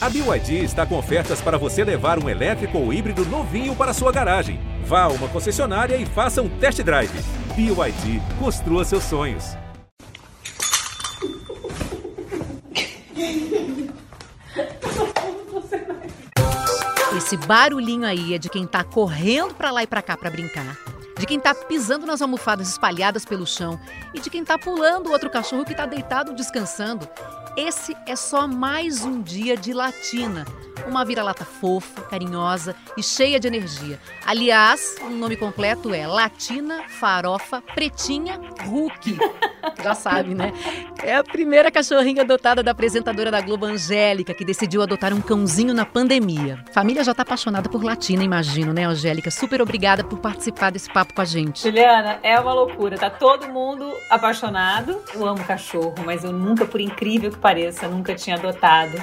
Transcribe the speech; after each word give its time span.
A 0.00 0.08
BYD 0.08 0.62
está 0.62 0.86
com 0.86 0.96
ofertas 0.96 1.40
para 1.40 1.58
você 1.58 1.82
levar 1.82 2.22
um 2.22 2.28
elétrico 2.28 2.78
ou 2.78 2.92
híbrido 2.92 3.24
novinho 3.26 3.74
para 3.74 3.92
sua 3.92 4.12
garagem. 4.12 4.60
Vá 4.84 5.02
a 5.02 5.08
uma 5.08 5.26
concessionária 5.26 5.96
e 5.96 6.06
faça 6.06 6.40
um 6.40 6.48
test 6.48 6.80
drive. 6.82 7.10
BYD, 7.56 8.22
construa 8.38 8.84
seus 8.84 9.02
sonhos. 9.02 9.56
Esse 17.16 17.36
barulhinho 17.36 18.06
aí 18.06 18.34
é 18.34 18.38
de 18.38 18.48
quem 18.48 18.68
tá 18.68 18.84
correndo 18.84 19.52
pra 19.52 19.72
lá 19.72 19.82
e 19.82 19.86
pra 19.88 20.00
cá 20.00 20.16
pra 20.16 20.30
brincar, 20.30 20.78
de 21.18 21.26
quem 21.26 21.40
tá 21.40 21.52
pisando 21.52 22.06
nas 22.06 22.22
almofadas 22.22 22.68
espalhadas 22.68 23.24
pelo 23.24 23.44
chão 23.44 23.78
e 24.14 24.20
de 24.20 24.30
quem 24.30 24.44
tá 24.44 24.56
pulando 24.56 25.08
o 25.08 25.12
outro 25.12 25.28
cachorro 25.28 25.64
que 25.64 25.74
tá 25.74 25.86
deitado 25.86 26.32
descansando. 26.32 27.08
Esse 27.56 27.96
é 28.06 28.14
só 28.14 28.46
mais 28.46 29.04
um 29.04 29.20
dia 29.20 29.56
de 29.56 29.72
latina. 29.72 30.44
Uma 30.86 31.04
vira-lata 31.04 31.44
fofa, 31.44 32.02
carinhosa 32.02 32.74
e 32.96 33.02
cheia 33.02 33.40
de 33.40 33.48
energia. 33.48 33.98
Aliás, 34.24 34.96
o 35.02 35.10
nome 35.10 35.36
completo 35.36 35.92
é 35.92 36.06
Latina 36.06 36.84
Farofa 36.88 37.60
Pretinha 37.74 38.40
Hulk. 38.64 39.18
Já 39.82 39.94
sabe, 39.94 40.34
né? 40.34 40.52
É 41.02 41.16
a 41.16 41.24
primeira 41.24 41.70
cachorrinha 41.70 42.22
adotada 42.22 42.62
da 42.62 42.70
apresentadora 42.70 43.30
da 43.30 43.40
Globo 43.40 43.66
Angélica, 43.66 44.32
que 44.32 44.44
decidiu 44.44 44.82
adotar 44.82 45.12
um 45.12 45.20
cãozinho 45.20 45.74
na 45.74 45.84
pandemia. 45.84 46.64
Família 46.72 47.04
já 47.04 47.14
tá 47.14 47.22
apaixonada 47.22 47.68
por 47.68 47.82
Latina, 47.82 48.22
imagino, 48.22 48.72
né, 48.72 48.84
Angélica? 48.84 49.30
Super 49.30 49.60
obrigada 49.60 50.02
por 50.02 50.18
participar 50.18 50.70
desse 50.70 50.90
papo 50.90 51.14
com 51.14 51.20
a 51.20 51.24
gente. 51.24 51.62
Juliana, 51.62 52.18
é 52.22 52.38
uma 52.40 52.52
loucura. 52.52 52.96
Tá 52.96 53.10
todo 53.10 53.48
mundo 53.48 53.92
apaixonado. 54.10 55.00
Eu 55.14 55.26
amo 55.26 55.44
cachorro, 55.44 55.94
mas 56.04 56.24
eu 56.24 56.32
nunca, 56.32 56.64
por 56.64 56.80
incrível 56.80 57.30
que 57.30 57.37
pareça, 57.38 57.88
nunca 57.88 58.14
tinha 58.14 58.36
adotado. 58.36 59.00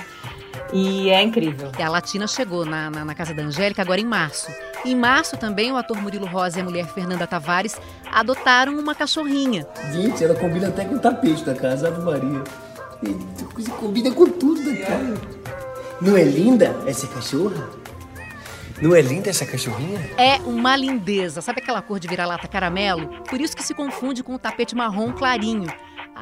E 0.73 1.09
é 1.09 1.21
incrível. 1.21 1.71
E 1.77 1.81
a 1.81 1.89
Latina 1.89 2.27
chegou 2.27 2.65
na, 2.65 2.89
na, 2.89 3.05
na, 3.05 3.15
casa 3.15 3.33
da 3.33 3.43
Angélica 3.43 3.81
agora 3.81 4.01
em 4.01 4.05
março. 4.05 4.51
Em 4.83 4.95
março 4.95 5.37
também 5.37 5.71
o 5.71 5.77
ator 5.77 6.01
Murilo 6.01 6.25
Rosa 6.25 6.59
e 6.59 6.61
a 6.61 6.63
mulher 6.63 6.87
Fernanda 6.87 7.27
Tavares 7.27 7.79
adotaram 8.11 8.77
uma 8.77 8.95
cachorrinha. 8.95 9.67
Gente, 9.91 10.23
ela 10.23 10.35
combina 10.35 10.67
até 10.67 10.85
com 10.85 10.95
o 10.95 10.99
tapete 10.99 11.43
da 11.43 11.53
casa, 11.53 11.87
Ave 11.87 12.01
Maria. 12.01 12.43
E, 13.03 13.69
combina 13.79 14.11
com 14.11 14.25
tudo 14.25 14.63
da 14.63 14.85
casa. 14.85 15.21
Não 16.01 16.17
é 16.17 16.23
linda 16.23 16.75
essa 16.85 17.07
cachorra? 17.07 17.69
Não 18.81 18.93
é 18.93 19.01
linda 19.01 19.29
essa 19.29 19.45
cachorrinha? 19.45 19.99
É 20.17 20.35
uma 20.45 20.75
lindeza. 20.75 21.41
Sabe 21.41 21.61
aquela 21.61 21.81
cor 21.81 21.99
de 21.99 22.07
vira-lata 22.07 22.47
caramelo? 22.47 23.07
Por 23.29 23.39
isso 23.39 23.55
que 23.55 23.63
se 23.63 23.73
confunde 23.73 24.21
com 24.21 24.35
o 24.35 24.39
tapete 24.39 24.75
marrom 24.75 25.13
clarinho. 25.13 25.67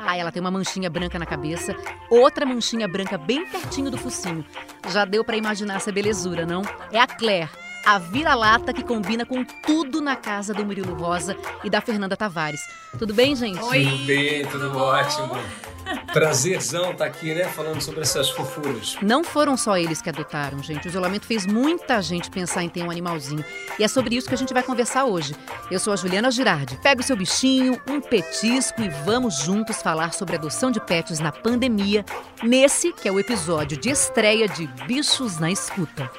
Ah, 0.06 0.18
ela 0.18 0.32
tem 0.32 0.42
uma 0.42 0.52
manchinha 0.52 0.90
branca 0.90 1.18
na 1.18 1.26
cabeça, 1.26 1.76
outra 2.10 2.46
manchinha 2.46 2.88
branca 2.88 3.18
bem 3.18 3.46
pertinho 3.46 3.90
do 3.90 3.98
focinho. 3.98 4.46
Já 4.90 5.06
deu 5.06 5.24
para 5.24 5.38
imaginar 5.38 5.76
essa 5.76 5.92
belezura, 5.92 6.46
não? 6.46 6.62
É 6.92 7.00
a 7.00 7.08
Claire, 7.08 7.50
a 7.86 7.98
vira-lata 7.98 8.74
que 8.74 8.84
combina 8.84 9.26
com 9.26 9.44
tudo 9.44 10.02
na 10.02 10.16
casa 10.16 10.54
do 10.54 10.66
Murilo 10.66 10.94
Rosa 10.94 11.38
e 11.64 11.70
da 11.70 11.82
Fernanda 11.82 12.18
Tavares. 12.18 12.62
Tudo 12.98 13.14
bem, 13.14 13.36
gente? 13.36 13.60
Oi. 13.60 13.86
Tudo 13.86 14.06
bem, 14.06 14.46
tudo 14.46 14.78
ótimo. 14.78 15.73
Prazerzão 16.12 16.92
estar 16.92 16.98
tá 16.98 17.06
aqui, 17.06 17.34
né, 17.34 17.46
falando 17.46 17.82
sobre 17.82 18.02
essas 18.02 18.30
fofuras. 18.30 18.98
Não 19.02 19.24
foram 19.24 19.58
só 19.58 19.78
eles 19.78 20.02
que 20.02 20.10
adotaram, 20.10 20.62
gente. 20.62 20.88
O 20.88 20.90
isolamento 20.90 21.26
fez 21.26 21.46
muita 21.46 22.02
gente 22.02 22.30
pensar 22.30 22.64
em 22.64 22.70
ter 22.70 22.84
um 22.84 22.92
animalzinho. 22.92 23.44
E 23.80 23.84
é 23.84 23.88
sobre 23.88 24.16
isso 24.16 24.28
que 24.28 24.36
a 24.36 24.38
gente 24.38 24.54
vai 24.54 24.64
conversar 24.64 25.06
hoje. 25.06 25.36
Eu 25.72 25.80
sou 25.80 25.94
a 25.94 25.96
Juliana 25.96 26.30
Girardi. 26.30 26.78
Pega 26.82 27.02
o 27.02 27.04
seu 27.04 27.16
bichinho, 27.16 27.82
um 27.88 28.00
petisco 28.00 28.82
e 28.82 28.90
vamos 29.06 29.40
juntos 29.40 29.82
falar 29.82 30.14
sobre 30.14 30.36
adoção 30.36 30.72
de 30.72 30.80
pets 30.80 31.20
na 31.20 31.32
pandemia, 31.32 32.06
nesse 32.44 32.94
que 32.94 33.08
é 33.08 33.12
o 33.12 33.20
episódio 33.20 33.78
de 33.78 33.90
estreia 33.90 34.48
de 34.48 34.68
Bichos 34.86 35.40
na 35.40 35.52
Escuta. 35.52 36.10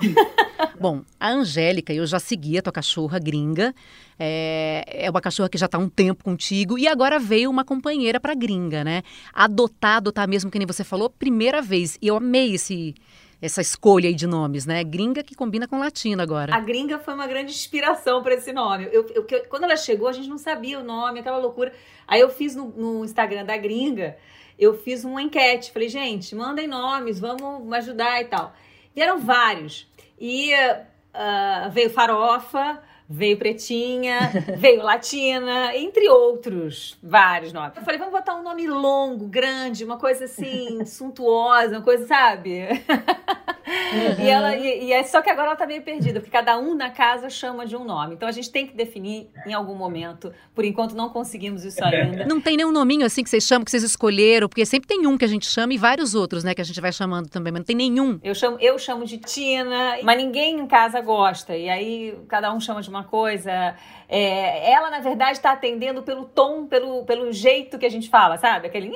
Bom, 0.78 1.02
a 1.18 1.30
Angélica, 1.30 1.92
eu 1.92 2.06
já 2.06 2.18
seguia 2.18 2.60
a 2.60 2.62
tua 2.62 2.72
cachorra 2.72 3.18
gringa. 3.18 3.74
É, 4.18 5.04
é 5.06 5.10
uma 5.10 5.20
cachorra 5.20 5.48
que 5.48 5.58
já 5.58 5.66
está 5.66 5.78
há 5.78 5.80
um 5.80 5.88
tempo 5.88 6.24
contigo. 6.24 6.78
E 6.78 6.86
agora 6.86 7.18
veio 7.18 7.50
uma 7.50 7.64
companheira 7.64 8.20
para 8.20 8.34
gringa, 8.34 8.84
né? 8.84 9.02
Adotar, 9.32 9.96
adotar 9.96 10.28
mesmo, 10.28 10.50
que 10.50 10.58
nem 10.58 10.66
você 10.66 10.84
falou, 10.84 11.10
primeira 11.10 11.62
vez. 11.62 11.98
E 12.00 12.08
eu 12.08 12.16
amei 12.16 12.54
esse, 12.54 12.94
essa 13.40 13.60
escolha 13.60 14.08
aí 14.08 14.14
de 14.14 14.26
nomes, 14.26 14.66
né? 14.66 14.82
Gringa 14.84 15.22
que 15.22 15.34
combina 15.34 15.66
com 15.66 15.78
latino 15.78 16.22
agora. 16.22 16.54
A 16.54 16.60
gringa 16.60 16.98
foi 16.98 17.14
uma 17.14 17.26
grande 17.26 17.52
inspiração 17.52 18.22
para 18.22 18.34
esse 18.34 18.52
nome. 18.52 18.88
Eu, 18.92 19.06
eu, 19.14 19.26
quando 19.48 19.64
ela 19.64 19.76
chegou, 19.76 20.08
a 20.08 20.12
gente 20.12 20.28
não 20.28 20.38
sabia 20.38 20.78
o 20.78 20.84
nome, 20.84 21.20
aquela 21.20 21.38
loucura. 21.38 21.72
Aí 22.06 22.20
eu 22.20 22.28
fiz 22.28 22.54
no, 22.54 22.68
no 22.68 23.04
Instagram 23.04 23.44
da 23.44 23.56
gringa, 23.56 24.16
eu 24.58 24.74
fiz 24.74 25.04
uma 25.04 25.22
enquete. 25.22 25.72
Falei, 25.72 25.88
gente, 25.88 26.34
mandem 26.34 26.66
nomes, 26.66 27.20
vamos 27.20 27.72
ajudar 27.72 28.20
e 28.20 28.26
tal. 28.26 28.54
Vieram 28.94 29.18
vários. 29.18 29.86
E 30.18 30.52
uh, 30.54 31.70
veio 31.70 31.90
farofa, 31.90 32.82
veio 33.08 33.36
pretinha, 33.36 34.32
veio 34.58 34.82
latina, 34.82 35.76
entre 35.76 36.08
outros 36.08 36.98
vários 37.02 37.52
nomes. 37.52 37.76
Eu 37.76 37.82
falei, 37.82 37.98
vamos 37.98 38.12
botar 38.12 38.34
um 38.34 38.42
nome 38.42 38.66
longo, 38.66 39.26
grande, 39.26 39.84
uma 39.84 39.98
coisa 39.98 40.24
assim, 40.24 40.84
suntuosa, 40.86 41.76
uma 41.76 41.82
coisa, 41.82 42.06
sabe? 42.06 42.60
Uhum. 43.66 44.24
E, 44.24 44.28
ela, 44.28 44.56
e, 44.56 44.84
e, 44.84 44.92
é 44.92 45.02
só 45.02 45.20
que 45.20 45.28
agora 45.28 45.48
ela 45.48 45.56
tá 45.56 45.66
meio 45.66 45.82
perdida, 45.82 46.20
porque 46.20 46.30
cada 46.30 46.56
um 46.58 46.74
na 46.74 46.90
casa 46.90 47.28
chama 47.28 47.66
de 47.66 47.76
um 47.76 47.84
nome. 47.84 48.14
Então 48.14 48.28
a 48.28 48.32
gente 48.32 48.50
tem 48.50 48.66
que 48.66 48.76
definir 48.76 49.28
em 49.44 49.52
algum 49.52 49.74
momento. 49.74 50.32
Por 50.54 50.64
enquanto 50.64 50.94
não 50.94 51.08
conseguimos 51.08 51.64
isso 51.64 51.84
ainda. 51.84 52.24
Não 52.26 52.40
tem 52.40 52.56
nenhum 52.56 52.72
nominho 52.72 53.04
assim 53.04 53.24
que 53.24 53.30
vocês 53.30 53.44
chamam, 53.44 53.64
que 53.64 53.70
vocês 53.70 53.82
escolheram, 53.82 54.48
porque 54.48 54.64
sempre 54.64 54.86
tem 54.86 55.06
um 55.06 55.18
que 55.18 55.24
a 55.24 55.28
gente 55.28 55.46
chama 55.46 55.74
e 55.74 55.78
vários 55.78 56.14
outros, 56.14 56.44
né, 56.44 56.54
que 56.54 56.60
a 56.60 56.64
gente 56.64 56.80
vai 56.80 56.92
chamando 56.92 57.28
também, 57.28 57.52
mas 57.52 57.60
não 57.60 57.66
tem 57.66 57.76
nenhum. 57.76 58.20
Eu 58.22 58.34
chamo, 58.34 58.56
eu 58.60 58.78
chamo 58.78 59.04
de 59.04 59.18
Tina, 59.18 59.98
mas 60.02 60.16
ninguém 60.16 60.60
em 60.60 60.66
casa 60.66 61.00
gosta. 61.00 61.56
E 61.56 61.68
aí 61.68 62.16
cada 62.28 62.52
um 62.52 62.60
chama 62.60 62.80
de 62.82 62.88
uma 62.88 63.04
coisa. 63.04 63.74
É, 64.08 64.70
ela, 64.72 64.90
na 64.90 65.00
verdade, 65.00 65.32
está 65.32 65.52
atendendo 65.52 66.02
pelo 66.02 66.24
tom, 66.24 66.66
pelo, 66.66 67.04
pelo 67.04 67.32
jeito 67.32 67.78
que 67.78 67.86
a 67.86 67.90
gente 67.90 68.08
fala, 68.08 68.38
sabe? 68.38 68.68
Aquele 68.68 68.92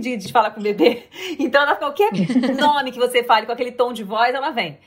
de, 0.00 0.16
de 0.16 0.32
falar 0.32 0.50
com 0.50 0.60
o 0.60 0.62
bebê. 0.62 1.04
Então, 1.38 1.62
ela, 1.62 1.76
qualquer 1.76 2.10
nome 2.58 2.92
que 2.92 2.98
você 2.98 3.22
fale 3.22 3.46
com 3.46 3.52
aquele 3.52 3.72
tom 3.72 3.92
de 3.92 4.02
voz, 4.02 4.34
ela 4.34 4.50
vem. 4.50 4.78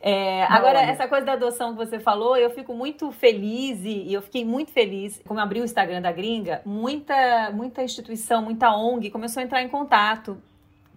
É, 0.00 0.44
agora, 0.50 0.82
essa 0.82 1.08
coisa 1.08 1.24
da 1.24 1.32
adoção 1.32 1.72
que 1.72 1.78
você 1.78 1.98
falou, 1.98 2.36
eu 2.36 2.50
fico 2.50 2.74
muito 2.74 3.10
feliz 3.10 3.80
e, 3.82 4.08
e 4.08 4.12
eu 4.12 4.20
fiquei 4.20 4.44
muito 4.44 4.70
feliz. 4.70 5.20
Como 5.26 5.40
eu 5.40 5.44
abri 5.44 5.60
o 5.62 5.64
Instagram 5.64 6.02
da 6.02 6.12
gringa, 6.12 6.60
muita, 6.64 7.50
muita 7.52 7.82
instituição, 7.82 8.42
muita 8.42 8.70
ONG 8.76 9.10
começou 9.10 9.40
a 9.40 9.44
entrar 9.44 9.62
em 9.62 9.68
contato 9.68 10.36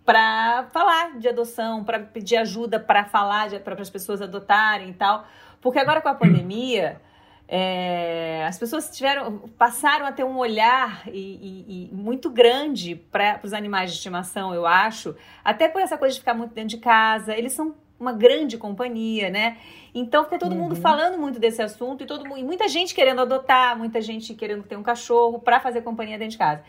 para 0.03 0.67
falar 0.73 1.17
de 1.17 1.29
adoção, 1.29 1.85
para 1.85 1.99
pedir 1.99 2.35
ajuda 2.35 2.79
para 2.81 3.05
falar 3.05 3.49
para 3.61 3.81
as 3.81 3.89
pessoas 3.89 4.21
adotarem 4.21 4.89
e 4.89 4.93
tal. 4.93 5.25
Porque 5.61 5.79
agora 5.79 6.01
com 6.01 6.09
a 6.09 6.15
pandemia, 6.15 6.99
é, 7.47 8.45
as 8.45 8.59
pessoas 8.59 8.89
tiveram, 8.89 9.39
passaram 9.57 10.05
a 10.05 10.11
ter 10.11 10.25
um 10.25 10.37
olhar 10.37 11.03
e, 11.07 11.63
e, 11.67 11.89
e 11.91 11.95
muito 11.95 12.29
grande 12.29 12.95
para 12.95 13.39
os 13.41 13.53
animais 13.53 13.91
de 13.91 13.97
estimação, 13.97 14.53
eu 14.53 14.65
acho, 14.65 15.15
até 15.43 15.69
por 15.69 15.81
essa 15.81 15.97
coisa 15.97 16.13
de 16.13 16.19
ficar 16.19 16.33
muito 16.33 16.53
dentro 16.53 16.71
de 16.71 16.77
casa. 16.77 17.35
Eles 17.35 17.53
são 17.53 17.75
uma 17.99 18.11
grande 18.11 18.57
companhia, 18.57 19.29
né? 19.29 19.57
Então 19.93 20.23
fica 20.25 20.37
todo 20.37 20.51
uhum. 20.51 20.63
mundo 20.63 20.75
falando 20.75 21.17
muito 21.17 21.39
desse 21.39 21.61
assunto 21.61 22.03
e 22.03 22.05
todo 22.05 22.25
e 22.37 22.43
muita 22.43 22.67
gente 22.67 22.93
querendo 22.93 23.21
adotar, 23.21 23.77
muita 23.77 24.01
gente 24.01 24.33
querendo 24.33 24.63
ter 24.63 24.75
um 24.75 24.83
cachorro 24.83 25.39
para 25.39 25.59
fazer 25.59 25.81
companhia 25.81 26.17
dentro 26.17 26.33
de 26.33 26.37
casa. 26.37 26.63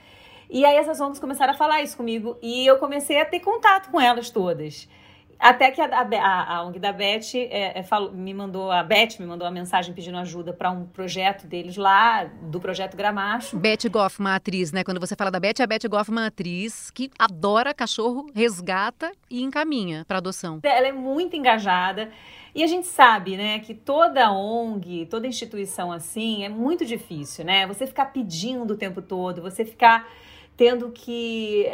E 0.50 0.64
aí 0.64 0.76
essas 0.76 0.98
ONGs 1.00 1.20
começaram 1.20 1.52
a 1.52 1.56
falar 1.56 1.82
isso 1.82 1.96
comigo 1.96 2.38
e 2.40 2.66
eu 2.66 2.78
comecei 2.78 3.20
a 3.20 3.24
ter 3.24 3.40
contato 3.40 3.90
com 3.90 4.00
elas 4.00 4.30
todas. 4.30 4.88
Até 5.38 5.70
que 5.70 5.80
a, 5.80 5.86
a, 5.86 6.56
a 6.56 6.64
ONG 6.64 6.78
da 6.80 6.92
Beth 6.92 7.34
é, 7.34 7.78
é, 7.78 7.82
falou, 7.82 8.12
me 8.12 8.34
mandou, 8.34 8.72
a 8.72 8.82
Beth 8.82 9.20
me 9.20 9.26
mandou 9.26 9.46
uma 9.46 9.52
mensagem 9.52 9.94
pedindo 9.94 10.18
ajuda 10.18 10.52
para 10.52 10.70
um 10.70 10.84
projeto 10.84 11.46
deles 11.46 11.76
lá, 11.76 12.24
do 12.24 12.58
projeto 12.58 12.96
Gramacho. 12.96 13.56
Beth 13.56 13.88
Goffman, 13.88 14.32
atriz, 14.32 14.72
né? 14.72 14.82
Quando 14.82 14.98
você 14.98 15.14
fala 15.14 15.30
da 15.30 15.38
Beth, 15.38 15.60
é 15.60 15.62
a 15.62 15.66
Beth 15.66 15.88
Goffman, 15.88 16.26
atriz, 16.26 16.90
que 16.90 17.08
adora 17.16 17.72
cachorro, 17.72 18.26
resgata 18.34 19.12
e 19.30 19.42
encaminha 19.42 20.04
para 20.08 20.18
adoção. 20.18 20.58
Ela 20.64 20.88
é 20.88 20.92
muito 20.92 21.36
engajada. 21.36 22.10
E 22.54 22.64
a 22.64 22.66
gente 22.66 22.88
sabe, 22.88 23.36
né, 23.36 23.60
que 23.60 23.72
toda 23.72 24.32
ONG, 24.32 25.06
toda 25.06 25.28
instituição 25.28 25.92
assim 25.92 26.44
é 26.44 26.48
muito 26.48 26.84
difícil, 26.84 27.44
né? 27.44 27.66
Você 27.66 27.86
ficar 27.86 28.06
pedindo 28.06 28.74
o 28.74 28.76
tempo 28.76 29.00
todo, 29.00 29.40
você 29.40 29.64
ficar 29.64 30.08
tendo 30.56 30.90
que 30.90 31.70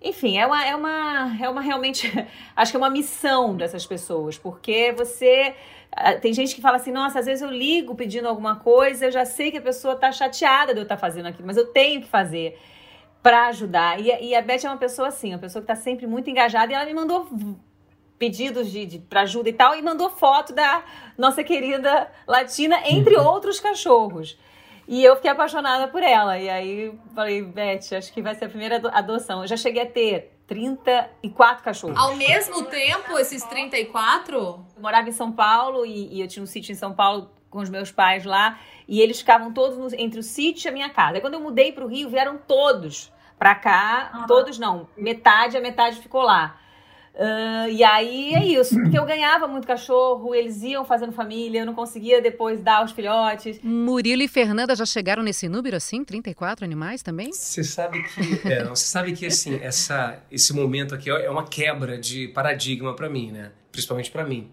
enfim, 0.00 0.38
é 0.38 0.46
uma, 0.46 0.64
é 0.64 0.74
uma, 0.74 1.36
é 1.40 1.48
uma 1.48 1.60
realmente, 1.60 2.10
acho 2.54 2.70
que 2.70 2.76
é 2.76 2.78
uma 2.78 2.90
missão 2.90 3.56
dessas 3.56 3.86
pessoas, 3.86 4.38
porque 4.38 4.92
você. 4.92 5.54
Ah, 5.92 6.14
tem 6.14 6.32
gente 6.32 6.54
que 6.54 6.60
fala 6.60 6.76
assim, 6.76 6.92
nossa, 6.92 7.20
às 7.20 7.26
vezes 7.26 7.42
eu 7.42 7.50
ligo 7.50 7.94
pedindo 7.94 8.28
alguma 8.28 8.56
coisa, 8.56 9.06
eu 9.06 9.10
já 9.10 9.24
sei 9.24 9.50
que 9.50 9.56
a 9.58 9.62
pessoa 9.62 9.94
está 9.94 10.12
chateada 10.12 10.74
de 10.74 10.80
eu 10.80 10.82
estar 10.82 10.96
tá 10.96 11.00
fazendo 11.00 11.26
aquilo, 11.26 11.46
mas 11.46 11.56
eu 11.56 11.66
tenho 11.66 12.02
que 12.02 12.08
fazer 12.08 12.58
para 13.22 13.46
ajudar. 13.48 13.98
E, 13.98 14.28
e, 14.28 14.34
a 14.34 14.42
Beth 14.42 14.64
é 14.64 14.68
uma 14.68 14.76
pessoa 14.76 15.08
assim, 15.08 15.30
uma 15.30 15.38
pessoa 15.38 15.64
que 15.64 15.72
está 15.72 15.82
sempre 15.82 16.06
muito 16.06 16.28
engajada, 16.28 16.70
e 16.70 16.74
ela 16.74 16.84
me 16.84 16.92
mandou 16.92 17.26
pedidos 18.18 18.70
de, 18.70 18.84
de 18.84 18.98
para 18.98 19.22
ajuda 19.22 19.48
e 19.48 19.52
tal, 19.52 19.74
e 19.74 19.82
mandou 19.82 20.10
foto 20.10 20.52
da 20.52 20.84
nossa 21.16 21.42
querida 21.42 22.10
Latina, 22.26 22.80
entre 22.84 23.16
outros 23.16 23.58
cachorros. 23.58 24.38
E 24.88 25.04
eu 25.04 25.16
fiquei 25.16 25.30
apaixonada 25.30 25.88
por 25.88 26.02
ela. 26.02 26.38
E 26.38 26.48
aí 26.48 26.98
falei, 27.14 27.42
Beth, 27.42 27.96
acho 27.96 28.12
que 28.12 28.22
vai 28.22 28.34
ser 28.34 28.44
a 28.44 28.48
primeira 28.48 28.80
adoção. 28.92 29.42
Eu 29.42 29.48
já 29.48 29.56
cheguei 29.56 29.82
a 29.82 29.86
ter 29.86 30.32
34 30.46 31.64
cachorros. 31.64 31.98
Ao 31.98 32.14
mesmo 32.14 32.64
tempo, 32.64 33.18
esses 33.18 33.42
34? 33.44 34.36
Eu 34.36 34.66
morava 34.78 35.08
em 35.08 35.12
São 35.12 35.32
Paulo 35.32 35.84
e, 35.84 36.14
e 36.14 36.20
eu 36.20 36.28
tinha 36.28 36.42
um 36.42 36.46
sítio 36.46 36.72
em 36.72 36.76
São 36.76 36.94
Paulo 36.94 37.30
com 37.50 37.58
os 37.58 37.68
meus 37.68 37.90
pais 37.90 38.24
lá. 38.24 38.58
E 38.86 39.00
eles 39.00 39.18
ficavam 39.18 39.52
todos 39.52 39.76
no, 39.76 40.00
entre 40.00 40.20
o 40.20 40.22
sítio 40.22 40.68
e 40.68 40.70
a 40.70 40.72
minha 40.72 40.90
casa. 40.90 41.18
E 41.18 41.20
quando 41.20 41.34
eu 41.34 41.40
mudei 41.40 41.72
para 41.72 41.84
o 41.84 41.88
Rio, 41.88 42.08
vieram 42.08 42.38
todos 42.38 43.12
para 43.38 43.54
cá. 43.54 44.12
Uhum. 44.14 44.26
Todos 44.26 44.58
não, 44.58 44.88
metade, 44.96 45.56
a 45.56 45.60
metade 45.60 46.00
ficou 46.00 46.22
lá. 46.22 46.60
Uh, 47.16 47.70
e 47.70 47.82
aí 47.82 48.34
é 48.34 48.44
isso, 48.44 48.74
porque 48.78 48.98
eu 48.98 49.06
ganhava 49.06 49.48
muito 49.48 49.66
cachorro, 49.66 50.34
eles 50.34 50.62
iam 50.62 50.84
fazendo 50.84 51.12
família, 51.12 51.60
eu 51.60 51.66
não 51.66 51.74
conseguia 51.74 52.20
depois 52.20 52.60
dar 52.60 52.84
os 52.84 52.92
filhotes. 52.92 53.58
Murilo 53.62 54.20
e 54.20 54.28
Fernanda 54.28 54.76
já 54.76 54.84
chegaram 54.84 55.22
nesse 55.22 55.48
número 55.48 55.76
assim, 55.76 56.04
34 56.04 56.62
animais 56.62 57.02
também? 57.02 57.32
Você 57.32 57.64
sabe 57.64 58.02
que, 58.02 58.46
é, 58.46 58.64
você 58.64 58.84
sabe 58.84 59.12
que 59.14 59.24
assim, 59.24 59.58
essa, 59.62 60.18
esse 60.30 60.52
momento 60.52 60.94
aqui 60.94 61.08
é 61.08 61.30
uma 61.30 61.44
quebra 61.44 61.96
de 61.96 62.28
paradigma 62.28 62.94
para 62.94 63.08
mim, 63.08 63.32
né? 63.32 63.50
Principalmente 63.72 64.10
para 64.10 64.22
mim. 64.22 64.50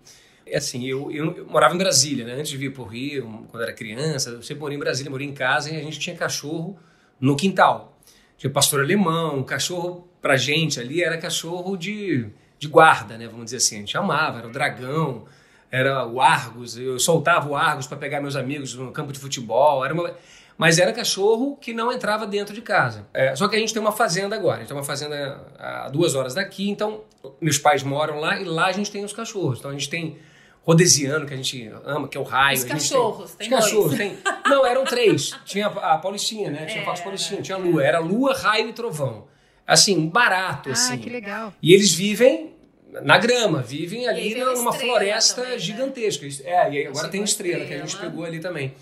É 0.47 0.57
assim, 0.57 0.85
eu, 0.85 1.11
eu, 1.11 1.35
eu, 1.35 1.45
morava 1.45 1.75
em 1.75 1.77
Brasília, 1.77 2.25
né? 2.25 2.33
Antes 2.35 2.49
de 2.49 2.55
vir 2.55 2.71
para 2.71 2.81
o 2.81 2.85
Rio, 2.85 3.45
quando 3.49 3.63
era 3.63 3.73
criança, 3.73 4.29
eu 4.29 4.41
sempre 4.41 4.61
morei 4.61 4.77
em 4.77 4.79
Brasília, 4.79 5.11
morei 5.11 5.27
em 5.27 5.33
casa 5.33 5.69
e 5.69 5.75
a 5.75 5.83
gente 5.83 5.99
tinha 5.99 6.15
cachorro 6.15 6.79
no 7.19 7.35
quintal. 7.35 7.99
Tinha 8.37 8.49
pastor 8.49 8.79
alemão, 8.79 9.43
cachorro 9.43 10.07
pra 10.21 10.37
gente 10.37 10.79
ali 10.79 11.03
era 11.03 11.17
cachorro 11.17 11.75
de 11.75 12.31
de 12.63 12.69
guarda, 12.69 13.17
né? 13.17 13.27
Vamos 13.27 13.45
dizer 13.45 13.57
assim. 13.57 13.75
A 13.75 13.79
gente 13.79 13.97
amava, 13.97 14.39
era 14.39 14.47
o 14.47 14.51
dragão, 14.51 15.25
era 15.69 16.07
o 16.07 16.21
Argos. 16.21 16.77
Eu 16.77 16.97
soltava 16.97 17.49
o 17.49 17.55
Argos 17.55 17.85
para 17.87 17.97
pegar 17.97 18.21
meus 18.21 18.35
amigos 18.35 18.73
no 18.73 18.91
campo 18.91 19.11
de 19.11 19.19
futebol. 19.19 19.83
Era 19.83 19.93
uma... 19.93 20.13
Mas 20.57 20.77
era 20.77 20.93
cachorro 20.93 21.57
que 21.59 21.73
não 21.73 21.91
entrava 21.91 22.25
dentro 22.25 22.53
de 22.53 22.61
casa. 22.61 23.07
É, 23.13 23.35
só 23.35 23.47
que 23.47 23.55
a 23.55 23.59
gente 23.59 23.73
tem 23.73 23.81
uma 23.81 23.91
fazenda 23.91 24.35
agora. 24.35 24.57
A 24.57 24.59
gente 24.59 24.67
tem 24.67 24.77
uma 24.77 24.83
fazenda 24.83 25.41
a 25.59 25.89
duas 25.89 26.15
horas 26.15 26.35
daqui, 26.35 26.69
então 26.69 27.01
meus 27.41 27.57
pais 27.57 27.83
moram 27.83 28.19
lá 28.19 28.39
e 28.39 28.45
lá 28.45 28.67
a 28.67 28.71
gente 28.71 28.91
tem 28.91 29.03
os 29.03 29.11
cachorros. 29.11 29.59
Então 29.59 29.71
a 29.71 29.73
gente 29.73 29.89
tem 29.89 30.17
rodesiano, 30.61 31.25
que 31.25 31.33
a 31.33 31.37
gente 31.37 31.69
ama, 31.83 32.07
que 32.07 32.17
é 32.17 32.21
o 32.21 32.23
raio. 32.23 32.57
Os 32.57 32.63
cachorros, 32.63 33.33
tem, 33.33 33.49
tem 33.49 33.57
Os 33.57 33.65
cachorros, 33.65 33.97
tem. 33.97 34.17
Não, 34.45 34.65
eram 34.65 34.85
três. 34.85 35.31
Tinha 35.43 35.67
a 35.67 35.97
Paulistinha, 35.97 36.51
né? 36.51 36.65
Tinha 36.65 36.79
é, 36.79 36.81
a 36.83 36.85
Fox 36.85 37.01
Paulistinha, 37.01 37.41
tinha 37.41 37.57
a 37.57 37.59
Lua. 37.59 37.83
Era 37.83 37.99
Lua, 37.99 38.33
Raio 38.33 38.69
e 38.69 38.73
Trovão. 38.73 39.25
Assim, 39.65 40.07
barato, 40.07 40.69
ah, 40.69 40.73
assim. 40.73 40.97
que 40.97 41.09
legal. 41.09 41.53
E 41.61 41.73
eles 41.73 41.93
vivem 41.93 42.52
na 43.01 43.17
grama, 43.17 43.61
vivem 43.61 44.07
ali 44.07 44.35
numa 44.35 44.71
floresta 44.71 45.41
também, 45.41 45.51
né? 45.53 45.59
gigantesca. 45.59 46.25
É, 46.43 46.71
e 46.71 46.87
agora 46.87 47.09
tem 47.09 47.23
estrela, 47.23 47.63
estrela, 47.63 47.65
que 47.65 47.73
a 47.73 47.77
gente 47.85 47.97
pegou 47.97 48.23
ali 48.23 48.39
também. 48.39 48.73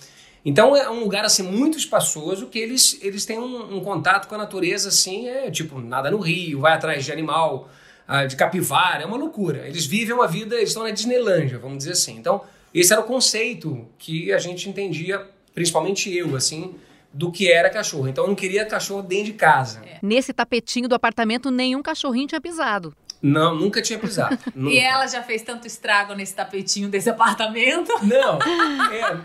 Então 0.43 0.75
é 0.75 0.89
um 0.89 1.01
lugar 1.01 1.23
assim 1.23 1.43
muito 1.43 1.77
espaçoso 1.77 2.47
que 2.47 2.57
eles, 2.57 2.97
eles 3.01 3.25
têm 3.25 3.37
um, 3.37 3.77
um, 3.77 3.79
contato 3.81 4.27
com 4.27 4.35
a 4.35 4.37
natureza 4.39 4.89
assim, 4.89 5.27
é 5.27 5.51
tipo, 5.51 5.79
nada 5.79 6.09
no 6.09 6.17
rio, 6.17 6.61
vai 6.61 6.73
atrás 6.73 7.05
de 7.05 7.11
animal, 7.11 7.69
uh, 8.09 8.27
de 8.27 8.35
capivara, 8.35 9.03
é 9.03 9.05
uma 9.05 9.17
loucura. 9.17 9.67
Eles 9.67 9.85
vivem 9.85 10.15
uma 10.15 10.27
vida, 10.27 10.55
eles 10.55 10.69
estão 10.69 10.83
na 10.83 10.89
Disneylândia, 10.89 11.59
vamos 11.59 11.79
dizer 11.79 11.91
assim. 11.91 12.17
Então, 12.17 12.41
esse 12.73 12.91
era 12.91 13.01
o 13.01 13.05
conceito 13.05 13.87
que 13.99 14.33
a 14.33 14.39
gente 14.39 14.67
entendia, 14.67 15.21
principalmente 15.53 16.15
eu, 16.15 16.35
assim, 16.35 16.73
do 17.13 17.31
que 17.31 17.51
era 17.51 17.69
cachorro. 17.69 18.07
Então 18.07 18.23
eu 18.23 18.29
não 18.29 18.35
queria 18.35 18.65
cachorro 18.65 19.01
dentro 19.01 19.25
de 19.25 19.33
casa. 19.33 19.81
É. 19.85 19.99
Nesse 20.01 20.33
tapetinho 20.33 20.87
do 20.87 20.95
apartamento, 20.95 21.51
nenhum 21.51 21.81
cachorrinho 21.81 22.27
tinha 22.27 22.41
pisado. 22.41 22.95
Não, 23.21 23.55
nunca 23.55 23.81
tinha 23.81 23.99
pisado. 23.99 24.37
nunca. 24.55 24.73
E 24.73 24.79
ela 24.79 25.05
já 25.05 25.21
fez 25.21 25.43
tanto 25.43 25.67
estrago 25.67 26.13
nesse 26.15 26.33
tapetinho 26.33 26.89
desse 26.89 27.09
apartamento? 27.09 27.91
Não. 28.01 28.39
É, 28.91 29.21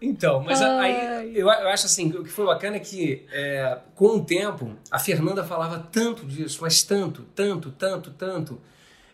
então, 0.00 0.42
mas 0.42 0.62
aí 0.62 1.36
eu, 1.36 1.46
eu, 1.48 1.68
acho 1.68 1.86
assim, 1.86 2.08
o 2.10 2.24
que 2.24 2.30
foi 2.30 2.46
bacana 2.46 2.76
é 2.76 2.80
que 2.80 3.26
é, 3.30 3.78
com 3.94 4.16
o 4.16 4.24
tempo 4.24 4.76
a 4.90 4.98
Fernanda 4.98 5.44
falava 5.44 5.78
tanto 5.92 6.24
disso, 6.24 6.60
mas 6.62 6.82
tanto, 6.82 7.22
tanto, 7.34 7.70
tanto, 7.72 8.10
tanto. 8.12 8.60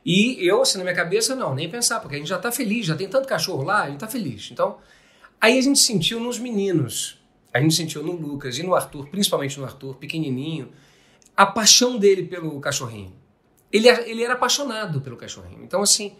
E 0.05 0.46
eu, 0.46 0.61
assim, 0.61 0.76
na 0.76 0.84
minha 0.84 0.94
cabeça, 0.94 1.34
não, 1.34 1.55
nem 1.55 1.69
pensar, 1.69 1.99
porque 1.99 2.14
a 2.14 2.19
gente 2.19 2.28
já 2.28 2.38
tá 2.38 2.52
feliz, 2.52 2.87
já 2.87 2.94
tem 2.94 3.08
tanto 3.08 3.26
cachorro 3.26 3.64
lá, 3.64 3.84
a 3.84 3.90
gente 3.90 4.00
tá 4.00 4.06
feliz. 4.06 4.50
Então, 4.52 4.76
aí 5.40 5.58
a 5.58 5.62
gente 5.62 5.78
sentiu 5.78 6.20
nos 6.20 6.38
meninos, 6.38 7.19
a 7.52 7.58
gente 7.58 7.75
sentiu 7.75 8.02
no 8.02 8.12
Lucas 8.12 8.58
e 8.58 8.62
no 8.62 8.75
Arthur, 8.75 9.08
principalmente 9.08 9.58
no 9.58 9.64
Arthur, 9.64 9.96
pequenininho, 9.96 10.70
a 11.34 11.46
paixão 11.46 11.96
dele 11.96 12.25
pelo 12.25 12.61
cachorrinho 12.61 13.24
ele, 13.75 13.88
ele 13.88 14.23
era 14.23 14.35
apaixonado 14.35 15.00
pelo 15.00 15.17
cachorrinho. 15.17 15.65
Então, 15.65 15.82
assim, 15.82 16.17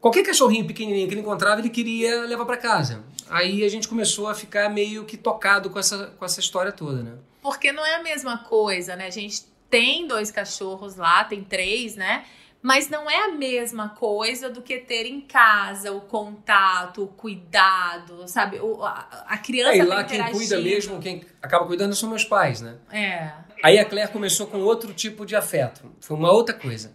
qualquer 0.00 0.24
cachorrinho 0.24 0.66
pequenininho 0.66 1.06
que 1.06 1.14
ele 1.14 1.20
encontrava, 1.20 1.60
ele 1.60 1.70
queria 1.70 2.22
levar 2.22 2.44
para 2.44 2.56
casa. 2.56 3.04
Aí 3.30 3.62
a 3.62 3.68
gente 3.68 3.86
começou 3.86 4.26
a 4.26 4.34
ficar 4.34 4.68
meio 4.68 5.04
que 5.04 5.16
tocado 5.16 5.70
com 5.70 5.78
essa, 5.78 6.06
com 6.18 6.24
essa 6.24 6.40
história 6.40 6.72
toda, 6.72 7.02
né? 7.02 7.12
Porque 7.40 7.70
não 7.70 7.86
é 7.86 7.94
a 7.94 8.02
mesma 8.02 8.38
coisa, 8.38 8.96
né? 8.96 9.06
A 9.06 9.10
gente 9.10 9.44
tem 9.70 10.08
dois 10.08 10.32
cachorros 10.32 10.96
lá, 10.96 11.22
tem 11.22 11.44
três, 11.44 11.94
né? 11.94 12.24
Mas 12.60 12.88
não 12.88 13.08
é 13.08 13.26
a 13.26 13.28
mesma 13.28 13.90
coisa 13.90 14.50
do 14.50 14.60
que 14.60 14.78
ter 14.78 15.06
em 15.06 15.20
casa 15.20 15.92
o 15.92 16.00
contato, 16.00 17.04
o 17.04 17.06
cuidado, 17.06 18.26
sabe? 18.26 18.58
O, 18.58 18.82
a, 18.84 19.24
a 19.28 19.38
criança. 19.38 19.74
É, 19.74 19.78
e 19.78 19.82
lá 19.82 20.02
tá 20.02 20.04
quem 20.04 20.32
cuida 20.32 20.60
mesmo, 20.60 20.98
quem 20.98 21.24
acaba 21.40 21.64
cuidando 21.64 21.94
são 21.94 22.08
meus 22.08 22.24
pais, 22.24 22.60
né? 22.60 22.76
É. 22.90 23.30
Aí 23.62 23.78
a 23.78 23.84
Claire 23.84 24.10
começou 24.10 24.46
com 24.46 24.58
outro 24.58 24.92
tipo 24.92 25.26
de 25.26 25.34
afeto. 25.34 25.90
Foi 26.00 26.16
uma 26.16 26.32
outra 26.32 26.54
coisa. 26.54 26.92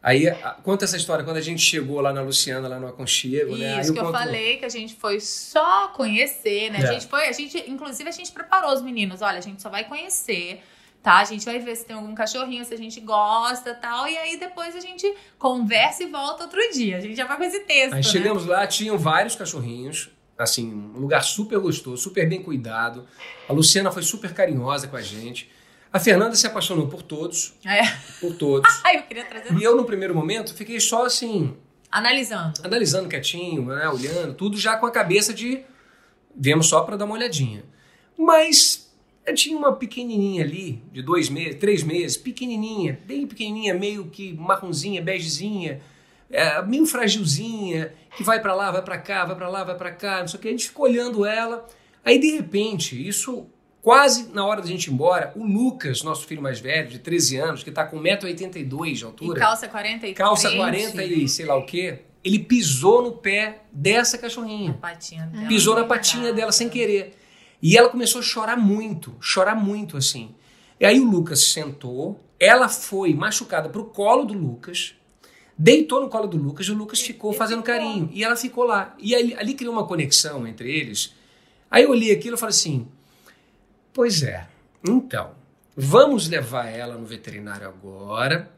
Aí, 0.00 0.26
conta 0.62 0.84
essa 0.84 0.96
história, 0.96 1.24
quando 1.24 1.38
a 1.38 1.42
gente 1.42 1.60
chegou 1.60 2.00
lá 2.00 2.12
na 2.12 2.22
Luciana, 2.22 2.68
lá 2.68 2.78
no 2.78 2.86
Aconchego, 2.86 3.50
Isso, 3.50 3.58
né? 3.58 3.80
Isso 3.80 3.92
que 3.92 3.98
eu, 3.98 4.04
eu 4.04 4.12
falei, 4.12 4.56
que 4.56 4.64
a 4.64 4.68
gente 4.68 4.94
foi 4.94 5.18
só 5.18 5.88
conhecer, 5.88 6.70
né? 6.70 6.78
É. 6.80 6.88
A 6.88 6.92
gente 6.92 7.06
foi, 7.08 7.26
a 7.26 7.32
gente, 7.32 7.68
inclusive, 7.68 8.08
a 8.08 8.12
gente 8.12 8.30
preparou 8.30 8.72
os 8.72 8.80
meninos. 8.80 9.22
Olha, 9.22 9.38
a 9.38 9.40
gente 9.40 9.60
só 9.60 9.68
vai 9.68 9.84
conhecer, 9.84 10.62
tá? 11.02 11.18
A 11.18 11.24
gente 11.24 11.44
vai 11.44 11.58
ver 11.58 11.74
se 11.74 11.84
tem 11.84 11.96
algum 11.96 12.14
cachorrinho, 12.14 12.64
se 12.64 12.72
a 12.72 12.78
gente 12.78 13.00
gosta 13.00 13.74
tal. 13.74 14.06
E 14.06 14.16
aí 14.16 14.38
depois 14.38 14.76
a 14.76 14.80
gente 14.80 15.12
conversa 15.36 16.04
e 16.04 16.06
volta 16.06 16.44
outro 16.44 16.60
dia. 16.72 16.98
A 16.98 17.00
gente 17.00 17.16
já 17.16 17.26
vai 17.26 17.36
com 17.36 17.44
esse 17.44 17.60
texto. 17.60 17.94
Aí 17.94 17.98
né? 17.98 18.02
chegamos 18.02 18.46
lá, 18.46 18.66
tinham 18.68 18.96
vários 18.96 19.34
cachorrinhos. 19.34 20.10
Assim, 20.38 20.72
um 20.72 21.00
lugar 21.00 21.24
super 21.24 21.58
gostoso, 21.58 22.00
super 22.00 22.28
bem 22.28 22.40
cuidado. 22.40 23.04
A 23.48 23.52
Luciana 23.52 23.90
foi 23.90 24.04
super 24.04 24.32
carinhosa 24.32 24.86
com 24.86 24.96
a 24.96 25.02
gente. 25.02 25.50
A 25.92 25.98
Fernanda 25.98 26.36
se 26.36 26.46
apaixonou 26.46 26.86
por 26.88 27.02
todos. 27.02 27.54
É. 27.64 27.82
Por 28.20 28.34
todos. 28.34 28.70
Ai, 28.84 28.98
eu 28.98 29.02
queria 29.02 29.24
trazer. 29.24 29.52
E 29.56 29.62
eu, 29.62 29.76
no 29.76 29.84
primeiro 29.84 30.14
momento, 30.14 30.54
fiquei 30.54 30.78
só 30.80 31.06
assim. 31.06 31.56
Analisando. 31.90 32.60
Analisando 32.62 33.08
quietinho, 33.08 33.66
né? 33.66 33.88
Olhando, 33.88 34.34
tudo 34.34 34.58
já 34.58 34.76
com 34.76 34.86
a 34.86 34.90
cabeça 34.90 35.32
de. 35.32 35.62
Viemos 36.36 36.68
só 36.68 36.82
para 36.82 36.96
dar 36.96 37.06
uma 37.06 37.14
olhadinha. 37.14 37.64
Mas 38.16 38.92
eu 39.26 39.34
tinha 39.34 39.56
uma 39.56 39.74
pequenininha 39.74 40.44
ali, 40.44 40.82
de 40.92 41.02
dois 41.02 41.28
meses, 41.28 41.56
três 41.56 41.82
meses, 41.82 42.16
pequenininha, 42.16 42.98
bem 43.04 43.26
pequenininha, 43.26 43.74
meio 43.74 44.06
que 44.06 44.32
marronzinha, 44.34 45.02
begezinha, 45.02 45.80
é, 46.30 46.62
meio 46.62 46.86
fragilzinha, 46.86 47.92
que 48.16 48.22
vai 48.22 48.40
para 48.40 48.54
lá, 48.54 48.70
vai 48.70 48.82
para 48.82 48.98
cá, 48.98 49.24
vai 49.24 49.36
para 49.36 49.48
lá, 49.48 49.64
vai 49.64 49.76
para 49.76 49.92
cá, 49.92 50.20
não 50.20 50.28
sei 50.28 50.38
o 50.38 50.42
que. 50.42 50.48
A 50.48 50.50
gente 50.50 50.68
ficou 50.68 50.86
olhando 50.86 51.24
ela. 51.24 51.66
Aí, 52.04 52.18
de 52.18 52.32
repente, 52.32 53.06
isso 53.06 53.46
Quase 53.82 54.28
na 54.32 54.44
hora 54.44 54.60
da 54.60 54.66
gente 54.66 54.88
ir 54.88 54.92
embora, 54.92 55.32
o 55.36 55.44
Lucas, 55.44 56.02
nosso 56.02 56.26
filho 56.26 56.42
mais 56.42 56.58
velho, 56.60 56.88
de 56.88 56.98
13 56.98 57.36
anos, 57.36 57.62
que 57.62 57.70
está 57.70 57.84
com 57.84 58.00
1,82m 58.00 58.94
de 58.94 59.04
altura. 59.04 59.38
E 59.38 59.40
calça 59.40 59.68
40 59.68 60.06
e 60.06 60.14
Calça 60.14 60.50
40 60.50 61.04
e 61.04 61.28
sei 61.28 61.46
lá 61.46 61.56
o 61.56 61.64
quê. 61.64 62.00
Ele 62.24 62.40
pisou 62.40 63.02
no 63.02 63.12
pé 63.12 63.62
dessa 63.72 64.18
cachorrinha. 64.18 64.68
Na 64.68 64.74
patinha 64.74 65.26
dela. 65.26 65.46
Pisou 65.46 65.74
na 65.76 65.84
patinha 65.84 66.32
dela 66.32 66.50
sem 66.50 66.68
querer. 66.68 67.16
E 67.62 67.76
ela 67.76 67.88
começou 67.88 68.20
a 68.20 68.22
chorar 68.22 68.56
muito, 68.56 69.16
chorar 69.20 69.54
muito 69.54 69.96
assim. 69.96 70.34
E 70.80 70.84
aí 70.84 71.00
o 71.00 71.08
Lucas 71.08 71.52
sentou, 71.52 72.20
ela 72.38 72.68
foi 72.68 73.14
machucada 73.14 73.68
pro 73.68 73.84
colo 73.86 74.24
do 74.24 74.34
Lucas, 74.34 74.94
deitou 75.56 76.00
no 76.00 76.08
colo 76.08 76.26
do 76.26 76.36
Lucas 76.36 76.66
e 76.66 76.70
o 76.70 76.76
Lucas 76.76 77.00
ficou 77.00 77.32
fazendo 77.32 77.62
carinho. 77.62 78.08
E 78.12 78.22
ela 78.22 78.36
ficou 78.36 78.64
lá. 78.64 78.94
E 78.98 79.14
ali, 79.14 79.34
ali 79.34 79.54
criou 79.54 79.72
uma 79.72 79.86
conexão 79.86 80.46
entre 80.46 80.70
eles. 80.70 81.14
Aí 81.70 81.84
eu 81.84 81.90
olhei 81.90 82.12
aquilo 82.12 82.36
e 82.36 82.38
falei 82.38 82.54
assim: 82.54 82.86
Pois 83.92 84.22
é. 84.22 84.46
Então, 84.86 85.32
vamos 85.76 86.28
levar 86.28 86.66
ela 86.66 86.94
no 86.96 87.06
veterinário 87.06 87.66
agora. 87.68 88.50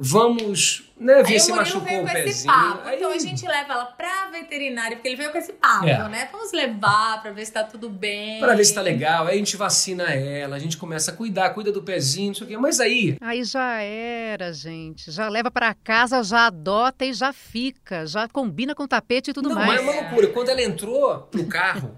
Vamos 0.00 0.92
né, 0.96 1.24
ver 1.24 1.34
Aí 1.34 1.40
se 1.40 1.52
machucou 1.52 2.04
o 2.04 2.06
pezinho. 2.06 2.54
Aí... 2.84 2.96
Então 2.96 3.10
a 3.10 3.18
gente 3.18 3.44
leva 3.44 3.72
ela 3.72 3.84
pra 3.84 4.30
veterinária, 4.30 4.96
porque 4.96 5.08
ele 5.08 5.16
veio 5.16 5.32
com 5.32 5.38
esse 5.38 5.52
papo, 5.54 5.88
é. 5.88 6.08
né? 6.08 6.28
Vamos 6.30 6.52
levar 6.52 7.20
pra 7.20 7.32
ver 7.32 7.44
se 7.44 7.52
tá 7.52 7.64
tudo 7.64 7.90
bem. 7.90 8.38
Pra 8.38 8.54
ver 8.54 8.64
se 8.64 8.72
tá 8.72 8.80
legal. 8.80 9.26
Aí 9.26 9.34
a 9.34 9.38
gente 9.38 9.56
vacina 9.56 10.04
ela, 10.04 10.54
a 10.54 10.58
gente 10.60 10.76
começa 10.76 11.10
a 11.10 11.14
cuidar, 11.14 11.50
cuida 11.50 11.72
do 11.72 11.82
pezinho, 11.82 12.28
não 12.28 12.34
sei 12.34 12.46
o 12.46 12.50
quê. 12.50 12.56
Mas 12.56 12.78
aí. 12.78 13.16
Aí 13.20 13.42
já 13.42 13.82
era, 13.82 14.52
gente. 14.52 15.10
Já 15.10 15.28
leva 15.28 15.50
para 15.50 15.74
casa, 15.74 16.22
já 16.22 16.46
adota 16.46 17.04
e 17.04 17.12
já 17.12 17.32
fica. 17.32 18.06
Já 18.06 18.28
combina 18.28 18.76
com 18.76 18.84
o 18.84 18.88
tapete 18.88 19.32
e 19.32 19.34
tudo 19.34 19.48
não, 19.48 19.56
mais. 19.56 19.68
Mas 19.68 19.80
é 19.80 19.82
uma 19.82 20.00
loucura. 20.00 20.28
Quando 20.28 20.48
ela 20.50 20.62
entrou 20.62 21.28
no 21.34 21.46
carro 21.46 21.96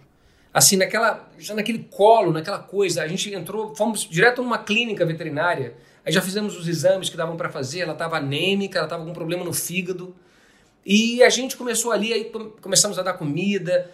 assim, 0.53 0.77
naquela, 0.77 1.29
já 1.39 1.55
naquele 1.55 1.81
colo, 1.91 2.33
naquela 2.33 2.59
coisa. 2.59 3.03
A 3.03 3.09
gente 3.09 3.33
entrou, 3.33 3.75
fomos 3.75 4.09
direto 4.09 4.43
numa 4.43 4.59
clínica 4.59 5.05
veterinária. 5.05 5.75
Aí 6.05 6.13
já 6.13 6.23
fizemos 6.23 6.57
os 6.57 6.67
exames 6.67 7.09
que 7.09 7.17
davam 7.17 7.37
para 7.37 7.49
fazer. 7.49 7.81
Ela 7.81 7.93
estava 7.93 8.17
anêmica, 8.17 8.79
ela 8.79 8.87
estava 8.87 9.05
com 9.05 9.13
problema 9.13 9.45
no 9.45 9.53
fígado. 9.53 10.15
E 10.85 11.23
a 11.23 11.29
gente 11.29 11.57
começou 11.57 11.93
ali, 11.93 12.13
aí 12.13 12.33
começamos 12.61 12.99
a 12.99 13.03
dar 13.03 13.15
comida. 13.15 13.91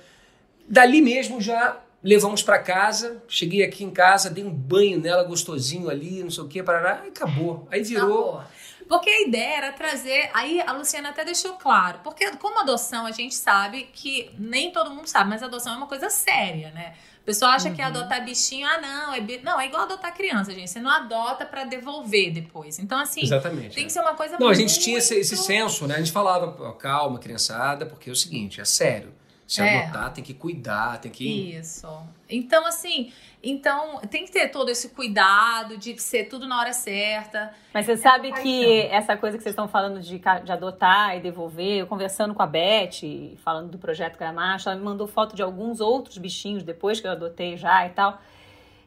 Dali 0.68 1.02
mesmo 1.02 1.40
já 1.40 1.80
Levamos 2.06 2.40
para 2.40 2.60
casa, 2.60 3.20
cheguei 3.26 3.64
aqui 3.64 3.82
em 3.82 3.90
casa, 3.90 4.30
dei 4.30 4.44
um 4.44 4.50
banho 4.50 5.00
nela 5.00 5.24
gostosinho 5.24 5.90
ali, 5.90 6.22
não 6.22 6.30
sei 6.30 6.44
o 6.44 6.46
que, 6.46 6.62
parará, 6.62 7.02
e 7.04 7.08
acabou. 7.08 7.66
Aí 7.68 7.82
virou. 7.82 8.34
Acabou. 8.34 8.44
Porque 8.88 9.10
a 9.10 9.22
ideia 9.22 9.56
era 9.56 9.72
trazer. 9.72 10.30
Aí 10.32 10.60
a 10.60 10.72
Luciana 10.72 11.08
até 11.10 11.24
deixou 11.24 11.54
claro. 11.54 11.98
Porque, 12.04 12.30
como 12.36 12.60
adoção, 12.60 13.04
a 13.06 13.10
gente 13.10 13.34
sabe 13.34 13.88
que 13.92 14.30
nem 14.38 14.70
todo 14.70 14.90
mundo 14.90 15.06
sabe, 15.08 15.28
mas 15.30 15.42
adoção 15.42 15.74
é 15.74 15.76
uma 15.76 15.86
coisa 15.88 16.08
séria, 16.08 16.70
né? 16.70 16.94
O 17.20 17.26
pessoal 17.26 17.50
acha 17.50 17.72
que 17.72 17.82
adotar 17.82 18.24
bichinho, 18.24 18.64
ah, 18.68 18.80
não, 18.80 19.12
é 19.14 19.20
bi- 19.20 19.40
não, 19.42 19.60
é 19.60 19.66
igual 19.66 19.82
adotar 19.82 20.14
criança, 20.14 20.52
gente. 20.54 20.70
Você 20.70 20.78
não 20.78 20.88
adota 20.90 21.44
pra 21.44 21.64
devolver 21.64 22.32
depois. 22.32 22.78
Então, 22.78 22.96
assim, 23.00 23.22
Exatamente. 23.22 23.74
tem 23.74 23.82
é. 23.82 23.86
que 23.88 23.92
ser 23.92 23.98
uma 23.98 24.14
coisa 24.14 24.36
Não, 24.38 24.46
a 24.48 24.54
gente 24.54 24.78
tinha 24.78 24.98
esse, 24.98 25.16
esse 25.16 25.34
senso, 25.36 25.88
né? 25.88 25.96
A 25.96 25.98
gente 25.98 26.12
falava, 26.12 26.52
"Pô, 26.52 26.72
calma, 26.74 27.18
criançada, 27.18 27.84
porque 27.84 28.08
é 28.08 28.12
o 28.12 28.16
seguinte, 28.16 28.60
é 28.60 28.64
sério. 28.64 29.12
Se 29.44 29.60
É. 29.60 29.82
adotar, 29.84 30.12
tem 30.12 30.22
que 30.22 30.34
cuidar, 30.34 31.00
tem 31.00 31.10
que. 31.10 31.56
Isso. 31.56 31.88
Então, 32.28 32.64
assim, 32.66 33.12
então 33.42 34.00
tem 34.10 34.24
que 34.24 34.32
ter 34.32 34.48
todo 34.48 34.70
esse 34.70 34.88
cuidado 34.90 35.76
de 35.76 35.96
ser 36.00 36.24
tudo 36.24 36.46
na 36.48 36.58
hora 36.58 36.72
certa. 36.72 37.52
Mas 37.72 37.86
você 37.86 37.96
sabe 37.96 38.32
que 38.42 38.80
essa 38.90 39.16
coisa 39.16 39.36
que 39.36 39.42
vocês 39.42 39.52
estão 39.52 39.68
falando 39.68 40.00
de, 40.00 40.18
de 40.18 40.52
adotar 40.52 41.16
e 41.16 41.20
devolver, 41.20 41.78
eu 41.80 41.86
conversando 41.86 42.34
com 42.34 42.42
a 42.42 42.46
Beth, 42.46 43.36
falando 43.44 43.70
do 43.70 43.78
projeto 43.78 44.18
Gramacho, 44.18 44.68
ela 44.68 44.78
me 44.78 44.84
mandou 44.84 45.06
foto 45.06 45.36
de 45.36 45.42
alguns 45.42 45.80
outros 45.80 46.18
bichinhos 46.18 46.62
depois 46.62 47.00
que 47.00 47.06
eu 47.06 47.12
adotei 47.12 47.56
já 47.56 47.86
e 47.86 47.90
tal. 47.90 48.20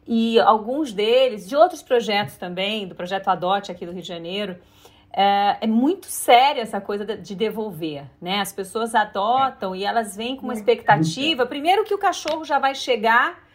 E 0.07 0.39
alguns 0.39 0.91
deles, 0.91 1.47
de 1.47 1.55
outros 1.55 1.83
projetos 1.83 2.35
também, 2.35 2.87
do 2.87 2.95
projeto 2.95 3.27
Adote 3.27 3.71
aqui 3.71 3.85
do 3.85 3.91
Rio 3.91 4.01
de 4.01 4.07
Janeiro, 4.07 4.57
é, 5.13 5.57
é 5.61 5.67
muito 5.67 6.07
séria 6.07 6.61
essa 6.61 6.81
coisa 6.81 7.05
de- 7.05 7.17
de 7.17 7.35
devolver, 7.35 8.05
né? 8.19 8.39
As 8.41 8.51
pessoas 8.51 8.95
adotam 8.95 9.75
e 9.75 9.83
elas 9.85 10.15
vêm 10.15 10.35
com 10.35 10.43
uma 10.43 10.53
expectativa. 10.53 11.45
Primeiro 11.45 11.83
que 11.83 11.93
o 11.93 11.97
cachorro 11.97 12.43
já 12.43 12.57
vai 12.59 12.73
chegar 12.73 13.47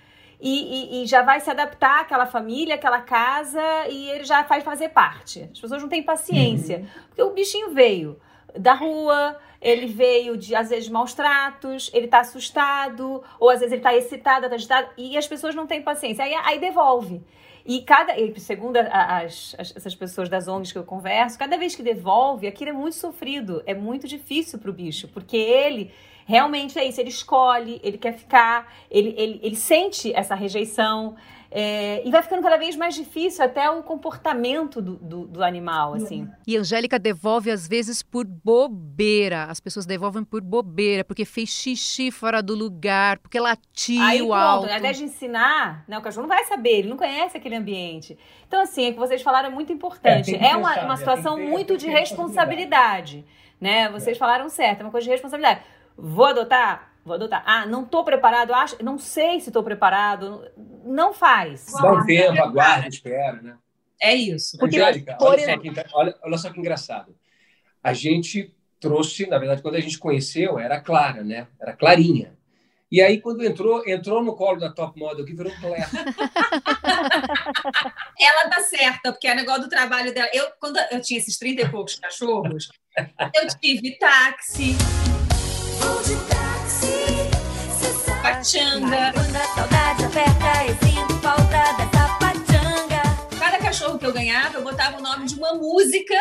e, 0.46 1.00
e- 1.00 1.02
e 1.02 1.06
já 1.06 1.22
vai 1.22 1.40
se 1.40 1.48
adaptar 1.50 2.02
àquela 2.02 2.26
família, 2.26 2.74
àquela 2.74 3.00
casa, 3.00 3.62
e 3.88 4.10
ele 4.10 4.24
já 4.24 4.42
vai 4.42 4.60
fazer 4.60 4.90
parte. 4.90 5.48
As 5.50 5.58
pessoas 5.58 5.80
não 5.80 5.88
têm 5.88 6.02
paciência. 6.02 6.86
Porque 7.08 7.22
o 7.22 7.30
bichinho 7.30 7.70
veio 7.70 8.20
da 8.54 8.74
rua, 8.74 9.36
ele 9.60 9.86
veio 9.86 10.36
de, 10.36 10.54
às 10.54 10.68
vezes, 10.68 10.84
de 10.84 10.92
maus 10.92 11.14
tratos, 11.14 11.90
ele 11.94 12.06
tá 12.08 12.20
assustado, 12.20 13.24
ou 13.40 13.48
às 13.48 13.60
vezes 13.60 13.72
ele 13.72 13.80
tá 13.82 13.94
excitado, 13.96 14.46
tá 14.48 14.54
agitado, 14.54 14.88
e 14.98 15.16
as 15.16 15.26
pessoas 15.26 15.54
não 15.54 15.66
têm 15.66 15.80
paciência. 15.82 16.22
Aí, 16.24 16.34
aí 16.34 16.58
devolve. 16.60 17.22
E 17.66 17.80
cada, 17.80 18.14
segundo 18.38 18.76
as, 18.76 19.54
as- 19.58 19.74
essas 19.76 19.94
pessoas 19.94 20.28
das 20.28 20.46
ONGs 20.46 20.70
que 20.72 20.78
eu 20.78 20.84
converso, 20.84 21.38
cada 21.38 21.56
vez 21.56 21.74
que 21.74 21.82
devolve, 21.82 22.46
aquilo 22.46 22.70
é 22.70 22.72
muito 22.74 22.94
sofrido, 22.96 23.62
é 23.64 23.72
muito 23.74 24.06
difícil 24.06 24.58
pro 24.58 24.72
bicho, 24.72 25.08
porque 25.08 25.36
ele 25.36 25.90
realmente 26.26 26.78
é 26.78 26.84
isso, 26.84 27.00
ele 27.00 27.08
escolhe, 27.08 27.80
ele 27.82 27.96
quer 27.98 28.12
ficar, 28.14 28.70
ele, 28.90 29.14
ele, 29.16 29.40
ele 29.42 29.56
sente 29.56 30.12
essa 30.14 30.34
rejeição, 30.34 31.16
é, 31.56 32.02
e 32.04 32.10
vai 32.10 32.20
ficando 32.20 32.42
cada 32.42 32.56
vez 32.56 32.74
mais 32.74 32.96
difícil 32.96 33.44
até 33.44 33.70
o 33.70 33.80
comportamento 33.84 34.82
do, 34.82 34.96
do, 34.96 35.26
do 35.28 35.44
animal, 35.44 35.94
assim. 35.94 36.28
E 36.44 36.56
Angélica 36.56 36.98
devolve 36.98 37.48
às 37.48 37.68
vezes 37.68 38.02
por 38.02 38.24
bobeira. 38.26 39.44
As 39.44 39.60
pessoas 39.60 39.86
devolvem 39.86 40.24
por 40.24 40.40
bobeira, 40.40 41.04
porque 41.04 41.24
fez 41.24 41.50
xixi 41.50 42.10
fora 42.10 42.42
do 42.42 42.56
lugar, 42.56 43.18
porque 43.20 43.38
latiu 43.38 44.02
Aí 44.02 44.18
pronto, 44.18 44.32
alto. 44.34 44.68
ao 44.72 44.78
invés 44.78 44.96
de 44.96 45.04
ensinar, 45.04 45.84
né, 45.86 45.96
o 45.96 46.02
cachorro 46.02 46.26
não 46.26 46.34
vai 46.34 46.44
saber, 46.44 46.78
ele 46.80 46.88
não 46.88 46.96
conhece 46.96 47.36
aquele 47.36 47.54
ambiente. 47.54 48.18
Então, 48.48 48.60
assim, 48.60 48.86
é 48.86 48.92
que 48.92 48.98
vocês 48.98 49.22
falaram 49.22 49.48
é 49.48 49.52
muito 49.52 49.72
importante. 49.72 50.34
É, 50.34 50.48
É, 50.50 50.56
uma, 50.56 50.74
uma 50.80 50.88
né? 50.88 50.96
situação 50.96 51.36
ter- 51.36 51.46
muito 51.48 51.76
de 51.76 51.86
responsabilidade, 51.88 53.24
né? 53.60 53.88
Vocês 53.90 54.18
falaram 54.18 54.48
certo, 54.48 54.80
é 54.80 54.84
uma 54.84 54.90
coisa 54.90 55.04
de 55.04 55.10
responsabilidade. 55.12 55.60
Vou 55.96 56.26
adotar? 56.26 56.92
Vou 57.04 57.14
adotar. 57.14 57.42
Ah, 57.46 57.66
não 57.66 57.84
tô 57.84 58.02
preparado, 58.02 58.54
acho, 58.54 58.82
não 58.82 58.98
sei 58.98 59.40
se 59.40 59.50
tô 59.50 59.62
preparado. 59.62 60.42
Não 60.84 61.12
faz. 61.12 61.66
Dá 61.80 61.92
um 61.92 62.04
tempo, 62.06 62.42
aguarda, 62.42 62.88
espera, 62.88 63.40
né? 63.42 63.56
É 64.00 64.14
isso. 64.14 64.56
Porque 64.58 64.76
Angélica, 64.76 65.14
por 65.16 65.28
olha, 65.28 65.40
ex- 65.40 65.50
só 65.50 65.58
que, 65.58 65.72
olha, 65.94 66.14
olha 66.22 66.38
só 66.38 66.50
que 66.50 66.60
engraçado. 66.60 67.14
A 67.82 67.92
gente 67.92 68.54
trouxe, 68.80 69.26
na 69.26 69.38
verdade, 69.38 69.62
quando 69.62 69.76
a 69.76 69.80
gente 69.80 69.98
conheceu, 69.98 70.58
era 70.58 70.80
Clara, 70.80 71.22
né? 71.22 71.46
Era 71.60 71.74
Clarinha. 71.74 72.34
E 72.90 73.00
aí, 73.02 73.20
quando 73.20 73.44
entrou, 73.44 73.86
entrou 73.88 74.22
no 74.22 74.36
colo 74.36 74.60
da 74.60 74.70
top 74.72 74.98
model, 74.98 75.24
que 75.24 75.34
virou 75.34 75.52
Claire. 75.60 75.86
Ela 78.20 78.48
tá 78.48 78.60
certa, 78.60 79.12
porque 79.12 79.26
é 79.26 79.32
o 79.32 79.36
negócio 79.36 79.62
do 79.62 79.68
trabalho 79.68 80.12
dela. 80.14 80.28
Eu, 80.32 80.46
quando 80.60 80.78
eu 80.90 81.00
tinha 81.00 81.18
esses 81.18 81.36
30 81.38 81.62
e 81.62 81.68
poucos 81.68 81.96
cachorros, 81.96 82.68
eu 83.34 83.46
tive 83.60 83.98
táxi, 83.98 84.76
pachanga. 88.24 89.12
Quando 89.12 89.36
a 89.36 89.44
saudade 89.54 90.04
aperta, 90.04 90.64
eu 90.66 90.74
sinto 90.88 91.14
falta 91.20 91.72
dessa 91.76 92.08
pachanga. 92.18 93.02
Cada 93.38 93.58
cachorro 93.58 93.98
que 93.98 94.06
eu 94.06 94.12
ganhava, 94.14 94.56
eu 94.56 94.62
botava 94.62 94.96
o 94.96 95.02
nome 95.02 95.26
de 95.26 95.34
uma 95.34 95.52
música 95.52 96.14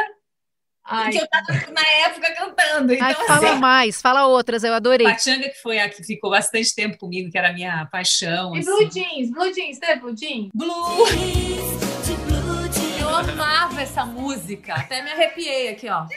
Ai, 0.83 1.13
que 1.13 1.17
eu 1.17 1.27
tava 1.27 1.53
na 1.71 1.87
época 2.05 2.33
cantando. 2.35 2.93
Então, 2.93 3.07
Ai, 3.07 3.13
fala 3.13 3.51
assim, 3.51 3.59
mais, 3.59 4.01
fala 4.01 4.27
outras, 4.27 4.65
eu 4.65 4.73
adorei. 4.73 5.07
Pachanga, 5.07 5.47
que 5.47 5.61
foi 5.61 5.79
a 5.79 5.87
que 5.87 6.03
ficou 6.03 6.29
bastante 6.29 6.75
tempo 6.75 6.97
comigo, 6.97 7.31
que 7.31 7.37
era 7.37 7.51
a 7.51 7.53
minha 7.53 7.85
paixão. 7.85 8.53
E 8.53 8.59
assim. 8.59 8.69
Blue 8.69 8.91
Jeans, 8.91 9.31
Blue 9.31 9.53
Jeans, 9.53 9.79
teve 9.79 10.01
Blue 10.01 10.13
Jeans? 10.13 10.49
Blue. 10.53 11.05
De 11.07 12.15
blue 12.15 12.67
jeans. 12.67 12.99
Eu 12.99 13.15
amava 13.15 13.81
essa 13.81 14.05
música, 14.05 14.73
até 14.73 15.01
me 15.01 15.11
arrepiei 15.11 15.69
aqui, 15.69 15.87
ó. 15.87 16.05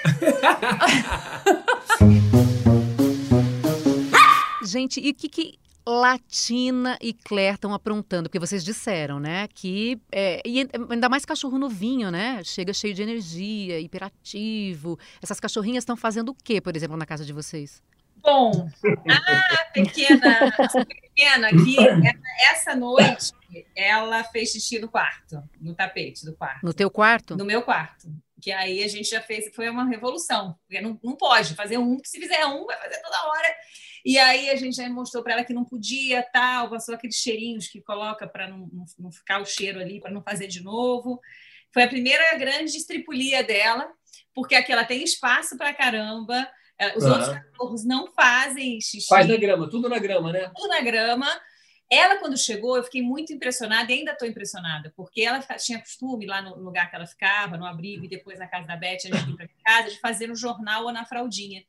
Gente, 4.64 5.00
e 5.00 5.10
o 5.10 5.14
que, 5.14 5.28
que 5.28 5.58
Latina 5.88 6.98
e 7.00 7.12
Claire 7.12 7.54
estão 7.54 7.72
aprontando? 7.72 8.28
Porque 8.28 8.38
vocês 8.38 8.64
disseram, 8.64 9.20
né? 9.20 9.46
Que. 9.54 10.00
é, 10.10 10.40
e 10.44 10.66
ainda 10.90 11.08
mais 11.08 11.24
cachorro 11.24 11.58
novinho, 11.58 12.10
né? 12.10 12.42
Chega 12.44 12.72
cheio 12.72 12.92
de 12.94 13.02
energia, 13.02 13.78
hiperativo. 13.78 14.98
Essas 15.22 15.38
cachorrinhas 15.40 15.82
estão 15.82 15.96
fazendo 15.96 16.30
o 16.30 16.34
quê, 16.34 16.60
por 16.60 16.74
exemplo, 16.76 16.96
na 16.96 17.06
casa 17.06 17.24
de 17.24 17.32
vocês? 17.32 17.82
Bom, 18.16 18.68
a 19.08 19.64
pequena, 19.72 20.48
a 20.48 20.84
pequena 20.86 21.48
aqui, 21.48 21.76
essa 22.50 22.74
noite, 22.74 23.32
ela 23.76 24.24
fez 24.24 24.50
xixi 24.50 24.80
no 24.80 24.88
quarto, 24.88 25.40
no 25.60 25.74
tapete 25.74 26.24
do 26.24 26.34
quarto, 26.34 26.64
No 26.64 26.74
teu 26.74 26.90
quarto? 26.90 27.36
no 27.36 27.44
meu 27.44 27.62
quarto. 27.62 28.08
Que 28.40 28.50
aí 28.52 28.82
a 28.82 28.88
gente 28.88 29.08
já 29.08 29.20
fez, 29.20 29.54
foi 29.54 29.68
uma 29.68 29.84
revolução, 29.86 30.56
porque 30.66 30.80
não, 30.80 30.98
não 31.02 31.16
pode 31.16 31.54
fazer 31.54 31.78
um, 31.78 31.98
que 31.98 32.08
se 32.08 32.18
fizer 32.18 32.44
um, 32.46 32.66
vai 32.66 32.76
fazer 32.78 33.00
toda 33.00 33.28
hora. 33.28 33.48
E 34.08 34.20
aí 34.20 34.50
a 34.50 34.54
gente 34.54 34.76
já 34.76 34.88
mostrou 34.88 35.20
para 35.24 35.32
ela 35.32 35.44
que 35.44 35.52
não 35.52 35.64
podia, 35.64 36.22
tal, 36.32 36.70
passou 36.70 36.94
aqueles 36.94 37.16
cheirinhos 37.16 37.66
que 37.66 37.80
coloca 37.82 38.24
para 38.24 38.46
não, 38.48 38.58
não, 38.72 38.84
não 39.00 39.10
ficar 39.10 39.42
o 39.42 39.44
cheiro 39.44 39.80
ali, 39.80 39.98
para 40.00 40.12
não 40.12 40.22
fazer 40.22 40.46
de 40.46 40.62
novo. 40.62 41.20
Foi 41.74 41.82
a 41.82 41.88
primeira 41.88 42.38
grande 42.38 42.76
estripulia 42.76 43.42
dela, 43.42 43.90
porque 44.32 44.54
aqui 44.54 44.70
ela 44.70 44.84
tem 44.84 45.02
espaço 45.02 45.58
para 45.58 45.74
caramba. 45.74 46.48
eh, 46.78 46.96
Os 46.96 47.02
Aham. 47.02 47.14
outros 47.14 47.32
cachorros 47.32 47.84
não 47.84 48.06
fazem 48.12 48.80
xixi 48.80 49.08
Faz 49.08 49.26
na 49.26 49.36
grama, 49.36 49.68
tudo 49.68 49.88
na 49.88 49.98
grama, 49.98 50.32
né? 50.32 50.52
tudo 50.54 50.68
na 50.68 50.80
grama. 50.82 51.26
Ela, 51.90 52.18
quando 52.18 52.38
chegou, 52.38 52.76
eu 52.76 52.84
fiquei 52.84 53.02
muito 53.02 53.32
impressionada 53.32 53.90
e 53.90 53.98
ainda 53.98 54.12
estou 54.12 54.28
impressionada, 54.28 54.92
porque 54.96 55.22
ela 55.22 55.40
tinha 55.58 55.80
costume 55.80 56.26
lá 56.26 56.40
no 56.42 56.56
lugar 56.60 56.88
que 56.88 56.94
ela 56.94 57.06
ficava, 57.08 57.56
no 57.56 57.66
abrigo, 57.66 58.04
e 58.04 58.08
depois 58.08 58.38
na 58.38 58.46
casa 58.46 58.68
da 58.68 58.76
Beth, 58.76 58.98
antes 59.06 59.24
de 59.24 59.30
ir 59.32 59.36
para 59.36 59.48
casa, 59.64 59.90
de 59.90 59.98
fazer 59.98 60.28
no 60.28 60.36
jornal 60.36 60.84
ou 60.84 60.92
na 60.92 61.04
fraldinha. 61.04 61.64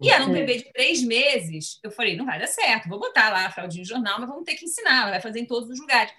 E 0.00 0.10
era 0.10 0.24
um 0.24 0.32
bebê 0.32 0.58
de 0.58 0.72
três 0.72 1.02
meses. 1.02 1.78
Eu 1.82 1.90
falei, 1.90 2.16
não 2.16 2.24
vai 2.24 2.38
dar 2.38 2.46
certo, 2.46 2.88
vou 2.88 3.00
botar 3.00 3.30
lá 3.30 3.46
a 3.46 3.50
fraldinha 3.50 3.82
no 3.82 3.88
jornal, 3.88 4.20
mas 4.20 4.28
vamos 4.28 4.44
ter 4.44 4.54
que 4.54 4.64
ensinar, 4.64 5.02
ela 5.02 5.10
vai 5.10 5.20
fazer 5.20 5.40
em 5.40 5.46
todos 5.46 5.68
os 5.68 5.80
lugares. 5.80 6.12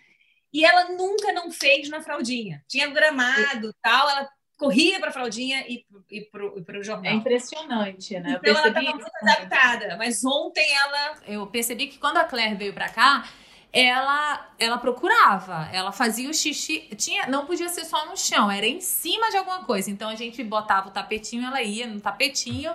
E 0.52 0.66
ela 0.66 0.90
nunca 0.90 1.32
não 1.32 1.52
fez 1.52 1.90
na 1.90 2.02
fraldinha. 2.02 2.64
Tinha 2.68 2.88
gramado 2.88 3.74
tal, 3.82 4.10
ela 4.10 4.30
corria 4.58 5.00
para 5.00 5.10
a 5.10 5.14
fraldinha 5.14 5.64
e, 5.68 5.86
e 6.12 6.22
para 6.22 6.80
o 6.80 6.84
jornal. 6.84 7.12
É 7.12 7.16
impressionante, 7.16 8.20
né? 8.20 8.34
Eu 8.34 8.38
então 8.38 8.52
ela 8.52 8.64
percebi, 8.64 8.86
estava 8.86 8.98
muito 8.98 9.12
adaptada, 9.22 9.98
mas 9.98 10.26
ontem 10.26 10.68
ela 10.76 11.16
eu 11.26 11.48
percebi 11.48 11.88
que 11.88 11.98
quando 11.98 12.18
a 12.18 12.26
Claire 12.26 12.56
veio 12.56 12.74
pra 12.74 12.90
cá, 12.90 13.30
ela, 13.72 14.54
ela 14.58 14.78
procurava, 14.78 15.70
ela 15.72 15.92
fazia 15.92 16.30
o 16.30 16.34
xixi, 16.34 16.90
tinha, 16.98 17.28
não 17.28 17.46
podia 17.46 17.70
ser 17.70 17.86
só 17.86 18.06
no 18.08 18.18
chão, 18.18 18.52
era 18.52 18.66
em 18.66 18.82
cima 18.82 19.30
de 19.30 19.38
alguma 19.38 19.64
coisa. 19.64 19.90
Então 19.90 20.10
a 20.10 20.16
gente 20.16 20.44
botava 20.44 20.90
o 20.90 20.92
tapetinho, 20.92 21.48
ela 21.48 21.62
ia 21.62 21.88
no 21.88 22.02
tapetinho. 22.02 22.74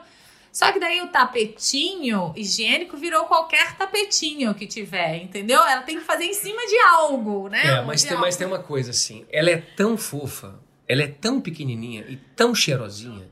Só 0.54 0.70
que 0.70 0.78
daí 0.78 1.00
o 1.02 1.08
tapetinho 1.08 2.32
higiênico 2.37 2.96
virou 2.96 3.25
qualquer 3.25 3.76
tapetinho 3.76 4.54
que 4.54 4.68
tiver, 4.68 5.16
entendeu? 5.16 5.61
Ela 5.64 5.82
tem 5.82 5.99
que 5.99 6.04
fazer 6.04 6.25
em 6.26 6.32
cima 6.32 6.64
de 6.66 6.78
algo, 6.78 7.49
né? 7.49 7.61
É, 7.66 7.82
mas 7.82 8.02
De 8.02 8.06
tem, 8.06 8.14
algo. 8.16 8.25
mas 8.26 8.37
tem 8.37 8.46
uma 8.46 8.61
coisa 8.61 8.90
assim, 8.92 9.26
ela 9.32 9.50
é 9.50 9.56
tão 9.56 9.96
fofa, 9.99 10.58
ela 10.88 11.02
é 11.02 11.08
tão 11.08 11.40
pequenininha 11.40 12.04
e 12.08 12.16
tão 12.37 12.54
cheirosinha 12.54 13.28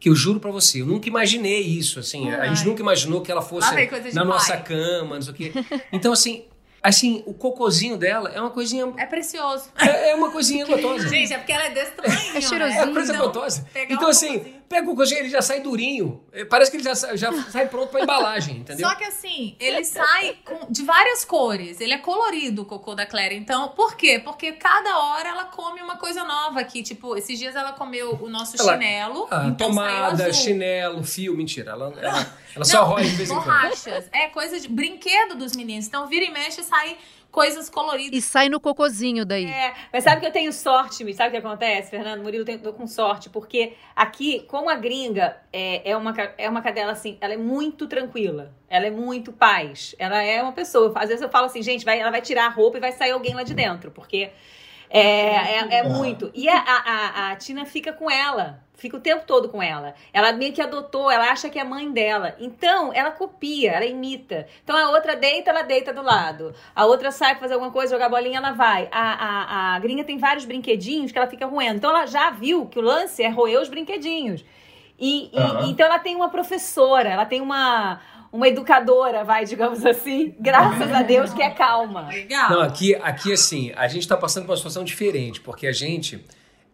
que 0.00 0.08
eu 0.08 0.14
juro 0.16 0.40
pra 0.40 0.50
você, 0.50 0.80
eu 0.80 0.86
nunca 0.86 1.08
imaginei 1.08 1.60
isso, 1.60 2.00
assim, 2.00 2.32
a 2.32 2.46
gente 2.46 2.60
Ai. 2.60 2.64
nunca 2.66 2.80
imaginou 2.80 3.20
que 3.20 3.30
ela 3.30 3.42
fosse 3.42 3.68
na 4.14 4.22
pai. 4.22 4.24
nossa 4.24 4.56
cama, 4.56 5.16
não 5.16 5.22
sei 5.22 5.32
o 5.32 5.36
quê. 5.36 5.52
Então 5.92 6.10
assim, 6.12 6.44
assim, 6.82 7.22
o 7.26 7.32
cocozinho 7.34 7.96
dela 7.96 8.28
é 8.34 8.40
uma 8.40 8.50
coisinha, 8.50 8.92
É 8.96 9.06
precioso. 9.06 9.70
é, 9.78 10.10
é 10.10 10.14
uma 10.16 10.30
coisinha 10.32 10.66
gostosa. 10.66 11.06
Gente, 11.10 11.32
é 11.32 11.38
porque 11.38 11.52
ela 11.52 11.66
é 11.66 11.70
desse 11.70 11.92
tamanho. 11.92 12.36
É 12.36 12.40
cheirosinho. 12.40 12.80
É 12.80 12.84
uma 12.86 12.92
coisa 12.94 13.12
Então, 13.12 13.24
gostosa. 13.26 13.68
pegar 13.72 13.94
Então, 13.94 14.08
um 14.08 14.10
assim, 14.10 14.38
cocôzinho. 14.38 14.61
Pega 14.72 14.86
o 14.86 14.90
cocôzinho, 14.90 15.20
ele 15.20 15.28
já 15.28 15.42
sai 15.42 15.60
durinho. 15.60 16.24
É, 16.32 16.44
Parece 16.44 16.70
que 16.70 16.76
ele 16.78 16.84
já, 16.84 16.94
sa- 16.94 17.14
já 17.14 17.30
sai 17.50 17.68
pronto 17.68 17.90
pra 17.90 18.00
embalagem, 18.02 18.56
entendeu? 18.58 18.88
Só 18.88 18.94
que 18.94 19.04
assim, 19.04 19.54
ele 19.60 19.84
sai 19.84 20.36
com- 20.44 20.66
de 20.70 20.82
várias 20.82 21.24
cores. 21.24 21.80
Ele 21.80 21.92
é 21.92 21.98
colorido, 21.98 22.62
o 22.62 22.64
cocô 22.64 22.94
da 22.94 23.04
Claire. 23.06 23.36
Então, 23.36 23.68
por 23.70 23.94
quê? 23.96 24.18
Porque 24.18 24.52
cada 24.52 24.98
hora 24.98 25.28
ela 25.28 25.44
come 25.44 25.80
uma 25.82 25.96
coisa 25.96 26.24
nova 26.24 26.60
aqui. 26.60 26.82
Tipo, 26.82 27.16
esses 27.16 27.38
dias 27.38 27.54
ela 27.54 27.72
comeu 27.72 28.18
o 28.20 28.28
nosso 28.28 28.56
Ela- 28.60 28.72
chinelo. 28.72 29.28
Ah, 29.30 29.44
então 29.46 29.68
tomada, 29.68 30.32
chinelo, 30.32 31.02
fio, 31.04 31.36
mentira. 31.36 31.72
Ela, 31.72 31.92
ela, 32.00 32.36
ela 32.56 32.64
só 32.64 32.84
rói 32.84 33.04
de 33.04 33.10
vez 33.16 33.30
em 33.30 33.34
quando. 33.34 33.44
borrachas. 33.44 34.06
É 34.12 34.28
coisa 34.28 34.58
de 34.58 34.68
brinquedo 34.68 35.36
dos 35.36 35.54
meninos. 35.54 35.86
Então, 35.86 36.06
vira 36.08 36.24
e 36.24 36.30
mexe, 36.30 36.62
sai 36.62 36.96
coisas 37.32 37.70
coloridas. 37.70 38.16
E 38.16 38.20
sai 38.20 38.50
no 38.50 38.60
cocôzinho 38.60 39.24
daí. 39.24 39.46
É, 39.46 39.72
mas 39.90 40.04
sabe 40.04 40.20
que 40.20 40.26
eu 40.26 40.30
tenho 40.30 40.52
sorte, 40.52 41.12
sabe 41.14 41.28
o 41.30 41.32
que 41.32 41.46
acontece, 41.46 41.90
Fernando? 41.90 42.22
Murilo, 42.22 42.44
eu 42.46 42.58
tô 42.58 42.72
com 42.74 42.86
sorte, 42.86 43.30
porque 43.30 43.72
aqui, 43.96 44.44
como 44.46 44.68
a 44.68 44.76
gringa 44.76 45.38
é, 45.50 45.90
é, 45.90 45.96
uma, 45.96 46.14
é 46.36 46.48
uma 46.48 46.60
cadela 46.60 46.92
assim, 46.92 47.16
ela 47.20 47.32
é 47.32 47.38
muito 47.38 47.88
tranquila, 47.88 48.52
ela 48.68 48.86
é 48.86 48.90
muito 48.90 49.32
paz, 49.32 49.96
ela 49.98 50.22
é 50.22 50.42
uma 50.42 50.52
pessoa. 50.52 50.92
Às 50.94 51.08
vezes 51.08 51.22
eu 51.22 51.30
falo 51.30 51.46
assim, 51.46 51.62
gente, 51.62 51.84
vai, 51.84 51.98
ela 51.98 52.10
vai 52.10 52.20
tirar 52.20 52.46
a 52.46 52.50
roupa 52.50 52.76
e 52.76 52.80
vai 52.80 52.92
sair 52.92 53.12
alguém 53.12 53.34
lá 53.34 53.42
de 53.42 53.54
dentro, 53.54 53.90
porque 53.90 54.30
é, 55.00 55.56
é, 55.58 55.78
é 55.78 55.82
muito. 55.88 56.30
E 56.34 56.48
a, 56.48 56.58
a, 56.58 57.30
a- 57.32 57.36
Tina 57.36 57.64
fica 57.64 57.92
com 57.92 58.10
ela. 58.10 58.60
Fica 58.74 58.96
o 58.96 59.00
tempo 59.00 59.24
todo 59.26 59.48
com 59.48 59.62
ela. 59.62 59.94
Ela 60.12 60.32
meio 60.32 60.52
que 60.52 60.60
adotou, 60.60 61.08
ela 61.08 61.30
acha 61.30 61.48
que 61.48 61.56
é 61.58 61.62
mãe 61.62 61.92
dela. 61.92 62.34
Então, 62.40 62.90
ela 62.92 63.12
copia, 63.12 63.70
ela 63.72 63.84
imita. 63.86 64.46
Então, 64.64 64.76
a 64.76 64.90
outra 64.90 65.14
deita, 65.14 65.50
ela 65.50 65.62
deita 65.62 65.92
do 65.92 66.02
lado. 66.02 66.52
A 66.74 66.84
outra 66.84 67.12
sai 67.12 67.30
pra 67.32 67.42
fazer 67.42 67.54
alguma 67.54 67.70
coisa, 67.70 67.94
jogar 67.94 68.08
bolinha, 68.08 68.38
ela 68.38 68.50
vai. 68.52 68.88
A, 68.90 69.12
a, 69.12 69.74
a 69.76 69.78
gringa 69.78 70.02
tem 70.02 70.18
vários 70.18 70.44
brinquedinhos 70.44 71.12
que 71.12 71.18
ela 71.18 71.28
fica 71.28 71.46
roendo. 71.46 71.76
Então, 71.76 71.90
ela 71.90 72.06
já 72.06 72.30
viu 72.30 72.66
que 72.66 72.78
o 72.78 72.82
lance 72.82 73.22
é 73.22 73.28
roer 73.28 73.60
os 73.60 73.68
brinquedinhos. 73.68 74.44
E, 74.98 75.30
e- 75.32 75.38
Aham. 75.38 75.68
então, 75.68 75.86
ela 75.86 76.00
tem 76.00 76.16
uma 76.16 76.28
professora, 76.28 77.08
ela 77.08 77.24
tem 77.24 77.40
uma, 77.40 78.00
uma 78.32 78.48
educadora, 78.48 79.22
vai, 79.22 79.44
digamos 79.44 79.84
assim, 79.84 80.34
graças 80.40 80.90
a 80.90 81.02
Deus, 81.02 81.34
que 81.34 81.42
é 81.42 81.50
calma. 81.50 82.08
Legal. 82.08 82.50
Não, 82.50 82.60
aqui, 82.62 82.94
aqui 82.94 83.32
assim, 83.32 83.70
a 83.76 83.86
gente 83.86 84.08
tá 84.08 84.16
passando 84.16 84.46
por 84.46 84.52
uma 84.52 84.56
situação 84.56 84.82
diferente, 84.82 85.40
porque 85.40 85.66
a 85.66 85.72
gente. 85.72 86.24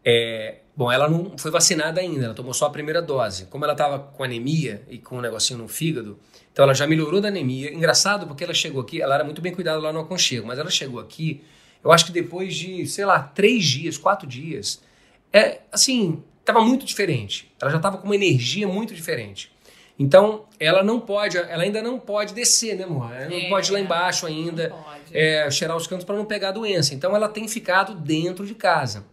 É, 0.04 0.58
bom, 0.76 0.90
ela 0.90 1.08
não 1.08 1.36
foi 1.36 1.50
vacinada 1.50 2.00
ainda, 2.00 2.26
ela 2.26 2.34
tomou 2.34 2.54
só 2.54 2.66
a 2.66 2.70
primeira 2.70 3.02
dose. 3.02 3.46
Como 3.46 3.64
ela 3.64 3.74
tava 3.74 3.98
com 3.98 4.22
anemia 4.22 4.82
e 4.88 4.98
com 4.98 5.18
um 5.18 5.20
negocinho 5.20 5.58
no 5.58 5.66
fígado, 5.66 6.16
então 6.52 6.62
ela 6.62 6.72
já 6.72 6.86
melhorou 6.86 7.20
da 7.20 7.28
anemia. 7.28 7.74
Engraçado 7.74 8.26
porque 8.26 8.44
ela 8.44 8.54
chegou 8.54 8.80
aqui, 8.80 9.02
ela 9.02 9.16
era 9.16 9.24
muito 9.24 9.42
bem 9.42 9.52
cuidada 9.52 9.80
lá 9.80 9.92
no 9.92 9.98
aconchego, 9.98 10.46
mas 10.46 10.58
ela 10.58 10.70
chegou 10.70 11.00
aqui, 11.00 11.42
eu 11.82 11.90
acho 11.90 12.06
que 12.06 12.12
depois 12.12 12.54
de, 12.54 12.86
sei 12.86 13.04
lá, 13.04 13.20
três 13.20 13.64
dias, 13.64 13.98
quatro 13.98 14.26
dias, 14.26 14.80
é 15.32 15.60
assim, 15.72 16.22
tava 16.44 16.60
muito 16.60 16.86
diferente. 16.86 17.52
Ela 17.60 17.72
já 17.72 17.80
tava 17.80 17.98
com 17.98 18.06
uma 18.06 18.14
energia 18.14 18.68
muito 18.68 18.94
diferente. 18.94 19.50
Então, 19.98 20.44
ela 20.60 20.82
não 20.82 21.00
pode, 21.00 21.36
ela 21.36 21.62
ainda 21.62 21.82
não 21.82 21.98
pode 21.98 22.32
descer, 22.32 22.76
né, 22.76 22.84
amor? 22.84 23.12
Ela 23.12 23.28
não 23.28 23.36
É, 23.36 23.48
pode 23.48 23.68
ir 23.68 23.72
lá 23.72 23.80
embaixo 23.80 24.26
ainda 24.26 24.72
é, 25.12 25.50
cheirar 25.50 25.76
os 25.76 25.86
cantos 25.86 26.04
para 26.04 26.14
não 26.16 26.24
pegar 26.24 26.50
a 26.50 26.52
doença. 26.52 26.94
Então 26.94 27.16
ela 27.16 27.28
tem 27.28 27.48
ficado 27.48 27.94
dentro 27.94 28.46
de 28.46 28.54
casa. 28.54 29.04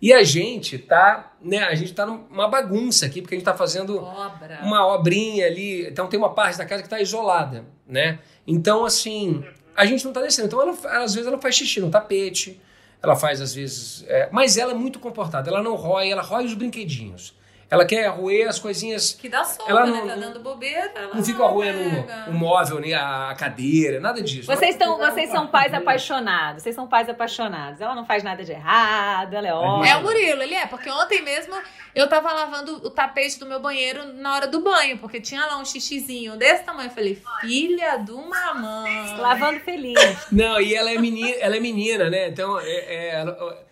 E 0.00 0.12
a 0.12 0.22
gente 0.22 0.76
tá, 0.76 1.32
né, 1.40 1.60
a 1.60 1.74
gente 1.74 1.94
tá 1.94 2.04
numa 2.04 2.48
bagunça 2.48 3.06
aqui, 3.06 3.22
porque 3.22 3.34
a 3.34 3.38
gente 3.38 3.46
tá 3.46 3.54
fazendo 3.54 3.96
Obra. 3.96 4.60
uma 4.62 4.86
obrinha 4.94 5.46
ali, 5.46 5.86
então 5.88 6.06
tem 6.06 6.18
uma 6.18 6.34
parte 6.34 6.58
da 6.58 6.66
casa 6.66 6.82
que 6.82 6.88
tá 6.88 7.00
isolada, 7.00 7.64
né? 7.88 8.18
Então 8.46 8.84
assim, 8.84 9.42
a 9.74 9.86
gente 9.86 10.04
não 10.04 10.12
tá 10.12 10.20
descendo. 10.20 10.48
Então 10.48 10.60
ela, 10.60 11.02
às 11.02 11.14
vezes 11.14 11.26
ela 11.26 11.38
faz 11.40 11.54
xixi 11.54 11.80
no 11.80 11.88
tapete, 11.90 12.60
ela 13.02 13.16
faz 13.16 13.40
às 13.40 13.54
vezes, 13.54 14.04
é, 14.06 14.28
mas 14.30 14.58
ela 14.58 14.72
é 14.72 14.74
muito 14.74 14.98
comportada, 14.98 15.48
ela 15.48 15.62
não 15.62 15.74
rói, 15.76 16.10
ela 16.10 16.20
rói 16.20 16.44
os 16.44 16.52
brinquedinhos. 16.52 17.34
Ela 17.68 17.84
quer 17.84 18.06
roer 18.08 18.48
as 18.48 18.58
coisinhas 18.60 19.12
Que 19.20 19.28
dá 19.28 19.42
solta, 19.42 19.70
Ela 19.70 19.86
né? 19.86 19.92
não- 20.00 20.06
Tá 20.08 20.14
dando 20.14 20.40
bobeira. 20.40 20.92
Ela 20.94 21.14
não 21.14 21.24
fica 21.24 21.44
roendo 21.46 22.06
o 22.28 22.32
móvel, 22.32 22.78
nem 22.78 22.94
a 22.94 23.34
cadeira, 23.36 23.98
nada 23.98 24.22
disso. 24.22 24.46
Vocês, 24.46 24.70
estão, 24.76 24.96
vocês 24.96 25.30
são 25.30 25.48
pais 25.48 25.74
apaixonados. 25.74 26.62
Vocês 26.62 26.74
são 26.76 26.86
pais 26.86 27.08
apaixonados. 27.08 27.80
Ela 27.80 27.94
não 27.94 28.04
faz 28.06 28.22
nada 28.22 28.44
de 28.44 28.52
errado, 28.52 29.34
ela 29.34 29.48
é 29.48 29.52
ótima. 29.52 29.88
É 29.88 29.96
o 29.96 30.02
Murilo, 30.02 30.42
ele 30.42 30.54
é, 30.54 30.66
porque 30.66 30.88
ontem 30.88 31.22
mesmo 31.22 31.54
eu 31.92 32.08
tava 32.08 32.32
lavando 32.32 32.76
o 32.86 32.90
tapete 32.90 33.38
do 33.40 33.46
meu 33.46 33.58
banheiro 33.58 34.12
na 34.14 34.34
hora 34.34 34.46
do 34.46 34.60
banho, 34.60 34.98
porque 34.98 35.20
tinha 35.20 35.44
lá 35.44 35.58
um 35.58 35.64
xixizinho 35.64 36.36
desse 36.36 36.62
tamanho. 36.62 36.88
Eu 36.88 36.94
falei, 36.94 37.20
filha 37.40 37.96
de 37.96 38.12
uma 38.12 38.54
mãe. 38.54 39.16
Lavando 39.18 39.58
feliz. 39.60 39.98
Não, 40.30 40.60
e 40.60 40.72
ela 40.74 40.90
é 40.92 40.98
menina, 40.98 41.36
ela 41.40 41.56
é 41.56 41.60
menina, 41.60 42.08
né? 42.08 42.28
Então, 42.28 42.60
é, 42.60 42.64
é, 42.70 43.14
ela- 43.20 43.65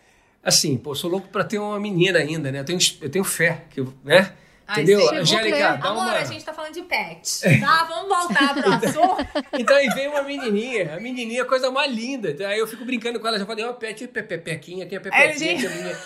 assim, 0.44 0.76
pô, 0.76 0.94
sou 0.94 1.10
louco 1.10 1.28
pra 1.28 1.42
ter 1.44 1.58
uma 1.58 1.80
menina 1.80 2.18
ainda, 2.18 2.52
né? 2.52 2.60
Eu 2.60 2.64
tenho, 2.64 2.78
eu 3.00 3.10
tenho 3.10 3.24
fé, 3.24 3.62
que, 3.70 3.80
eu- 3.80 3.92
né? 4.04 4.32
Ai, 4.66 4.82
Entendeu? 4.82 5.10
Angélica, 5.14 5.58
dá 5.76 5.88
Amor, 5.88 6.02
uma... 6.04 6.12
a 6.12 6.24
gente 6.24 6.42
tá 6.42 6.54
falando 6.54 6.72
de 6.72 6.82
pet. 6.82 7.60
Tá, 7.60 7.84
vamos 7.84 8.08
voltar 8.08 8.54
pro 8.54 8.72
assunto. 8.72 9.26
Então 9.58 9.76
aí 9.76 9.88
vem 9.90 10.08
uma 10.08 10.22
menininha, 10.22 10.94
a 10.96 11.00
menininha 11.00 11.40
é 11.40 11.42
a 11.42 11.46
coisa 11.46 11.70
mais 11.70 11.92
linda. 11.92 12.30
Então, 12.30 12.46
Aí 12.48 12.58
eu 12.58 12.66
fico 12.66 12.82
brincando 12.84 13.20
com 13.20 13.28
ela, 13.28 13.38
já 13.38 13.44
falei, 13.44 13.64
ó, 13.64 13.74
pet, 13.74 14.06
pepequinha, 14.08 14.86
aqui 14.86 14.96
a 14.96 15.00
pepequinha, 15.00 15.68
minha. 15.68 15.96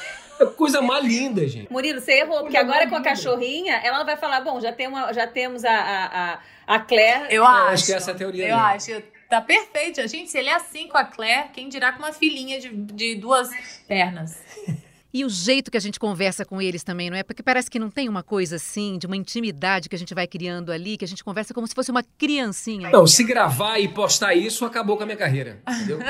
É 0.41 0.47
coisa 0.47 0.81
mais 0.81 1.05
linda, 1.05 1.47
gente. 1.47 1.71
Murilo, 1.71 2.01
você 2.01 2.13
errou, 2.13 2.41
porque 2.43 2.57
agora 2.57 2.89
com 2.89 2.95
a 2.97 3.03
cachorrinha, 3.03 3.75
ela 3.83 4.05
vai 4.05 4.17
falar: 4.17 4.41
bom, 4.41 4.61
já, 4.61 4.73
tem 4.73 4.87
uma, 4.87 5.13
já 5.13 5.27
temos 5.27 5.65
a, 5.65 5.71
a, 5.73 6.33
a, 6.35 6.39
a 6.77 6.79
Claire. 6.81 7.27
Eu 7.31 7.45
acho 7.45 7.73
acho. 7.73 7.87
que 7.87 7.93
essa 7.93 8.11
é 8.11 8.15
a 8.15 8.17
teoria 8.17 8.49
Eu 8.49 8.57
acho. 8.57 9.03
Tá 9.29 9.43
perfeito. 9.43 10.07
Gente, 10.09 10.31
se 10.31 10.39
ele 10.39 10.49
é 10.49 10.55
assim 10.55 10.89
com 10.89 10.97
a 10.97 11.05
Claire, 11.05 11.51
quem 11.53 11.69
dirá 11.69 11.93
com 11.93 11.99
uma 11.99 12.13
filhinha 12.13 12.59
de, 12.59 12.71
de 12.71 13.15
duas 13.17 13.51
pernas? 13.87 14.41
E 15.13 15.25
o 15.25 15.29
jeito 15.31 15.71
que 15.71 15.77
a 15.77 15.81
gente 15.81 15.99
conversa 15.99 16.45
com 16.45 16.61
eles 16.61 16.85
também, 16.85 17.09
não 17.09 17.17
é? 17.17 17.23
Porque 17.23 17.43
parece 17.43 17.71
que 17.71 17.79
não 17.79 17.91
tem 17.91 18.09
uma 18.09 18.23
coisa 18.23 18.57
assim, 18.57 18.99
de 18.99 19.07
uma 19.07 19.17
intimidade 19.17 19.89
que 19.89 19.97
a 19.97 19.99
gente 19.99 20.15
vai 20.15 20.27
criando 20.27 20.71
ali, 20.71 20.99
que 20.99 21.05
a 21.05 21.09
gente 21.09 21.25
conversa 21.25 21.55
como 21.55 21.67
se 21.67 21.75
fosse 21.75 21.91
uma 21.91 22.03
criancinha. 22.19 22.91
Não, 22.91 23.07
se 23.07 23.25
gravar 23.25 23.79
e 23.79 23.89
postar 23.89 24.35
isso, 24.35 24.67
acabou 24.67 24.99
com 24.99 25.05
a 25.05 25.07
minha 25.07 25.17
carreira, 25.17 25.63
entendeu? 25.67 25.99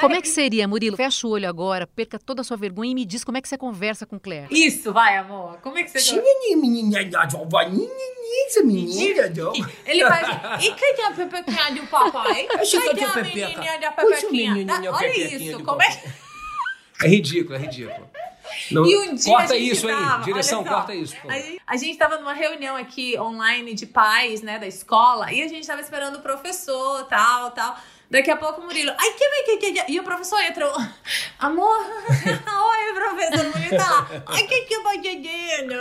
Como 0.00 0.14
é 0.14 0.22
que 0.22 0.28
seria, 0.28 0.66
Murilo? 0.66 0.96
Fecha 0.96 1.26
o 1.26 1.30
olho 1.30 1.46
agora, 1.46 1.86
perca 1.86 2.18
toda 2.18 2.40
a 2.40 2.44
sua 2.44 2.56
vergonha 2.56 2.90
e 2.90 2.94
me 2.94 3.04
diz 3.04 3.22
como 3.22 3.36
é 3.36 3.42
que 3.42 3.46
você 3.46 3.58
conversa 3.58 4.06
com 4.06 4.18
Claire. 4.18 4.46
Isso, 4.50 4.94
vai, 4.94 5.18
amor. 5.18 5.58
Como 5.58 5.76
é 5.76 5.82
que 5.82 5.90
você... 5.90 6.00
Menina. 9.52 9.70
Ele 9.84 10.06
faz... 10.06 10.64
E 10.64 10.72
quem 10.72 11.04
é 11.04 11.06
a 11.06 11.10
pepequinha 11.10 11.74
do 11.74 11.86
papai? 11.86 12.48
Acho 12.54 12.80
que 12.80 12.88
eu 12.88 12.94
Quem 12.94 13.04
é 13.04 13.06
a 13.06 13.22
menininha 13.22 13.78
da 13.78 13.90
o 13.90 13.94
pepequinha? 13.94 14.66
Olha 14.90 15.36
isso, 15.36 15.62
como 15.62 15.82
é... 15.82 15.86
papai. 15.90 16.29
É 17.02 17.08
ridículo, 17.08 17.54
é 17.54 17.58
ridículo. 17.58 18.08
Não- 18.70 18.84
E 18.84 18.96
um 18.98 19.14
dia 19.14 19.24
corta 19.32 19.56
isso 19.56 19.86
tava, 19.86 20.16
aí, 20.18 20.24
direção, 20.24 20.64
corta 20.64 20.94
isso. 20.94 21.16
pô. 21.22 21.30
A 21.30 21.34
gente, 21.34 21.62
a 21.66 21.76
gente 21.76 21.96
tava 21.98 22.18
numa 22.18 22.32
reunião 22.32 22.76
aqui 22.76 23.18
online 23.18 23.74
de 23.74 23.86
pais, 23.86 24.42
né, 24.42 24.58
da 24.58 24.66
escola, 24.66 25.32
e 25.32 25.42
a 25.42 25.48
gente 25.48 25.66
tava 25.66 25.80
esperando 25.80 26.16
o 26.16 26.20
professor, 26.20 27.04
tal, 27.06 27.50
tal. 27.52 27.76
Daqui 28.10 28.30
a 28.30 28.36
pouco 28.36 28.60
o 28.60 28.64
Murilo, 28.64 28.92
ai, 28.98 29.10
que 29.12 29.28
vem, 29.28 29.44
que, 29.44 29.56
que, 29.58 29.72
que, 29.84 29.92
e 29.92 30.00
o 30.00 30.02
professor 30.02 30.40
entra, 30.42 30.66
amor, 31.38 31.80
oi, 31.80 32.92
professor, 32.94 33.46
o 33.46 33.50
Murilo 33.52 33.76
tá 33.76 33.90
lá, 33.90 34.22
ai, 34.26 34.42
que 34.48 34.60
que 34.62 34.74
eu 34.74 34.82
vou 34.82 35.00
dizendo? 35.00 35.74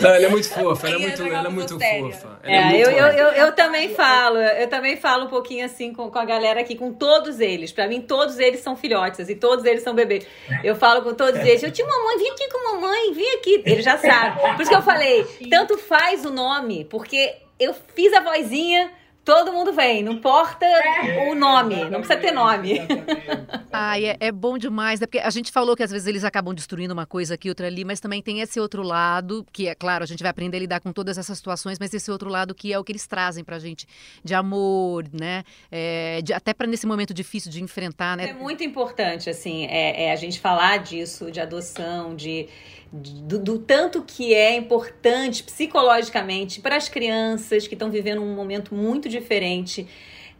Não, 0.00 0.10
ela 0.10 0.26
é 0.26 0.28
muito 0.28 0.48
fofa, 0.48 0.86
ela 0.86 0.96
é 0.96 0.98
muito, 0.98 1.22
ela 1.22 1.46
é 1.46 1.50
muito 1.50 1.74
fofa. 1.74 2.40
Ela 2.42 2.54
É, 2.54 2.64
muito 2.64 2.76
eu, 2.76 2.90
eu, 2.90 3.06
eu, 3.06 3.28
eu 3.46 3.52
também 3.52 3.92
falo, 3.94 4.38
eu 4.38 4.68
também 4.68 4.96
falo 4.96 5.24
um 5.24 5.28
pouquinho 5.28 5.64
assim 5.66 5.92
com, 5.92 6.10
com 6.10 6.18
a 6.18 6.24
galera 6.24 6.60
aqui, 6.60 6.76
com 6.76 6.92
todos 6.92 7.40
eles. 7.40 7.72
Pra 7.72 7.88
mim, 7.88 8.00
todos 8.00 8.38
eles 8.38 8.60
são 8.60 8.76
filhotes 8.76 9.28
e 9.28 9.34
todos 9.34 9.64
eles 9.64 9.82
são 9.82 9.94
bebês. 9.94 10.26
Eu 10.62 10.76
falo 10.76 11.02
com 11.02 11.12
todos 11.12 11.40
eles, 11.40 11.62
eu 11.62 11.70
tinha 11.72 11.86
mamãe, 11.86 12.18
vim 12.18 12.28
aqui 12.28 12.48
com 12.48 12.72
mamãe, 12.74 13.12
vim 13.12 13.28
aqui. 13.36 13.62
Ele 13.66 13.82
já 13.82 13.98
sabe. 13.98 14.40
Por 14.40 14.60
isso 14.60 14.70
que 14.70 14.76
eu 14.76 14.82
falei, 14.82 15.24
tanto 15.50 15.76
faz 15.76 16.24
o 16.24 16.30
nome, 16.30 16.84
porque 16.84 17.34
eu 17.58 17.74
fiz 17.94 18.12
a 18.12 18.20
vozinha, 18.20 18.90
todo 19.30 19.52
mundo 19.52 19.72
vem, 19.72 20.02
não 20.02 20.14
importa 20.14 20.66
o 21.30 21.36
nome, 21.36 21.76
não 21.88 22.00
precisa 22.00 22.18
ter 22.18 22.32
nome. 22.32 22.80
Ai, 23.72 24.06
é, 24.06 24.16
é 24.18 24.32
bom 24.32 24.58
demais, 24.58 24.98
né? 24.98 25.06
Porque 25.06 25.20
a 25.20 25.30
gente 25.30 25.52
falou 25.52 25.76
que 25.76 25.84
às 25.84 25.90
vezes 25.92 26.08
eles 26.08 26.24
acabam 26.24 26.52
destruindo 26.52 26.92
uma 26.92 27.06
coisa 27.06 27.34
aqui, 27.34 27.48
outra 27.48 27.68
ali, 27.68 27.84
mas 27.84 28.00
também 28.00 28.20
tem 28.20 28.40
esse 28.40 28.58
outro 28.58 28.82
lado, 28.82 29.46
que 29.52 29.68
é 29.68 29.74
claro, 29.76 30.02
a 30.02 30.06
gente 30.06 30.20
vai 30.22 30.30
aprender 30.30 30.56
a 30.56 30.60
lidar 30.60 30.80
com 30.80 30.92
todas 30.92 31.16
essas 31.16 31.38
situações, 31.38 31.78
mas 31.78 31.94
esse 31.94 32.10
outro 32.10 32.28
lado 32.28 32.54
que 32.56 32.72
é 32.72 32.78
o 32.78 32.82
que 32.82 32.90
eles 32.90 33.06
trazem 33.06 33.44
pra 33.44 33.60
gente, 33.60 33.86
de 34.24 34.34
amor, 34.34 35.04
né? 35.12 35.44
É, 35.70 36.20
de- 36.22 36.32
até 36.32 36.52
pra 36.52 36.66
nesse 36.66 36.84
momento 36.86 37.14
difícil 37.14 37.52
de 37.52 37.62
enfrentar, 37.62 38.18
É 38.18 38.26
né? 38.26 38.32
muito 38.32 38.64
importante, 38.64 39.30
assim, 39.30 39.64
é, 39.66 40.06
é 40.06 40.12
a 40.12 40.16
gente 40.16 40.40
falar 40.40 40.78
disso, 40.78 41.30
de 41.30 41.38
adoção, 41.40 42.16
de- 42.16 42.48
do, 42.92 43.38
do 43.38 43.58
tanto 43.58 44.02
que 44.02 44.34
é 44.34 44.56
importante 44.56 45.42
psicologicamente 45.42 46.60
para 46.60 46.76
as 46.76 46.88
crianças 46.88 47.66
que 47.66 47.74
estão 47.74 47.90
vivendo 47.90 48.22
um 48.22 48.34
momento 48.34 48.74
muito 48.74 49.08
diferente. 49.08 49.86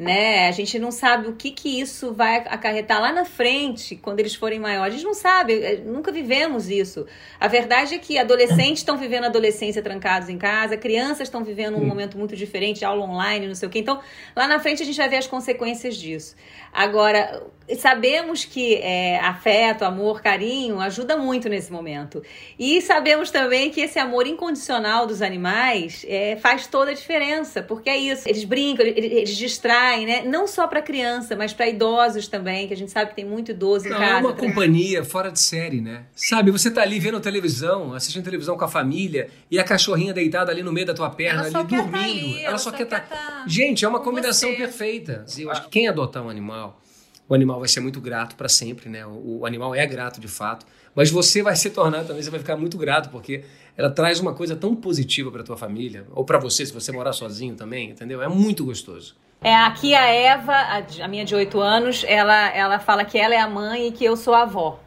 Né? 0.00 0.48
A 0.48 0.50
gente 0.50 0.78
não 0.78 0.90
sabe 0.90 1.28
o 1.28 1.34
que 1.34 1.50
que 1.50 1.78
isso 1.78 2.14
vai 2.14 2.36
acarretar 2.36 3.02
lá 3.02 3.12
na 3.12 3.26
frente, 3.26 3.96
quando 3.96 4.18
eles 4.18 4.34
forem 4.34 4.58
maiores. 4.58 4.94
A 4.94 4.96
gente 4.96 5.06
não 5.06 5.12
sabe, 5.12 5.52
eh, 5.62 5.82
nunca 5.84 6.10
vivemos 6.10 6.70
isso. 6.70 7.06
A 7.38 7.46
verdade 7.46 7.96
é 7.96 7.98
que 7.98 8.16
adolescentes 8.16 8.78
estão 8.78 8.96
vivendo 8.96 9.24
a 9.24 9.26
adolescência 9.26 9.82
trancados 9.82 10.30
em 10.30 10.38
casa, 10.38 10.74
crianças 10.78 11.28
estão 11.28 11.44
vivendo 11.44 11.76
um 11.76 11.84
momento 11.84 12.16
muito 12.16 12.34
diferente, 12.34 12.82
aula 12.82 13.04
online, 13.04 13.46
não 13.46 13.54
sei 13.54 13.68
o 13.68 13.70
quê. 13.70 13.80
Então, 13.80 14.00
lá 14.34 14.48
na 14.48 14.58
frente 14.58 14.82
a 14.82 14.86
gente 14.86 14.96
vai 14.96 15.08
ver 15.10 15.18
as 15.18 15.26
consequências 15.26 15.94
disso. 15.96 16.34
Agora, 16.72 17.42
sabemos 17.76 18.44
que 18.44 18.76
é, 18.76 19.18
afeto, 19.18 19.84
amor, 19.84 20.20
carinho 20.22 20.80
ajuda 20.80 21.16
muito 21.16 21.48
nesse 21.48 21.72
momento. 21.72 22.22
E 22.58 22.80
sabemos 22.80 23.30
também 23.30 23.70
que 23.70 23.80
esse 23.80 23.98
amor 23.98 24.26
incondicional 24.26 25.06
dos 25.06 25.20
animais 25.20 26.04
é, 26.08 26.36
faz 26.36 26.66
toda 26.66 26.90
a 26.90 26.94
diferença, 26.94 27.62
porque 27.62 27.90
é 27.90 27.96
isso. 27.96 28.28
Eles 28.28 28.44
brincam, 28.44 28.86
eles, 28.86 29.12
eles 29.12 29.36
distraem, 29.36 29.89
né? 30.07 30.22
Não 30.24 30.46
só 30.46 30.66
para 30.66 30.81
criança, 30.81 31.37
mas 31.37 31.53
para 31.53 31.68
idosos 31.68 32.26
também, 32.29 32.66
que 32.66 32.74
a 32.74 32.76
gente 32.76 32.90
sabe 32.90 33.11
que 33.11 33.16
tem 33.16 33.24
muito 33.24 33.50
idoso 33.50 33.87
em 33.87 33.90
Não, 33.90 33.98
casa. 33.98 34.12
é 34.12 34.16
uma 34.20 34.33
companhia 34.33 35.05
fora 35.05 35.31
de 35.31 35.38
série, 35.40 35.81
né? 35.81 36.05
Sabe, 36.14 36.50
você 36.50 36.70
tá 36.70 36.83
ali 36.83 36.98
vendo 36.98 37.20
televisão, 37.20 37.92
assistindo 37.92 38.24
televisão 38.24 38.57
com 38.57 38.64
a 38.64 38.68
família 38.68 39.29
e 39.50 39.59
a 39.59 39.64
cachorrinha 39.64 40.14
deitada 40.14 40.50
ali 40.50 40.62
no 40.62 40.72
meio 40.72 40.87
da 40.87 40.94
tua 40.94 41.11
perna, 41.11 41.42
ali 41.42 41.53
tá 41.53 41.62
dormindo. 41.62 41.96
aí, 41.96 42.38
ela, 42.38 42.48
ela 42.50 42.59
só 42.59 42.70
só 42.70 42.76
quer 42.76 42.85
estar. 42.85 43.00
tá 43.00 43.44
Gente, 43.46 43.85
é 43.85 43.88
uma 43.88 43.98
com 43.98 44.05
combinação 44.07 44.50
você. 44.50 44.57
perfeita. 44.57 45.24
Eu 45.38 45.50
acho 45.50 45.62
que 45.64 45.68
quem 45.70 45.88
adotar 45.88 46.24
um 46.24 46.29
animal, 46.29 46.81
o 47.29 47.35
animal 47.35 47.59
vai 47.59 47.68
ser 47.68 47.81
muito 47.81 48.00
grato 48.00 48.37
para 48.37 48.48
sempre, 48.48 48.88
né? 48.88 49.05
O, 49.07 49.40
o 49.40 49.46
animal 49.46 49.74
é 49.74 49.87
grato 49.87 50.20
de 50.20 50.29
fato, 50.29 50.64
mas 50.94 51.11
você 51.11 51.42
vai 51.42 51.57
se 51.57 51.70
tornar 51.70 52.05
também, 52.05 52.22
você 52.22 52.31
vai 52.31 52.40
ficar 52.40 52.57
muito 52.57 52.76
grato 52.79 53.11
porque 53.11 53.44
ela 53.76 53.90
traz 53.90 54.20
uma 54.20 54.35
coisa 54.35 54.55
tão 54.57 54.74
positiva 54.74 55.31
para 55.31 55.42
tua 55.42 55.57
família 55.57 56.05
ou 56.12 56.24
para 56.24 56.38
você 56.38 56.66
se 56.66 56.72
você 56.72 56.92
morar 56.92 57.12
sozinho 57.12 57.55
também, 57.55 57.90
entendeu? 57.90 58.22
É 58.22 58.29
muito 58.29 58.64
gostoso. 58.64 59.16
É, 59.42 59.55
aqui 59.55 59.94
a 59.94 60.07
Eva, 60.07 60.55
a, 61.03 61.09
minha 61.09 61.24
de 61.24 61.35
8 61.35 61.59
anos, 61.61 62.05
ela, 62.07 62.48
ela 62.50 62.79
fala 62.79 63.05
que 63.05 63.18
ela 63.18 63.35
é 63.35 63.38
a 63.38 63.48
mãe 63.48 63.88
e 63.88 63.92
que 63.92 64.05
eu 64.05 64.16
sou 64.16 64.35
a 64.35 64.42
avó. 64.42 64.79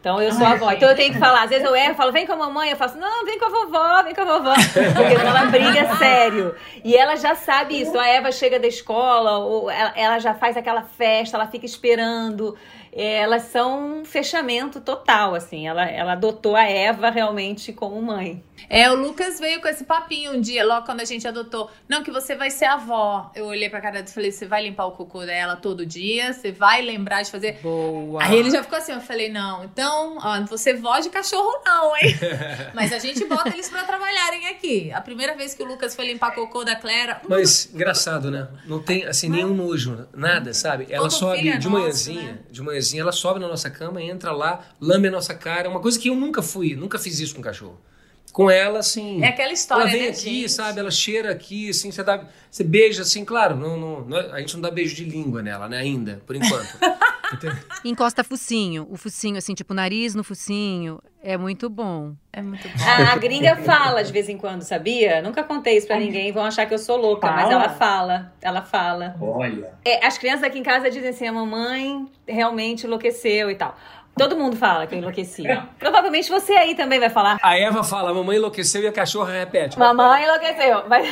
Então 0.00 0.20
eu 0.20 0.32
sou 0.32 0.46
a 0.46 0.50
avó. 0.50 0.70
Então 0.70 0.88
eu 0.90 0.96
tenho 0.96 1.14
que 1.14 1.18
falar, 1.18 1.44
às 1.44 1.50
vezes 1.50 1.64
eu 1.64 1.74
erro, 1.74 1.94
falo, 1.94 2.12
vem 2.12 2.26
com 2.26 2.34
a 2.34 2.36
mamãe, 2.36 2.70
eu 2.70 2.76
faço, 2.76 2.98
não, 2.98 3.24
vem 3.24 3.38
com 3.38 3.46
a 3.46 3.48
vovó, 3.48 4.02
vem 4.02 4.14
com 4.14 4.20
a 4.20 4.24
vovó. 4.24 4.54
Porque 4.54 5.14
ela 5.14 5.46
briga 5.46 5.96
sério. 5.96 6.54
E 6.84 6.94
ela 6.94 7.16
já 7.16 7.34
sabe 7.34 7.80
isso. 7.80 7.98
A 7.98 8.06
Eva 8.06 8.30
chega 8.30 8.60
da 8.60 8.66
escola, 8.66 9.38
ou 9.38 9.70
ela, 9.70 9.92
ela 9.96 10.18
já 10.18 10.34
faz 10.34 10.58
aquela 10.58 10.82
festa, 10.82 11.38
ela 11.38 11.46
fica 11.46 11.64
esperando. 11.64 12.54
É, 12.92 13.20
Elas 13.20 13.44
são 13.44 14.00
um 14.00 14.04
fechamento 14.04 14.80
total, 14.80 15.34
assim. 15.34 15.66
Ela, 15.66 15.84
ela 15.86 16.12
adotou 16.12 16.54
a 16.54 16.64
Eva 16.64 17.08
realmente 17.10 17.72
como 17.72 18.00
mãe. 18.00 18.44
É, 18.68 18.90
o 18.90 18.94
Lucas 18.94 19.38
veio 19.38 19.60
com 19.60 19.68
esse 19.68 19.84
papinho 19.84 20.32
um 20.32 20.40
dia, 20.40 20.64
logo 20.64 20.86
quando 20.86 21.00
a 21.00 21.04
gente 21.04 21.26
adotou. 21.26 21.70
Não, 21.88 22.02
que 22.02 22.10
você 22.10 22.34
vai 22.34 22.50
ser 22.50 22.66
avó. 22.66 23.30
Eu 23.34 23.46
olhei 23.46 23.68
pra 23.68 23.80
cara 23.80 23.94
dele 23.96 24.08
e 24.08 24.12
falei: 24.12 24.32
você 24.32 24.46
vai 24.46 24.62
limpar 24.62 24.86
o 24.86 24.92
cocô 24.92 25.24
dela 25.24 25.56
todo 25.56 25.84
dia, 25.84 26.32
você 26.32 26.50
vai 26.50 26.82
lembrar 26.82 27.22
de 27.22 27.30
fazer. 27.30 27.58
Boa. 27.62 28.22
Aí 28.22 28.38
ele 28.38 28.50
já 28.50 28.62
ficou 28.62 28.78
assim, 28.78 28.92
eu 28.92 29.00
falei, 29.00 29.30
não, 29.30 29.64
então, 29.64 30.18
ó, 30.20 30.40
você 30.46 30.70
é 30.70 30.74
vó 30.74 30.98
de 30.98 31.10
cachorro 31.10 31.62
não, 31.64 31.96
hein? 31.96 32.14
Mas 32.74 32.92
a 32.92 32.98
gente 32.98 33.24
bota 33.24 33.50
eles 33.50 33.68
pra 33.68 33.84
trabalharem 33.84 34.48
aqui. 34.48 34.92
A 34.92 35.00
primeira 35.00 35.34
vez 35.36 35.54
que 35.54 35.62
o 35.62 35.66
Lucas 35.66 35.94
foi 35.94 36.06
limpar 36.06 36.34
cocô 36.34 36.64
da 36.64 36.76
Clara, 36.76 37.20
Mas 37.28 37.70
engraçado, 37.72 38.30
né? 38.30 38.48
Não 38.66 38.80
tem 38.80 39.04
assim 39.04 39.28
nenhum 39.28 39.54
nojo, 39.54 40.06
nada, 40.14 40.52
sabe? 40.52 40.86
Ela 40.90 41.08
Todo 41.08 41.18
sobe 41.18 41.48
é 41.48 41.56
de 41.56 41.68
nosso, 41.68 41.70
manhãzinha, 41.70 42.32
né? 42.32 42.38
de 42.50 42.62
manhãzinha, 42.62 43.02
ela 43.02 43.12
sobe 43.12 43.40
na 43.40 43.48
nossa 43.48 43.70
cama, 43.70 44.02
entra 44.02 44.32
lá, 44.32 44.60
lambe 44.80 45.08
a 45.08 45.10
nossa 45.10 45.34
cara, 45.34 45.68
uma 45.68 45.80
coisa 45.80 45.98
que 45.98 46.08
eu 46.08 46.14
nunca 46.14 46.42
fui, 46.42 46.74
nunca 46.74 46.98
fiz 46.98 47.18
isso 47.18 47.34
com 47.34 47.42
cachorro. 47.42 47.80
Com 48.34 48.50
ela, 48.50 48.80
assim. 48.80 49.22
é 49.22 49.28
aquela 49.28 49.52
história, 49.52 49.82
ela 49.84 49.90
vem 49.92 50.02
né, 50.02 50.08
aqui, 50.08 50.40
gente? 50.40 50.48
sabe? 50.50 50.80
Ela 50.80 50.90
cheira 50.90 51.30
aqui, 51.30 51.70
assim, 51.70 51.92
você, 51.92 52.02
dá, 52.02 52.26
você 52.50 52.64
beija, 52.64 53.02
assim, 53.02 53.24
claro, 53.24 53.54
não, 53.54 53.78
não, 53.78 54.00
não 54.00 54.18
é- 54.18 54.32
a 54.32 54.40
gente 54.40 54.54
não 54.54 54.60
dá 54.60 54.72
beijo 54.72 54.96
de 54.96 55.04
língua 55.04 55.40
nela, 55.40 55.68
né? 55.68 55.78
Ainda, 55.78 56.20
por 56.26 56.34
enquanto. 56.34 56.76
Encosta 57.84 58.22
focinho. 58.22 58.86
O 58.90 58.96
focinho, 58.96 59.36
assim, 59.36 59.54
tipo, 59.54 59.74
nariz 59.74 60.14
no 60.14 60.24
focinho. 60.24 61.00
É 61.22 61.36
muito 61.36 61.70
bom. 61.70 62.14
É 62.32 62.42
muito 62.42 62.68
bom. 62.68 62.84
A, 62.84 63.16
gringa 63.16 63.56
fala 63.56 64.02
de 64.02 64.12
vez 64.12 64.28
em 64.28 64.36
quando, 64.36 64.62
sabia? 64.62 65.22
Nunca 65.22 65.42
contei 65.42 65.76
isso 65.76 65.86
pra 65.86 65.98
ninguém, 65.98 66.32
vão 66.32 66.44
achar 66.44 66.66
que 66.66 66.74
eu 66.74 66.78
sou 66.78 66.96
louca, 66.96 67.30
mas 67.30 67.42
Fala? 67.42 67.52
ela 67.54 67.68
fala. 67.70 68.32
Ela 68.42 68.62
fala. 68.62 69.16
Olha. 69.20 69.72
É, 69.84 70.04
as 70.06 70.18
crianças 70.18 70.42
aqui 70.44 70.58
em 70.58 70.62
casa 70.62 70.90
dizem 70.90 71.10
assim: 71.10 71.26
a 71.26 71.32
mamãe 71.32 72.06
realmente 72.26 72.86
enlouqueceu 72.86 73.50
e 73.50 73.54
tal. 73.54 73.76
Todo 74.16 74.36
mundo 74.36 74.56
fala 74.56 74.86
que 74.86 74.94
eu 74.94 74.98
enlouqueci. 74.98 75.42
Provavelmente 75.78 76.30
você 76.30 76.52
aí 76.52 76.76
também 76.76 77.00
vai 77.00 77.10
falar. 77.10 77.38
A 77.42 77.58
Eva 77.58 77.82
fala, 77.82 78.14
mamãe 78.14 78.36
enlouqueceu 78.36 78.80
e 78.82 78.86
a 78.86 78.92
cachorra 78.92 79.32
repete. 79.32 79.76
Mamãe 79.76 80.22
enlouqueceu. 80.22 80.84
Mas, 80.88 81.08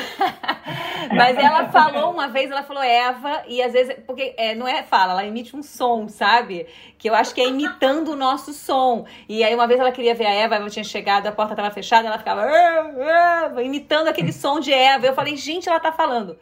mas 1.12 1.36
ela 1.36 1.68
falou 1.68 2.12
uma 2.12 2.28
vez, 2.28 2.48
ela 2.50 2.62
falou 2.62 2.82
Eva, 2.82 3.42
e 3.48 3.60
às 3.60 3.72
vezes, 3.72 3.96
porque 4.06 4.34
é, 4.38 4.54
não 4.54 4.68
é 4.68 4.84
fala, 4.84 5.12
ela 5.12 5.26
emite 5.26 5.56
um 5.56 5.62
som, 5.64 6.06
sabe? 6.08 6.66
Que 6.96 7.10
eu 7.10 7.14
acho 7.14 7.34
que 7.34 7.40
é 7.40 7.48
imitando 7.48 8.12
o 8.12 8.16
nosso 8.16 8.52
som. 8.52 9.04
E 9.28 9.42
aí 9.42 9.52
uma 9.52 9.66
vez 9.66 9.80
ela 9.80 9.90
queria 9.90 10.14
ver 10.14 10.26
a 10.26 10.34
Eva, 10.34 10.54
a 10.54 10.58
Eva 10.58 10.70
tinha 10.70 10.84
chegado, 10.84 11.26
a 11.26 11.32
porta 11.32 11.56
tava 11.56 11.72
fechada, 11.72 12.06
ela 12.06 12.18
ficava 12.18 12.42
"Ah, 12.42 13.50
ah", 13.56 13.62
imitando 13.62 14.06
aquele 14.08 14.32
som 14.32 14.60
de 14.60 14.72
Eva. 14.72 15.06
Eu 15.06 15.14
falei, 15.14 15.36
gente, 15.36 15.68
ela 15.68 15.80
tá 15.80 15.90
falando. 15.90 16.38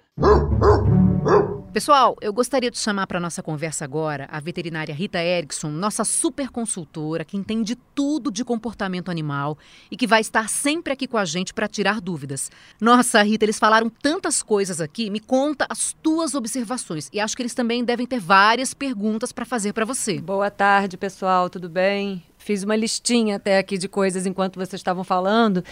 Pessoal, 1.73 2.17
eu 2.21 2.33
gostaria 2.33 2.69
de 2.69 2.79
chamar 2.79 3.07
para 3.07 3.21
nossa 3.21 3.45
conversa 3.45 3.85
agora 3.85 4.27
a 4.29 4.41
veterinária 4.41 4.93
Rita 4.93 5.23
Erickson, 5.23 5.69
nossa 5.69 6.05
super 6.05 6.49
consultora, 6.49 7.25
que 7.25 7.37
entende 7.37 7.77
tudo 7.95 8.29
de 8.29 8.45
comportamento 8.45 9.09
animal 9.09 9.57
e 9.89 9.97
que 9.97 10.05
vai 10.05 10.21
estar 10.21 10.49
sempre 10.49 10.93
aqui 10.93 11.07
com 11.07 11.17
a 11.17 11.25
gente 11.25 11.55
para 11.55 11.69
tirar 11.69 12.01
dúvidas. 12.01 12.51
Nossa, 12.81 13.23
Rita, 13.23 13.45
eles 13.45 13.59
falaram 13.59 13.89
tantas 13.89 14.43
coisas 14.43 14.81
aqui. 14.81 15.11
Me 15.11 15.21
conta 15.21 15.65
as 15.71 15.93
tuas 16.03 16.35
observações 16.35 17.09
e 17.13 17.21
acho 17.21 17.37
que 17.37 17.43
eles 17.43 17.55
também 17.55 17.85
devem 17.85 18.05
ter 18.07 18.19
várias 18.19 18.75
perguntas 18.75 19.31
para 19.31 19.45
fazer 19.45 19.73
para 19.73 19.85
você. 19.85 20.21
Boa 20.21 20.51
tarde, 20.51 20.97
pessoal, 20.97 21.49
tudo 21.49 21.69
bem? 21.69 22.30
Fiz 22.51 22.65
uma 22.65 22.75
listinha 22.75 23.37
até 23.37 23.59
aqui 23.59 23.79
de 23.79 23.89
coisas 23.89 24.27
enquanto 24.27 24.59
vocês 24.59 24.81
estavam 24.81 25.05
falando. 25.05 25.63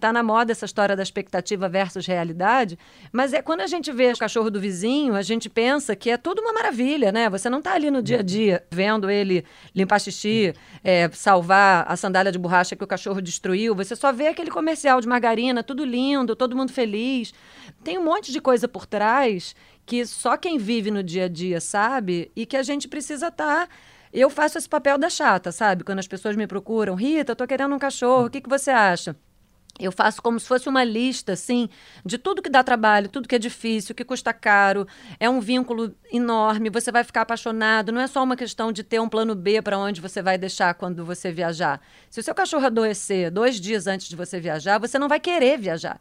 Tá 0.00 0.12
na 0.12 0.20
moda 0.20 0.50
essa 0.50 0.64
história 0.64 0.96
da 0.96 1.02
expectativa 1.04 1.68
versus 1.68 2.04
realidade, 2.08 2.76
mas 3.12 3.32
é 3.32 3.40
quando 3.40 3.60
a 3.60 3.68
gente 3.68 3.92
vê 3.92 4.10
o 4.10 4.18
cachorro 4.18 4.50
do 4.50 4.58
vizinho, 4.58 5.14
a 5.14 5.22
gente 5.22 5.48
pensa 5.48 5.94
que 5.94 6.10
é 6.10 6.16
tudo 6.16 6.40
uma 6.40 6.52
maravilha, 6.52 7.12
né? 7.12 7.30
Você 7.30 7.48
não 7.48 7.62
tá 7.62 7.72
ali 7.74 7.88
no 7.88 8.02
dia 8.02 8.18
a 8.18 8.22
dia 8.22 8.64
vendo 8.68 9.08
ele 9.08 9.44
limpar 9.72 10.00
xixi, 10.00 10.52
é, 10.82 11.08
salvar 11.12 11.84
a 11.86 11.96
sandália 11.96 12.32
de 12.32 12.38
borracha 12.38 12.74
que 12.74 12.82
o 12.82 12.86
cachorro 12.88 13.22
destruiu. 13.22 13.72
Você 13.76 13.94
só 13.94 14.12
vê 14.12 14.26
aquele 14.26 14.50
comercial 14.50 15.00
de 15.00 15.06
margarina, 15.06 15.62
tudo 15.62 15.84
lindo, 15.84 16.34
todo 16.34 16.56
mundo 16.56 16.72
feliz. 16.72 17.32
Tem 17.84 17.96
um 17.96 18.02
monte 18.02 18.32
de 18.32 18.40
coisa 18.40 18.66
por 18.66 18.86
trás 18.86 19.54
que 19.86 20.04
só 20.04 20.36
quem 20.36 20.58
vive 20.58 20.90
no 20.90 21.00
dia 21.00 21.26
a 21.26 21.28
dia 21.28 21.60
sabe 21.60 22.32
e 22.34 22.44
que 22.44 22.56
a 22.56 22.62
gente 22.64 22.88
precisa 22.88 23.28
estar 23.28 23.68
eu 24.20 24.30
faço 24.30 24.58
esse 24.58 24.68
papel 24.68 24.96
da 24.96 25.10
chata, 25.10 25.50
sabe? 25.50 25.84
Quando 25.84 25.98
as 25.98 26.06
pessoas 26.06 26.36
me 26.36 26.46
procuram, 26.46 26.94
Rita, 26.94 27.32
eu 27.32 27.36
tô 27.36 27.46
querendo 27.46 27.74
um 27.74 27.78
cachorro, 27.78 28.26
o 28.26 28.30
que, 28.30 28.40
que 28.40 28.48
você 28.48 28.70
acha? 28.70 29.16
Eu 29.78 29.90
faço 29.90 30.22
como 30.22 30.38
se 30.38 30.46
fosse 30.46 30.68
uma 30.68 30.84
lista, 30.84 31.32
assim, 31.32 31.68
de 32.06 32.16
tudo 32.16 32.40
que 32.40 32.48
dá 32.48 32.62
trabalho, 32.62 33.08
tudo 33.08 33.26
que 33.26 33.34
é 33.34 33.38
difícil, 33.40 33.92
que 33.92 34.04
custa 34.04 34.32
caro. 34.32 34.86
É 35.18 35.28
um 35.28 35.40
vínculo 35.40 35.92
enorme, 36.12 36.70
você 36.70 36.92
vai 36.92 37.02
ficar 37.02 37.22
apaixonado. 37.22 37.90
Não 37.90 38.00
é 38.00 38.06
só 38.06 38.22
uma 38.22 38.36
questão 38.36 38.70
de 38.70 38.84
ter 38.84 39.00
um 39.00 39.08
plano 39.08 39.34
B 39.34 39.60
para 39.60 39.76
onde 39.76 40.00
você 40.00 40.22
vai 40.22 40.38
deixar 40.38 40.74
quando 40.74 41.04
você 41.04 41.32
viajar. 41.32 41.80
Se 42.08 42.20
o 42.20 42.22
seu 42.22 42.34
cachorro 42.36 42.64
adoecer 42.64 43.32
dois 43.32 43.60
dias 43.60 43.88
antes 43.88 44.08
de 44.08 44.14
você 44.14 44.38
viajar, 44.38 44.78
você 44.78 44.96
não 44.96 45.08
vai 45.08 45.18
querer 45.18 45.58
viajar. 45.58 46.00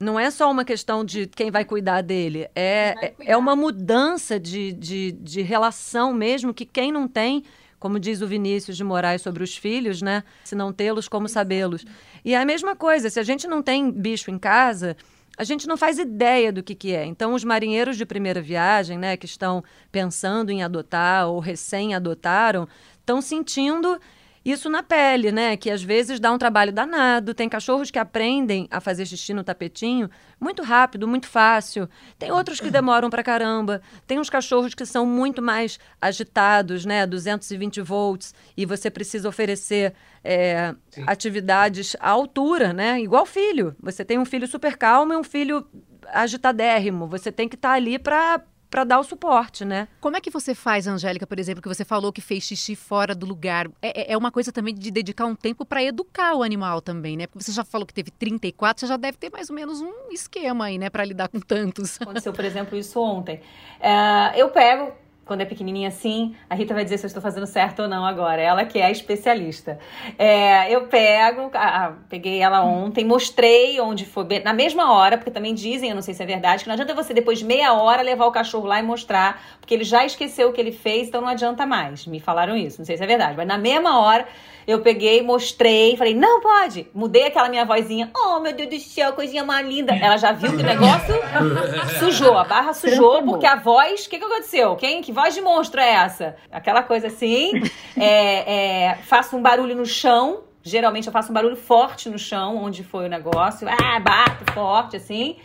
Não 0.00 0.18
é 0.18 0.30
só 0.30 0.50
uma 0.50 0.64
questão 0.64 1.04
de 1.04 1.26
quem 1.26 1.50
vai 1.50 1.62
cuidar 1.62 2.00
dele, 2.00 2.48
é, 2.56 2.94
é, 3.02 3.14
é 3.26 3.36
uma 3.36 3.54
mudança 3.54 4.40
de, 4.40 4.72
de, 4.72 5.12
de 5.12 5.42
relação 5.42 6.14
mesmo 6.14 6.54
que 6.54 6.64
quem 6.64 6.90
não 6.90 7.06
tem, 7.06 7.44
como 7.78 8.00
diz 8.00 8.22
o 8.22 8.26
Vinícius 8.26 8.78
de 8.78 8.82
Moraes 8.82 9.20
sobre 9.20 9.44
os 9.44 9.54
filhos, 9.54 10.00
né? 10.00 10.24
Se 10.42 10.54
não 10.54 10.72
tê-los, 10.72 11.06
como 11.06 11.28
sabê-los. 11.28 11.84
E 12.24 12.34
é 12.34 12.38
a 12.38 12.46
mesma 12.46 12.74
coisa, 12.74 13.10
se 13.10 13.20
a 13.20 13.22
gente 13.22 13.46
não 13.46 13.62
tem 13.62 13.90
bicho 13.90 14.30
em 14.30 14.38
casa, 14.38 14.96
a 15.36 15.44
gente 15.44 15.68
não 15.68 15.76
faz 15.76 15.98
ideia 15.98 16.50
do 16.50 16.62
que, 16.62 16.74
que 16.74 16.94
é. 16.94 17.04
Então, 17.04 17.34
os 17.34 17.44
marinheiros 17.44 17.96
de 17.98 18.06
primeira 18.06 18.40
viagem, 18.40 18.98
né, 18.98 19.18
que 19.18 19.26
estão 19.26 19.62
pensando 19.92 20.50
em 20.50 20.62
adotar 20.62 21.28
ou 21.28 21.40
recém-adotaram, 21.40 22.66
estão 23.00 23.20
sentindo 23.20 23.98
isso 24.44 24.70
na 24.70 24.82
pele, 24.82 25.30
né? 25.30 25.56
Que 25.56 25.70
às 25.70 25.82
vezes 25.82 26.18
dá 26.18 26.32
um 26.32 26.38
trabalho 26.38 26.72
danado. 26.72 27.34
Tem 27.34 27.48
cachorros 27.48 27.90
que 27.90 27.98
aprendem 27.98 28.66
a 28.70 28.80
fazer 28.80 29.04
xixi 29.04 29.34
no 29.34 29.44
tapetinho 29.44 30.08
muito 30.40 30.62
rápido, 30.62 31.06
muito 31.06 31.26
fácil. 31.26 31.88
Tem 32.18 32.32
outros 32.32 32.60
que 32.60 32.70
demoram 32.70 33.10
pra 33.10 33.22
caramba. 33.22 33.82
Tem 34.06 34.18
uns 34.18 34.30
cachorros 34.30 34.74
que 34.74 34.86
são 34.86 35.04
muito 35.04 35.42
mais 35.42 35.78
agitados, 36.00 36.86
né? 36.86 37.06
220 37.06 37.82
volts, 37.82 38.34
e 38.56 38.64
você 38.64 38.90
precisa 38.90 39.28
oferecer 39.28 39.92
é, 40.24 40.74
atividades 41.06 41.94
à 42.00 42.08
altura, 42.08 42.72
né? 42.72 43.00
Igual 43.00 43.26
filho. 43.26 43.76
Você 43.80 44.04
tem 44.04 44.18
um 44.18 44.24
filho 44.24 44.48
super 44.48 44.76
calmo 44.76 45.12
e 45.12 45.16
um 45.16 45.24
filho 45.24 45.66
agitadérrimo. 46.08 47.06
Você 47.06 47.30
tem 47.30 47.48
que 47.48 47.56
estar 47.56 47.72
ali 47.72 47.98
para 47.98 48.40
para 48.70 48.84
dar 48.84 49.00
o 49.00 49.02
suporte, 49.02 49.64
né? 49.64 49.88
Como 50.00 50.16
é 50.16 50.20
que 50.20 50.30
você 50.30 50.54
faz, 50.54 50.86
Angélica, 50.86 51.26
por 51.26 51.38
exemplo, 51.38 51.60
que 51.60 51.68
você 51.68 51.84
falou 51.84 52.12
que 52.12 52.20
fez 52.20 52.44
xixi 52.44 52.76
fora 52.76 53.14
do 53.14 53.26
lugar? 53.26 53.68
É, 53.82 54.12
é 54.12 54.16
uma 54.16 54.30
coisa 54.30 54.52
também 54.52 54.74
de 54.74 54.90
dedicar 54.90 55.26
um 55.26 55.34
tempo 55.34 55.64
para 55.64 55.82
educar 55.82 56.34
o 56.34 56.42
animal 56.42 56.80
também, 56.80 57.16
né? 57.16 57.26
Porque 57.26 57.42
você 57.44 57.52
já 57.52 57.64
falou 57.64 57.86
que 57.86 57.92
teve 57.92 58.10
34, 58.12 58.80
você 58.80 58.86
já 58.86 58.96
deve 58.96 59.18
ter 59.18 59.30
mais 59.30 59.50
ou 59.50 59.56
menos 59.56 59.80
um 59.80 60.10
esquema 60.12 60.66
aí, 60.66 60.78
né, 60.78 60.88
para 60.88 61.04
lidar 61.04 61.28
com 61.28 61.40
tantos. 61.40 62.00
Aconteceu, 62.00 62.32
por 62.32 62.44
exemplo, 62.44 62.78
isso 62.78 63.00
ontem. 63.00 63.40
Uh, 63.80 64.36
eu 64.36 64.50
pego 64.50 64.92
quando 65.30 65.42
é 65.42 65.44
pequenininha 65.44 65.86
assim, 65.86 66.34
a 66.48 66.56
Rita 66.56 66.74
vai 66.74 66.82
dizer 66.82 66.98
se 66.98 67.06
eu 67.06 67.06
estou 67.06 67.22
fazendo 67.22 67.46
certo 67.46 67.82
ou 67.82 67.88
não 67.88 68.04
agora. 68.04 68.42
Ela 68.42 68.64
que 68.64 68.80
é 68.80 68.86
a 68.86 68.90
especialista. 68.90 69.78
É, 70.18 70.74
eu 70.74 70.88
pego, 70.88 71.52
a, 71.54 71.92
peguei 72.08 72.40
ela 72.40 72.64
ontem, 72.64 73.04
mostrei 73.04 73.80
onde 73.80 74.04
foi, 74.04 74.26
na 74.40 74.52
mesma 74.52 74.92
hora, 74.92 75.16
porque 75.16 75.30
também 75.30 75.54
dizem, 75.54 75.90
eu 75.90 75.94
não 75.94 76.02
sei 76.02 76.14
se 76.14 76.22
é 76.24 76.26
verdade, 76.26 76.64
que 76.64 76.68
não 76.68 76.74
adianta 76.74 76.92
você 76.94 77.14
depois 77.14 77.38
de 77.38 77.44
meia 77.44 77.72
hora 77.74 78.02
levar 78.02 78.26
o 78.26 78.32
cachorro 78.32 78.66
lá 78.66 78.80
e 78.80 78.82
mostrar, 78.82 79.40
porque 79.60 79.72
ele 79.72 79.84
já 79.84 80.04
esqueceu 80.04 80.48
o 80.48 80.52
que 80.52 80.60
ele 80.60 80.72
fez, 80.72 81.06
então 81.06 81.20
não 81.20 81.28
adianta 81.28 81.64
mais. 81.64 82.08
Me 82.08 82.18
falaram 82.18 82.56
isso, 82.56 82.80
não 82.80 82.84
sei 82.84 82.96
se 82.96 83.04
é 83.04 83.06
verdade, 83.06 83.36
mas 83.36 83.46
na 83.46 83.56
mesma 83.56 84.00
hora 84.00 84.26
eu 84.70 84.80
peguei, 84.80 85.22
mostrei, 85.22 85.96
falei, 85.96 86.14
não 86.14 86.40
pode. 86.40 86.88
Mudei 86.94 87.26
aquela 87.26 87.48
minha 87.48 87.64
vozinha, 87.64 88.10
oh 88.16 88.40
meu 88.40 88.52
Deus 88.52 88.68
do 88.68 88.78
céu, 88.78 89.12
coisinha 89.12 89.44
mais 89.44 89.66
linda. 89.66 89.94
Ela 89.94 90.16
já 90.16 90.32
viu 90.32 90.50
que 90.56 90.62
o 90.62 90.66
negócio 90.66 91.14
sujou, 91.98 92.36
a 92.38 92.44
barra 92.44 92.72
sujou, 92.72 93.22
porque 93.22 93.46
a 93.46 93.56
voz, 93.56 94.06
o 94.06 94.10
que, 94.10 94.18
que 94.18 94.24
aconteceu? 94.24 94.76
Quem, 94.76 95.02
que 95.02 95.12
voz 95.12 95.34
de 95.34 95.40
monstro 95.40 95.80
é 95.80 95.90
essa? 95.94 96.36
Aquela 96.50 96.82
coisa 96.82 97.08
assim, 97.08 97.52
é, 97.98 98.90
é, 98.90 98.94
faço 99.02 99.36
um 99.36 99.42
barulho 99.42 99.74
no 99.74 99.86
chão, 99.86 100.44
geralmente 100.62 101.06
eu 101.06 101.12
faço 101.12 101.30
um 101.30 101.34
barulho 101.34 101.56
forte 101.56 102.08
no 102.08 102.18
chão, 102.18 102.56
onde 102.56 102.84
foi 102.84 103.06
o 103.06 103.08
negócio, 103.08 103.68
ah, 103.68 103.98
bato 104.00 104.52
forte, 104.52 104.96
assim. 104.96 105.36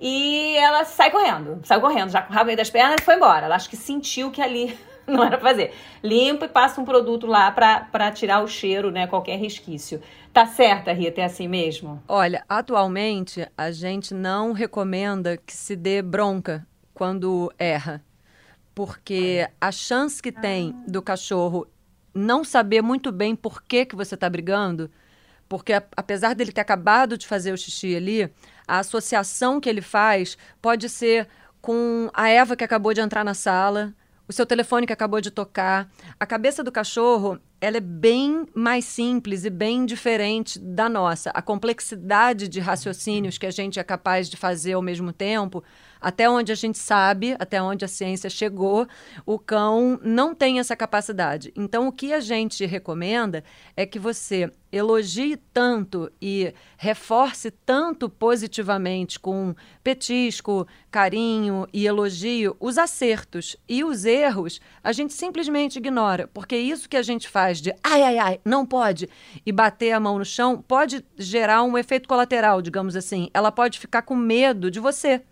E 0.00 0.56
ela 0.56 0.84
sai 0.84 1.10
correndo, 1.10 1.60
sai 1.62 1.80
correndo, 1.80 2.10
já 2.10 2.22
com 2.22 2.32
o 2.32 2.34
rabo 2.34 2.46
meio 2.46 2.56
das 2.56 2.70
pernas 2.70 2.96
e 3.00 3.04
foi 3.04 3.14
embora. 3.14 3.46
Ela 3.46 3.54
acho 3.54 3.70
que 3.70 3.76
sentiu 3.76 4.32
que 4.32 4.42
ali 4.42 4.76
não 5.06 5.22
era 5.22 5.38
pra 5.38 5.50
fazer. 5.50 5.72
Limpa 6.02 6.46
e 6.46 6.48
passa 6.48 6.80
um 6.80 6.84
produto 6.84 7.26
lá 7.26 7.50
para 7.50 8.10
tirar 8.12 8.42
o 8.42 8.48
cheiro, 8.48 8.90
né? 8.90 9.06
Qualquer 9.06 9.38
resquício. 9.38 10.00
Tá 10.32 10.46
certa, 10.46 10.92
Rita? 10.92 11.20
É 11.20 11.24
assim 11.24 11.46
mesmo? 11.46 12.02
Olha, 12.08 12.44
atualmente 12.48 13.46
a 13.56 13.70
gente 13.70 14.14
não 14.14 14.52
recomenda 14.52 15.36
que 15.36 15.52
se 15.54 15.76
dê 15.76 16.00
bronca 16.00 16.66
quando 16.94 17.52
erra. 17.58 18.02
Porque 18.74 19.46
a 19.60 19.70
chance 19.70 20.22
que 20.22 20.32
tem 20.32 20.74
do 20.88 21.02
cachorro 21.02 21.66
não 22.14 22.44
saber 22.44 22.82
muito 22.82 23.12
bem 23.12 23.34
por 23.36 23.62
que, 23.62 23.84
que 23.84 23.96
você 23.96 24.14
está 24.14 24.28
brigando, 24.28 24.90
porque 25.48 25.72
apesar 25.96 26.34
dele 26.34 26.52
ter 26.52 26.62
acabado 26.62 27.18
de 27.18 27.26
fazer 27.26 27.52
o 27.52 27.58
xixi 27.58 27.94
ali, 27.94 28.30
a 28.66 28.78
associação 28.78 29.60
que 29.60 29.68
ele 29.68 29.82
faz 29.82 30.38
pode 30.60 30.88
ser 30.88 31.28
com 31.60 32.10
a 32.14 32.28
Eva 32.28 32.56
que 32.56 32.64
acabou 32.64 32.94
de 32.94 33.00
entrar 33.00 33.24
na 33.24 33.34
sala, 33.34 33.94
o 34.28 34.32
seu 34.32 34.46
telefone 34.46 34.86
que 34.86 34.92
acabou 34.92 35.20
de 35.20 35.30
tocar. 35.30 35.90
A 36.18 36.26
cabeça 36.26 36.62
do 36.62 36.72
cachorro, 36.72 37.38
ela 37.60 37.76
é 37.76 37.80
bem 37.80 38.46
mais 38.54 38.84
simples 38.84 39.44
e 39.44 39.50
bem 39.50 39.84
diferente 39.84 40.58
da 40.58 40.88
nossa. 40.88 41.30
A 41.30 41.42
complexidade 41.42 42.48
de 42.48 42.60
raciocínios 42.60 43.38
que 43.38 43.46
a 43.46 43.50
gente 43.50 43.78
é 43.78 43.84
capaz 43.84 44.28
de 44.28 44.36
fazer 44.36 44.72
ao 44.74 44.82
mesmo 44.82 45.12
tempo 45.12 45.62
até 46.02 46.28
onde 46.28 46.50
a 46.50 46.54
gente 46.54 46.76
sabe, 46.76 47.36
até 47.38 47.62
onde 47.62 47.84
a 47.84 47.88
ciência 47.88 48.28
chegou, 48.28 48.86
o 49.24 49.38
cão 49.38 49.98
não 50.02 50.34
tem 50.34 50.58
essa 50.58 50.74
capacidade. 50.74 51.52
Então, 51.56 51.86
o 51.88 51.92
que 51.92 52.12
a 52.12 52.20
gente 52.20 52.66
recomenda 52.66 53.44
é 53.76 53.86
que 53.86 53.98
você 53.98 54.50
elogie 54.72 55.36
tanto 55.52 56.10
e 56.20 56.54
reforce 56.78 57.50
tanto 57.50 58.08
positivamente 58.08 59.20
com 59.20 59.54
petisco, 59.84 60.66
carinho 60.90 61.66
e 61.72 61.86
elogio 61.86 62.56
os 62.58 62.78
acertos 62.78 63.54
e 63.68 63.84
os 63.84 64.06
erros, 64.06 64.60
a 64.82 64.90
gente 64.92 65.12
simplesmente 65.12 65.76
ignora, 65.76 66.26
porque 66.32 66.56
isso 66.56 66.88
que 66.88 66.96
a 66.96 67.02
gente 67.02 67.28
faz 67.28 67.60
de 67.60 67.74
ai 67.84 68.02
ai 68.02 68.18
ai, 68.18 68.40
não 68.44 68.64
pode 68.64 69.10
e 69.44 69.52
bater 69.52 69.92
a 69.92 70.00
mão 70.00 70.18
no 70.18 70.24
chão 70.24 70.64
pode 70.66 71.04
gerar 71.18 71.62
um 71.62 71.76
efeito 71.76 72.08
colateral, 72.08 72.62
digamos 72.62 72.96
assim. 72.96 73.28
Ela 73.34 73.52
pode 73.52 73.78
ficar 73.78 74.02
com 74.02 74.16
medo 74.16 74.70
de 74.70 74.80
você 74.80 75.22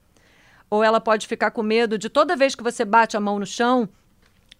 ou 0.70 0.85
ela 0.85 1.00
pode 1.00 1.26
ficar 1.26 1.50
com 1.50 1.62
medo 1.62 1.98
de 1.98 2.09
toda 2.09 2.37
vez 2.37 2.54
que 2.54 2.62
você 2.62 2.85
bate 2.85 3.16
a 3.16 3.20
mão 3.20 3.38
no 3.38 3.46
chão, 3.46 3.88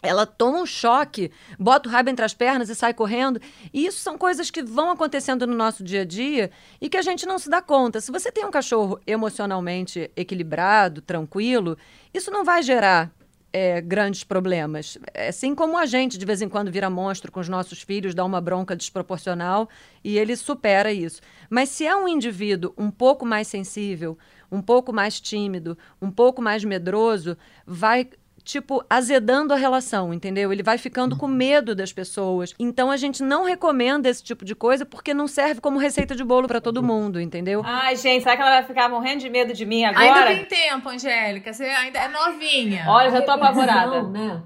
ela 0.02 0.24
toma 0.24 0.58
um 0.58 0.66
choque, 0.66 1.30
bota 1.58 1.88
o 1.88 1.92
rabo 1.92 2.10
entre 2.10 2.24
as 2.24 2.32
pernas 2.32 2.68
e 2.68 2.74
sai 2.74 2.94
correndo. 2.94 3.40
E 3.72 3.86
isso 3.86 3.98
são 3.98 4.16
coisas 4.16 4.50
que 4.50 4.62
vão 4.62 4.90
acontecendo 4.90 5.46
no 5.46 5.54
nosso 5.54 5.84
dia 5.84 6.02
a 6.02 6.04
dia 6.04 6.50
e 6.80 6.88
que 6.88 6.96
a 6.96 7.02
gente 7.02 7.26
não 7.26 7.38
se 7.38 7.50
dá 7.50 7.60
conta. 7.60 8.00
Se 8.00 8.10
você 8.10 8.32
tem 8.32 8.44
um 8.44 8.50
cachorro 8.50 8.98
emocionalmente 9.06 10.10
equilibrado, 10.16 11.02
tranquilo, 11.02 11.76
isso 12.14 12.30
não 12.30 12.44
vai 12.44 12.62
gerar 12.62 13.12
é, 13.52 13.80
grandes 13.80 14.24
problemas. 14.24 14.96
Assim 15.28 15.54
como 15.54 15.76
a 15.76 15.84
gente, 15.84 16.16
de 16.16 16.24
vez 16.24 16.40
em 16.40 16.48
quando, 16.48 16.70
vira 16.70 16.88
monstro 16.88 17.30
com 17.30 17.40
os 17.40 17.48
nossos 17.48 17.82
filhos, 17.82 18.14
dá 18.14 18.24
uma 18.24 18.40
bronca 18.40 18.74
desproporcional 18.74 19.68
e 20.02 20.18
ele 20.18 20.36
supera 20.36 20.92
isso. 20.92 21.20
Mas 21.48 21.68
se 21.68 21.86
é 21.86 21.94
um 21.94 22.08
indivíduo 22.08 22.72
um 22.78 22.90
pouco 22.90 23.26
mais 23.26 23.48
sensível, 23.48 24.16
um 24.50 24.60
pouco 24.60 24.92
mais 24.92 25.20
tímido, 25.20 25.76
um 26.00 26.10
pouco 26.10 26.42
mais 26.42 26.64
medroso, 26.64 27.36
vai 27.66 28.08
tipo, 28.42 28.84
azedando 28.88 29.52
a 29.52 29.56
relação, 29.56 30.12
entendeu? 30.12 30.52
Ele 30.52 30.62
vai 30.62 30.78
ficando 30.78 31.16
com 31.16 31.26
medo 31.28 31.74
das 31.74 31.92
pessoas. 31.92 32.54
Então 32.58 32.90
a 32.90 32.96
gente 32.96 33.22
não 33.22 33.44
recomenda 33.44 34.08
esse 34.08 34.22
tipo 34.22 34.44
de 34.44 34.54
coisa 34.54 34.84
porque 34.84 35.14
não 35.14 35.28
serve 35.28 35.60
como 35.60 35.78
receita 35.78 36.16
de 36.16 36.24
bolo 36.24 36.48
para 36.48 36.60
todo 36.60 36.82
mundo, 36.82 37.20
entendeu? 37.20 37.62
Ai, 37.64 37.96
gente, 37.96 38.22
será 38.22 38.36
que 38.36 38.42
ela 38.42 38.50
vai 38.52 38.64
ficar 38.64 38.88
morrendo 38.88 39.20
de 39.20 39.30
medo 39.30 39.52
de 39.52 39.64
mim 39.64 39.84
agora? 39.84 40.28
Ainda 40.28 40.46
tem 40.46 40.46
tempo, 40.46 40.88
Angélica. 40.88 41.52
Você 41.52 41.64
ainda 41.64 41.98
é 41.98 42.08
novinha. 42.08 42.86
Olha, 42.88 43.10
já 43.10 43.22
tô 43.22 43.30
apavorada. 43.32 44.02
né? 44.04 44.42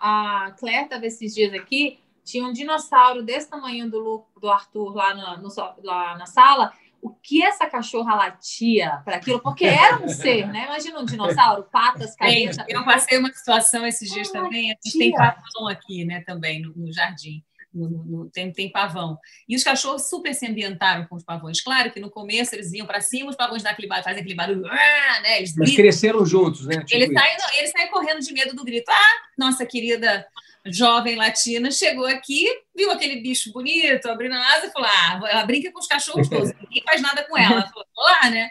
A 0.00 0.52
Claire 0.58 0.88
tava 0.88 1.06
esses 1.06 1.34
dias 1.34 1.52
aqui, 1.54 1.98
tinha 2.22 2.44
um 2.44 2.52
dinossauro 2.52 3.22
desse 3.22 3.48
tamanho 3.48 3.90
do, 3.90 4.22
do 4.40 4.50
Arthur 4.50 4.94
lá 4.94 5.14
na, 5.14 5.36
no, 5.38 5.48
lá 5.82 6.16
na 6.16 6.26
sala 6.26 6.72
o 7.04 7.10
que 7.10 7.44
essa 7.44 7.66
cachorra 7.66 8.14
latia 8.14 9.02
para 9.04 9.16
aquilo, 9.16 9.38
porque 9.38 9.66
era 9.66 10.02
um 10.02 10.08
ser, 10.08 10.46
né? 10.46 10.64
Imagina 10.64 11.00
um 11.00 11.04
dinossauro, 11.04 11.68
patas, 11.70 12.16
cabeça. 12.16 12.64
Eu 12.66 12.82
passei 12.82 13.18
uma 13.18 13.30
situação 13.30 13.86
esses 13.86 14.10
dias 14.10 14.30
também. 14.30 14.72
A 14.72 14.76
gente 14.82 14.96
tem 14.96 15.12
pavão 15.12 15.68
aqui, 15.68 16.06
né? 16.06 16.22
Também 16.22 16.62
no, 16.62 16.72
no 16.74 16.90
jardim. 16.90 17.44
No, 17.74 17.90
no, 17.90 18.30
tem, 18.30 18.50
tem 18.50 18.72
pavão. 18.72 19.18
E 19.46 19.54
os 19.54 19.62
cachorros 19.62 20.08
super 20.08 20.32
se 20.32 20.46
ambientaram 20.46 21.06
com 21.06 21.16
os 21.16 21.22
pavões. 21.22 21.60
Claro 21.60 21.92
que 21.92 22.00
no 22.00 22.10
começo 22.10 22.54
eles 22.54 22.72
iam 22.72 22.86
para 22.86 23.02
cima, 23.02 23.28
os 23.28 23.36
pavões 23.36 23.66
aquele 23.66 23.86
barulho, 23.86 24.04
fazem 24.04 24.20
aquele 24.20 24.34
barulho, 24.34 24.66
ah, 24.66 25.20
né? 25.20 25.38
Eles, 25.38 25.54
eles 25.58 25.76
cresceram 25.76 26.24
juntos, 26.24 26.66
né? 26.66 26.82
Tipo 26.84 26.94
eles, 26.94 27.12
saem, 27.12 27.36
eles 27.58 27.70
saem 27.70 27.90
correndo 27.90 28.20
de 28.20 28.32
medo 28.32 28.54
do 28.54 28.64
grito. 28.64 28.88
Ah, 28.90 29.16
nossa 29.36 29.66
querida 29.66 30.26
jovem 30.66 31.16
latina, 31.16 31.70
chegou 31.70 32.06
aqui, 32.06 32.46
viu 32.74 32.90
aquele 32.90 33.20
bicho 33.20 33.52
bonito, 33.52 34.06
abrindo 34.06 34.34
a 34.34 34.54
asa 34.54 34.66
e 34.66 34.70
falou: 34.70 34.88
Ah, 34.88 35.20
ela 35.28 35.44
brinca 35.44 35.70
com 35.72 35.78
os 35.78 35.86
cachorros 35.86 36.28
todos, 36.28 36.52
ninguém 36.60 36.82
faz 36.84 37.00
nada 37.02 37.24
com 37.24 37.36
ela. 37.36 37.54
Ela 37.54 37.68
falou: 37.68 37.86
lá, 37.96 38.30
né? 38.30 38.50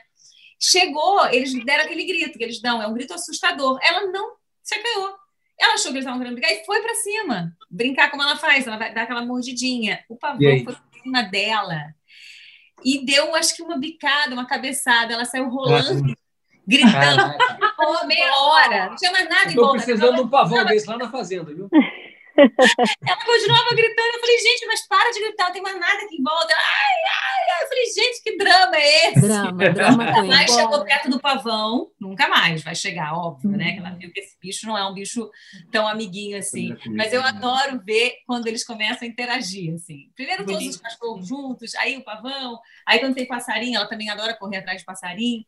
Chegou, 0.60 1.26
eles 1.28 1.54
deram 1.65 1.84
aquele 1.84 2.06
grito 2.06 2.38
que 2.38 2.43
eles 2.43 2.62
dão, 2.62 2.82
é 2.82 2.88
um 2.88 2.93
grito 2.93 3.13
assustador. 3.13 3.78
Ela 3.82 4.06
não 4.12 4.36
se 4.62 4.76
acaiu. 4.76 5.13
Ela 5.60 5.73
achou 5.73 5.91
que 5.91 5.97
eles 5.97 6.06
estavam 6.06 6.19
querendo 6.19 6.36
brincar 6.36 6.54
e 6.54 6.65
foi 6.65 6.82
para 6.82 6.95
cima. 6.95 7.56
Brincar 7.69 8.10
como 8.10 8.23
ela 8.23 8.38
faz, 8.38 8.65
ela 8.65 8.78
vai 8.78 8.93
dar 8.93 9.04
aquela 9.04 9.26
mordidinha. 9.26 10.04
O 10.08 10.15
pavão 10.15 10.39
foi 10.39 10.63
pra 10.63 10.82
cima 11.02 11.23
dela 11.23 11.93
e 12.84 13.06
deu, 13.06 13.36
acho 13.36 13.56
que, 13.56 13.62
uma 13.62 13.78
bicada, 13.78 14.34
uma 14.34 14.47
cabeçada. 14.47 15.13
Ela 15.13 15.26
saiu 15.26 15.49
rolando 15.49 16.15
gritando 16.67 17.38
por 17.76 18.06
meia 18.08 18.32
hora. 18.39 18.89
Não 18.89 18.95
tinha 18.95 19.12
mais 19.12 19.30
nada 19.30 19.52
em 19.52 19.56
volta. 19.56 19.78
Estou 19.78 19.95
precisando 19.95 20.15
de 20.15 20.21
um 20.21 20.30
pavão 20.30 20.65
desse 20.65 20.88
lá 20.88 20.97
na 20.97 21.12
fazenda, 21.12 21.54
viu? 21.54 21.69
Ela 23.07 23.25
continuava 23.25 23.75
gritando. 23.75 24.13
Eu 24.13 24.19
falei, 24.19 24.37
gente, 24.39 24.65
mas 24.65 24.87
para 24.87 25.11
de 25.11 25.19
gritar, 25.19 25.45
não 25.45 25.53
tem 25.53 25.61
mais 25.61 25.79
nada 25.79 26.03
aqui 26.03 26.15
em 26.15 26.23
volta. 26.23 26.51
Ela, 26.51 26.61
ai, 26.61 26.95
ai, 27.07 27.57
ai. 27.57 27.63
Eu 27.63 27.67
falei, 27.67 27.85
gente, 27.85 28.23
que 28.23 28.37
drama 28.37 28.75
é 28.75 29.09
esse? 29.09 29.21
Drama, 29.21 29.69
drama. 29.69 30.05
Nunca 30.05 30.23
mais 30.23 30.51
chegou 30.51 30.83
perto 30.83 31.09
do 31.09 31.19
pavão, 31.19 31.91
nunca 31.99 32.27
mais 32.27 32.63
vai 32.63 32.75
chegar, 32.75 33.13
óbvio, 33.13 33.51
né? 33.51 33.73
Que 33.73 33.79
ela 33.79 33.91
viu 33.91 34.11
que 34.11 34.19
esse 34.19 34.37
bicho 34.39 34.67
não 34.67 34.77
é 34.77 34.85
um 34.87 34.93
bicho 34.93 35.29
tão 35.71 35.87
amiguinho 35.87 36.37
assim. 36.37 36.75
Mas 36.87 37.13
eu 37.13 37.21
adoro 37.21 37.81
ver 37.83 38.15
quando 38.25 38.47
eles 38.47 38.65
começam 38.65 39.07
a 39.07 39.11
interagir, 39.11 39.73
assim. 39.73 40.11
Primeiro 40.15 40.45
todos 40.45 40.67
os 40.67 40.77
cachorros 40.77 41.27
juntos, 41.27 41.75
aí 41.75 41.97
o 41.97 42.03
pavão, 42.03 42.59
aí 42.85 42.99
quando 42.99 43.15
tem 43.15 43.27
passarinho, 43.27 43.77
ela 43.77 43.87
também 43.87 44.09
adora 44.09 44.35
correr 44.35 44.57
atrás 44.57 44.79
de 44.79 44.85
passarinho. 44.85 45.43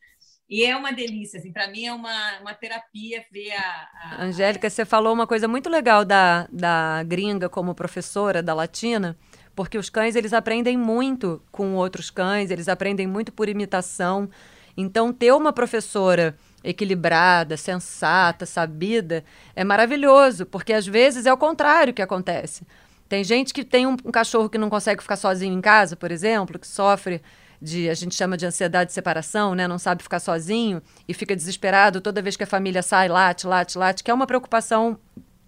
E 0.48 0.64
é 0.64 0.76
uma 0.76 0.92
delícia, 0.92 1.40
assim, 1.40 1.52
para 1.52 1.68
mim 1.68 1.86
é 1.86 1.94
uma, 1.94 2.40
uma 2.40 2.54
terapia 2.54 3.26
ver 3.32 3.52
a, 3.54 3.88
a, 4.04 4.24
Angélica, 4.24 4.70
você 4.70 4.86
falou 4.86 5.12
uma 5.12 5.26
coisa 5.26 5.48
muito 5.48 5.70
legal 5.70 6.06
da, 6.06 6.48
da 6.52 7.02
gringa 7.04 7.50
como 7.50 7.74
professora 7.74 8.44
da 8.44 8.54
latina, 8.54 9.18
porque 9.56 9.76
os 9.76 9.90
cães 9.90 10.16
eles 10.16 10.34
aprendem 10.34 10.78
muito 10.78 11.42
com 11.52 11.74
outros 11.74 12.12
cães, 12.12 12.52
eles 12.52 12.68
aprendem 12.68 13.08
muito 13.08 13.32
por 13.32 13.50
imitação. 13.50 14.30
Então, 14.78 15.12
ter 15.12 15.34
uma 15.34 15.52
professora 15.52 16.38
equilibrada, 16.64 17.58
sensata, 17.58 18.46
sabida, 18.46 19.24
é 19.56 19.64
maravilhoso, 19.64 20.46
porque 20.46 20.74
às 20.74 20.86
vezes 20.86 21.26
é 21.26 21.34
o 21.34 21.38
contrário 21.38 21.94
que 21.94 22.02
acontece. 22.02 22.68
Tem 23.10 23.24
gente 23.24 23.54
que 23.54 23.64
tem 23.64 23.88
um, 23.88 23.96
um 24.06 24.12
cachorro 24.12 24.50
que 24.50 24.58
não 24.58 24.70
consegue 24.70 25.02
ficar 25.02 25.16
sozinho 25.16 25.58
em 25.58 25.62
casa, 25.62 25.96
por 25.96 26.12
exemplo, 26.12 26.60
que 26.60 26.68
sofre 26.68 27.22
de 27.62 27.90
a 27.90 27.94
gente 27.94 28.16
chama 28.16 28.38
de 28.38 28.46
ansiedade 28.46 28.90
de 28.90 28.94
separação, 28.94 29.56
né? 29.56 29.68
Não 29.68 29.78
sabe 29.78 30.04
ficar 30.04 30.20
sozinho 30.20 30.82
e 31.08 31.14
fica 31.14 31.36
desesperado 31.36 32.02
toda 32.02 32.22
vez 32.22 32.36
que 32.36 32.44
a 32.44 32.48
família 32.48 32.84
sai, 32.84 33.08
late, 33.08 33.48
late, 33.48 33.78
late, 33.78 34.04
que 34.04 34.12
é 34.12 34.14
uma 34.14 34.28
preocupação 34.28 35.00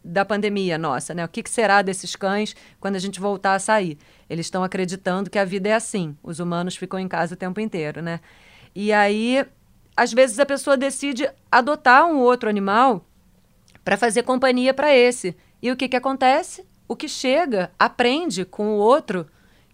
da 0.03 0.23
pandemia 0.23 0.77
nossa, 0.77 1.13
né? 1.13 1.25
O 1.25 1.27
que, 1.27 1.43
que 1.43 1.49
será 1.49 1.81
desses 1.81 2.15
cães 2.15 2.55
quando 2.79 2.95
a 2.95 2.99
gente 2.99 3.19
voltar 3.19 3.55
a 3.55 3.59
sair? 3.59 3.97
Eles 4.29 4.45
estão 4.45 4.63
acreditando 4.63 5.29
que 5.29 5.37
a 5.37 5.45
vida 5.45 5.67
é 5.69 5.73
assim. 5.73 6.15
Os 6.23 6.39
humanos 6.39 6.77
ficam 6.77 6.97
em 6.97 7.07
casa 7.07 7.33
o 7.33 7.37
tempo 7.37 7.59
inteiro, 7.59 8.01
né? 8.01 8.21
E 8.73 8.93
aí, 8.93 9.45
às 9.95 10.13
vezes 10.13 10.39
a 10.39 10.45
pessoa 10.45 10.77
decide 10.77 11.29
adotar 11.51 12.05
um 12.05 12.19
outro 12.19 12.47
animal 12.47 13.05
para 13.83 13.97
fazer 13.97 14.23
companhia 14.23 14.73
para 14.73 14.95
esse. 14.95 15.35
E 15.61 15.71
o 15.71 15.75
que, 15.75 15.89
que 15.89 15.95
acontece? 15.95 16.65
O 16.87 16.95
que 16.95 17.09
chega 17.09 17.71
aprende 17.77 18.45
com 18.45 18.69
o 18.69 18.77
outro 18.77 19.27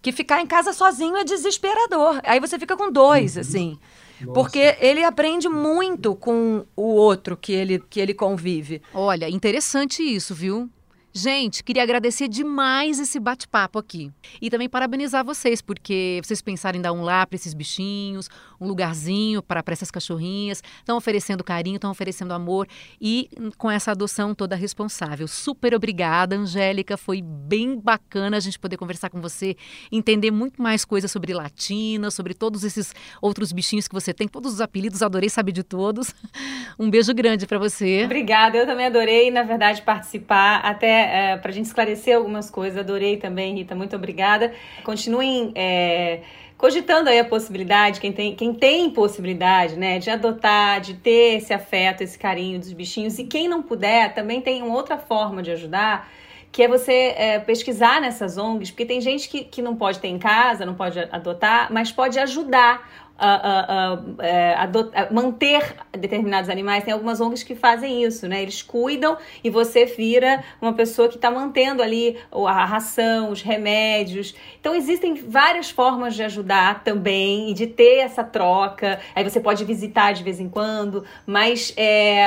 que 0.04 0.12
ficar 0.12 0.42
em 0.42 0.46
casa 0.46 0.74
sozinho 0.74 1.16
é 1.16 1.24
desesperador. 1.24 2.20
Aí 2.24 2.38
você 2.38 2.58
fica 2.58 2.76
com 2.76 2.92
dois, 2.92 3.36
uhum. 3.36 3.40
assim. 3.40 3.78
Nossa. 4.20 4.32
Porque 4.34 4.76
ele 4.78 5.02
aprende 5.02 5.48
muito 5.48 6.14
com 6.14 6.66
o 6.76 6.82
outro 6.82 7.36
que 7.36 7.52
ele, 7.52 7.82
que 7.88 7.98
ele 7.98 8.12
convive. 8.12 8.82
Olha, 8.92 9.28
interessante 9.30 10.02
isso, 10.02 10.34
viu? 10.34 10.68
Gente, 11.16 11.62
queria 11.62 11.84
agradecer 11.84 12.26
demais 12.26 12.98
esse 12.98 13.20
bate-papo 13.20 13.78
aqui. 13.78 14.10
E 14.42 14.50
também 14.50 14.68
parabenizar 14.68 15.24
vocês, 15.24 15.62
porque 15.62 16.20
vocês 16.20 16.42
pensaram 16.42 16.76
em 16.76 16.82
dar 16.82 16.92
um 16.92 17.02
lar 17.02 17.28
para 17.28 17.36
esses 17.36 17.54
bichinhos, 17.54 18.28
um 18.60 18.66
lugarzinho 18.66 19.40
para 19.40 19.62
essas 19.68 19.92
cachorrinhas, 19.92 20.60
estão 20.78 20.96
oferecendo 20.96 21.44
carinho, 21.44 21.76
estão 21.76 21.92
oferecendo 21.92 22.34
amor 22.34 22.66
e 23.00 23.30
com 23.56 23.70
essa 23.70 23.92
adoção 23.92 24.34
toda 24.34 24.56
responsável. 24.56 25.28
Super 25.28 25.72
obrigada, 25.72 26.34
Angélica. 26.34 26.96
Foi 26.96 27.22
bem 27.22 27.78
bacana 27.78 28.36
a 28.36 28.40
gente 28.40 28.58
poder 28.58 28.76
conversar 28.76 29.08
com 29.08 29.20
você, 29.20 29.56
entender 29.92 30.32
muito 30.32 30.60
mais 30.60 30.84
coisas 30.84 31.12
sobre 31.12 31.32
latina, 31.32 32.10
sobre 32.10 32.34
todos 32.34 32.64
esses 32.64 32.92
outros 33.22 33.52
bichinhos 33.52 33.86
que 33.86 33.94
você 33.94 34.12
tem, 34.12 34.26
todos 34.26 34.54
os 34.54 34.60
apelidos, 34.60 35.00
adorei 35.00 35.28
saber 35.28 35.52
de 35.52 35.62
todos. 35.62 36.12
Um 36.76 36.90
beijo 36.90 37.14
grande 37.14 37.46
para 37.46 37.56
você. 37.56 38.04
Obrigada, 38.04 38.56
eu 38.56 38.66
também 38.66 38.86
adorei, 38.86 39.30
na 39.30 39.44
verdade, 39.44 39.80
participar 39.82 40.56
até 40.56 41.03
é, 41.04 41.36
para 41.36 41.50
a 41.50 41.54
gente 41.54 41.66
esclarecer 41.66 42.16
algumas 42.16 42.50
coisas. 42.50 42.78
Adorei 42.78 43.16
também, 43.16 43.54
Rita, 43.54 43.74
muito 43.74 43.94
obrigada. 43.94 44.52
Continuem 44.82 45.52
é, 45.54 46.20
cogitando 46.56 47.10
aí 47.10 47.18
a 47.18 47.24
possibilidade, 47.24 48.00
quem 48.00 48.12
tem, 48.12 48.34
quem 48.34 48.54
tem 48.54 48.90
possibilidade, 48.90 49.76
né, 49.76 49.98
de 49.98 50.10
adotar, 50.10 50.80
de 50.80 50.94
ter 50.94 51.36
esse 51.36 51.52
afeto, 51.52 52.02
esse 52.02 52.18
carinho 52.18 52.58
dos 52.58 52.72
bichinhos. 52.72 53.18
E 53.18 53.24
quem 53.24 53.48
não 53.48 53.62
puder, 53.62 54.14
também 54.14 54.40
tem 54.40 54.62
uma 54.62 54.74
outra 54.74 54.96
forma 54.96 55.42
de 55.42 55.50
ajudar 55.50 56.08
que 56.54 56.62
é 56.62 56.68
você 56.68 57.12
é, 57.16 57.40
pesquisar 57.40 58.00
nessas 58.00 58.38
ONGs, 58.38 58.70
porque 58.70 58.86
tem 58.86 59.00
gente 59.00 59.28
que, 59.28 59.42
que 59.42 59.60
não 59.60 59.74
pode 59.74 59.98
ter 59.98 60.06
em 60.06 60.20
casa, 60.20 60.64
não 60.64 60.74
pode 60.74 61.00
adotar, 61.10 61.66
mas 61.72 61.90
pode 61.90 62.16
ajudar 62.16 63.03
uh, 63.18 64.00
uh, 64.00 65.14
manter 65.14 65.76
determinados 65.92 66.50
animais. 66.50 66.84
Tem 66.84 66.92
algumas 66.92 67.20
ONGs 67.20 67.42
que 67.42 67.54
fazem 67.54 68.04
isso, 68.04 68.26
né? 68.26 68.42
Eles 68.42 68.62
cuidam 68.62 69.16
e 69.42 69.50
você 69.50 69.86
vira 69.86 70.42
uma 70.60 70.72
pessoa 70.72 71.08
que 71.08 71.16
está 71.16 71.30
mantendo 71.30 71.82
ali 71.82 72.16
a 72.32 72.64
ração, 72.64 73.30
os 73.30 73.42
remédios. 73.42 74.34
Então 74.60 74.74
existem 74.74 75.14
várias 75.14 75.70
formas 75.70 76.14
de 76.14 76.22
ajudar 76.22 76.82
também 76.82 77.50
e 77.50 77.54
de 77.54 77.66
ter 77.66 77.98
essa 77.98 78.24
troca. 78.24 79.00
Aí 79.14 79.22
você 79.22 79.40
pode 79.40 79.64
visitar 79.64 80.12
de 80.12 80.22
vez 80.22 80.40
em 80.40 80.48
quando, 80.48 81.04
mas 81.26 81.72
é, 81.76 82.26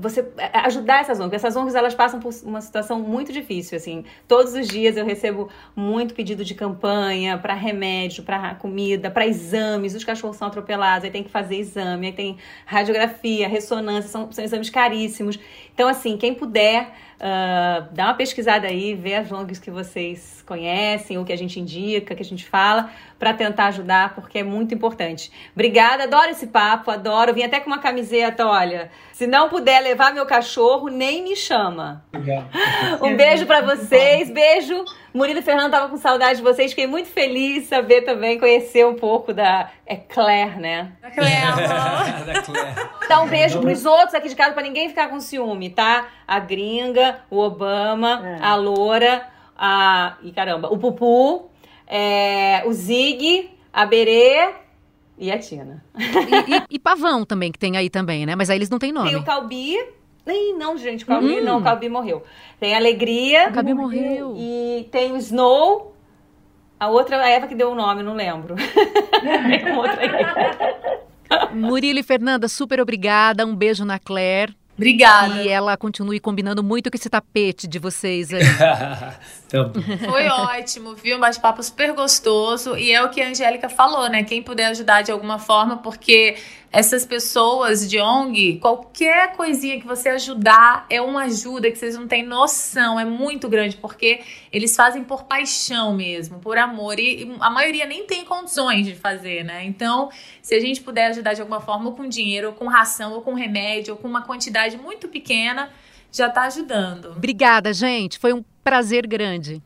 você 0.00 0.26
ajudar 0.52 1.00
essas 1.00 1.20
ONGs. 1.20 1.34
Essas 1.34 1.56
ONGs 1.56 1.74
elas 1.74 1.94
passam 1.94 2.20
por 2.20 2.32
uma 2.44 2.60
situação 2.60 3.00
muito 3.00 3.32
difícil, 3.32 3.76
assim. 3.76 4.04
Todos 4.26 4.54
os 4.54 4.66
dias 4.66 4.96
eu 4.96 5.04
recebo 5.04 5.48
muito 5.74 6.14
pedido 6.14 6.44
de 6.44 6.54
campanha 6.54 7.36
para 7.38 7.54
remédio, 7.54 8.22
para 8.22 8.54
comida, 8.54 9.10
para 9.10 9.26
exames. 9.26 9.94
Os 9.94 10.05
cachorros 10.06 10.36
são 10.36 10.48
atropelados, 10.48 11.04
aí 11.04 11.10
tem 11.10 11.22
que 11.22 11.30
fazer 11.30 11.56
exame, 11.56 12.06
aí 12.06 12.12
tem 12.12 12.38
radiografia, 12.64 13.48
ressonância, 13.48 14.08
são, 14.08 14.32
são 14.32 14.44
exames 14.44 14.70
caríssimos. 14.70 15.38
Então, 15.74 15.88
assim, 15.88 16.16
quem 16.16 16.32
puder, 16.32 16.84
uh, 17.16 17.92
dá 17.92 18.04
uma 18.04 18.14
pesquisada 18.14 18.66
aí, 18.66 18.94
vê 18.94 19.14
as 19.14 19.30
ONGs 19.30 19.58
que 19.58 19.70
vocês 19.70 20.42
conhecem, 20.46 21.18
ou 21.18 21.24
que 21.24 21.32
a 21.32 21.36
gente 21.36 21.60
indica, 21.60 22.14
que 22.14 22.22
a 22.22 22.24
gente 22.24 22.46
fala, 22.46 22.90
para 23.18 23.34
tentar 23.34 23.66
ajudar, 23.66 24.14
porque 24.14 24.38
é 24.38 24.42
muito 24.42 24.74
importante. 24.74 25.30
Obrigada, 25.52 26.04
adoro 26.04 26.30
esse 26.30 26.46
papo, 26.46 26.90
adoro. 26.90 27.34
Vim 27.34 27.42
até 27.42 27.60
com 27.60 27.66
uma 27.66 27.78
camiseta, 27.78 28.46
olha. 28.46 28.90
Se 29.12 29.26
não 29.26 29.48
puder 29.48 29.80
levar 29.82 30.14
meu 30.14 30.24
cachorro, 30.24 30.88
nem 30.88 31.24
me 31.24 31.36
chama. 31.36 32.04
Obrigado. 32.14 32.48
Um 33.02 33.16
beijo 33.16 33.44
para 33.46 33.60
vocês, 33.60 34.30
beijo. 34.30 34.84
Murilo 35.16 35.38
e 35.38 35.42
Fernando 35.42 35.70
tava 35.70 35.88
com 35.88 35.96
saudade 35.96 36.36
de 36.36 36.42
vocês, 36.42 36.72
fiquei 36.72 36.86
muito 36.86 37.08
feliz 37.08 37.62
de 37.62 37.68
saber 37.68 38.02
também, 38.02 38.38
conhecer 38.38 38.86
um 38.86 38.94
pouco 38.94 39.32
da 39.32 39.70
é 39.86 39.96
Claire, 39.96 40.60
né? 40.60 40.92
Da 41.00 41.10
Claire. 41.10 41.56
da 42.26 42.42
Claire. 42.42 42.90
Dá 43.08 43.22
um 43.22 43.26
beijo 43.26 43.58
pros 43.60 43.86
outros 43.86 44.14
aqui 44.14 44.28
de 44.28 44.36
casa 44.36 44.52
para 44.52 44.62
ninguém 44.62 44.90
ficar 44.90 45.08
com 45.08 45.18
ciúme, 45.18 45.70
tá? 45.70 46.06
A 46.28 46.38
gringa, 46.38 47.20
o 47.30 47.38
Obama, 47.38 48.22
é. 48.26 48.44
a 48.44 48.56
Loura, 48.56 49.26
a. 49.56 50.18
e 50.22 50.30
caramba, 50.32 50.68
o 50.68 50.76
Pupu, 50.76 51.48
é, 51.86 52.62
o 52.66 52.72
Zig, 52.74 53.50
a 53.72 53.86
Berê 53.86 54.50
e 55.16 55.32
a 55.32 55.38
Tina. 55.38 55.82
E, 55.98 56.02
e, 56.02 56.62
e, 56.72 56.78
Pavão 56.78 57.24
também, 57.24 57.50
que 57.50 57.58
tem 57.58 57.78
aí 57.78 57.88
também, 57.88 58.26
né? 58.26 58.36
Mas 58.36 58.50
aí 58.50 58.58
eles 58.58 58.68
não 58.68 58.78
têm 58.78 58.92
nome. 58.92 59.08
Tem 59.08 59.18
o 59.18 59.24
Calbi. 59.24 59.78
Nem, 60.26 60.58
não, 60.58 60.76
gente, 60.76 61.04
o 61.04 61.06
Calbi 61.06 61.40
hum. 61.40 61.44
não, 61.44 61.60
o 61.60 61.62
Calbi 61.62 61.88
morreu. 61.88 62.24
Tem 62.58 62.74
a 62.74 62.78
Alegria. 62.78 63.48
O 63.48 63.52
Calbi 63.52 63.72
morreu. 63.72 64.34
E 64.36 64.88
tem 64.90 65.12
o 65.12 65.16
Snow. 65.16 65.94
A 66.78 66.88
outra, 66.88 67.22
a 67.22 67.28
Eva 67.28 67.46
que 67.46 67.54
deu 67.54 67.70
o 67.70 67.74
nome, 67.74 68.02
não 68.02 68.14
lembro. 68.14 68.56
tem 68.58 69.76
outra 69.76 69.98
aí. 70.00 71.54
Murilo 71.54 72.00
e 72.00 72.02
Fernanda, 72.02 72.48
super 72.48 72.80
obrigada. 72.80 73.46
Um 73.46 73.54
beijo 73.54 73.84
na 73.84 73.98
Claire. 73.98 74.54
Obrigada. 74.76 75.42
E 75.42 75.48
ela 75.48 75.74
continue 75.76 76.20
combinando 76.20 76.62
muito 76.62 76.90
com 76.90 76.96
esse 76.96 77.08
tapete 77.08 77.66
de 77.66 77.78
vocês 77.78 78.32
aí. 78.32 78.42
Tá 79.46 79.70
Foi 80.04 80.26
ótimo, 80.26 80.96
viu? 80.96 81.16
Um 81.16 81.20
bate-papo 81.20 81.62
super 81.62 81.92
gostoso. 81.92 82.76
E 82.76 82.90
é 82.90 83.00
o 83.00 83.10
que 83.10 83.22
a 83.22 83.28
Angélica 83.28 83.68
falou, 83.68 84.08
né? 84.10 84.24
Quem 84.24 84.42
puder 84.42 84.66
ajudar 84.66 85.02
de 85.02 85.12
alguma 85.12 85.38
forma, 85.38 85.76
porque 85.76 86.36
essas 86.76 87.06
pessoas 87.06 87.88
de 87.88 87.98
ONG, 87.98 88.58
qualquer 88.60 89.32
coisinha 89.32 89.80
que 89.80 89.86
você 89.86 90.10
ajudar 90.10 90.84
é 90.90 91.00
uma 91.00 91.22
ajuda 91.22 91.70
que 91.70 91.78
vocês 91.78 91.96
não 91.96 92.06
têm 92.06 92.22
noção, 92.22 93.00
é 93.00 93.04
muito 93.04 93.48
grande, 93.48 93.78
porque 93.78 94.20
eles 94.52 94.76
fazem 94.76 95.02
por 95.02 95.24
paixão 95.24 95.96
mesmo, 95.96 96.38
por 96.38 96.58
amor, 96.58 97.00
e 97.00 97.34
a 97.40 97.48
maioria 97.48 97.86
nem 97.86 98.06
tem 98.06 98.26
condições 98.26 98.84
de 98.84 98.94
fazer, 98.94 99.42
né? 99.42 99.64
Então, 99.64 100.10
se 100.42 100.54
a 100.54 100.60
gente 100.60 100.82
puder 100.82 101.06
ajudar 101.06 101.32
de 101.32 101.40
alguma 101.40 101.62
forma, 101.62 101.86
ou 101.86 101.92
com 101.92 102.06
dinheiro, 102.06 102.48
ou 102.48 102.52
com 102.52 102.66
ração, 102.66 103.14
ou 103.14 103.22
com 103.22 103.32
remédio, 103.32 103.94
ou 103.94 103.98
com 103.98 104.06
uma 104.06 104.20
quantidade 104.20 104.76
muito 104.76 105.08
pequena, 105.08 105.70
já 106.12 106.28
tá 106.28 106.42
ajudando. 106.42 107.12
Obrigada, 107.12 107.72
gente. 107.72 108.18
Foi 108.18 108.34
um 108.34 108.44
prazer 108.62 109.06
grande. 109.06 109.62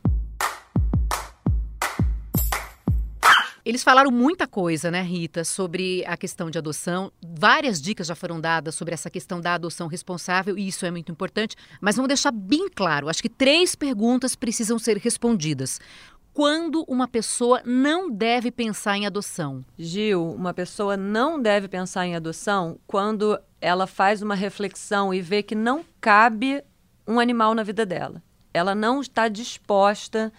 Eles 3.71 3.83
falaram 3.85 4.11
muita 4.11 4.45
coisa, 4.45 4.91
né, 4.91 5.01
Rita, 5.01 5.45
sobre 5.45 6.03
a 6.05 6.17
questão 6.17 6.51
de 6.51 6.57
adoção. 6.57 7.09
Várias 7.25 7.81
dicas 7.81 8.07
já 8.07 8.13
foram 8.13 8.37
dadas 8.37 8.75
sobre 8.75 8.93
essa 8.93 9.09
questão 9.09 9.39
da 9.39 9.53
adoção 9.53 9.87
responsável, 9.87 10.57
e 10.57 10.67
isso 10.67 10.85
é 10.85 10.91
muito 10.91 11.09
importante. 11.09 11.55
Mas 11.79 11.95
vamos 11.95 12.09
deixar 12.09 12.31
bem 12.31 12.67
claro: 12.67 13.07
acho 13.07 13.21
que 13.21 13.29
três 13.29 13.73
perguntas 13.73 14.35
precisam 14.35 14.77
ser 14.77 14.97
respondidas. 14.97 15.79
Quando 16.33 16.83
uma 16.85 17.07
pessoa 17.07 17.61
não 17.63 18.11
deve 18.11 18.51
pensar 18.51 18.97
em 18.97 19.05
adoção? 19.05 19.63
Gil, 19.79 20.33
uma 20.33 20.53
pessoa 20.53 20.97
não 20.97 21.41
deve 21.41 21.69
pensar 21.69 22.05
em 22.05 22.13
adoção 22.13 22.77
quando 22.85 23.39
ela 23.61 23.87
faz 23.87 24.21
uma 24.21 24.35
reflexão 24.35 25.13
e 25.13 25.21
vê 25.21 25.41
que 25.41 25.55
não 25.55 25.85
cabe 26.01 26.61
um 27.07 27.21
animal 27.21 27.55
na 27.55 27.63
vida 27.63 27.85
dela. 27.85 28.21
Ela 28.53 28.75
não 28.75 28.99
está 28.99 29.29
disposta, 29.29 30.29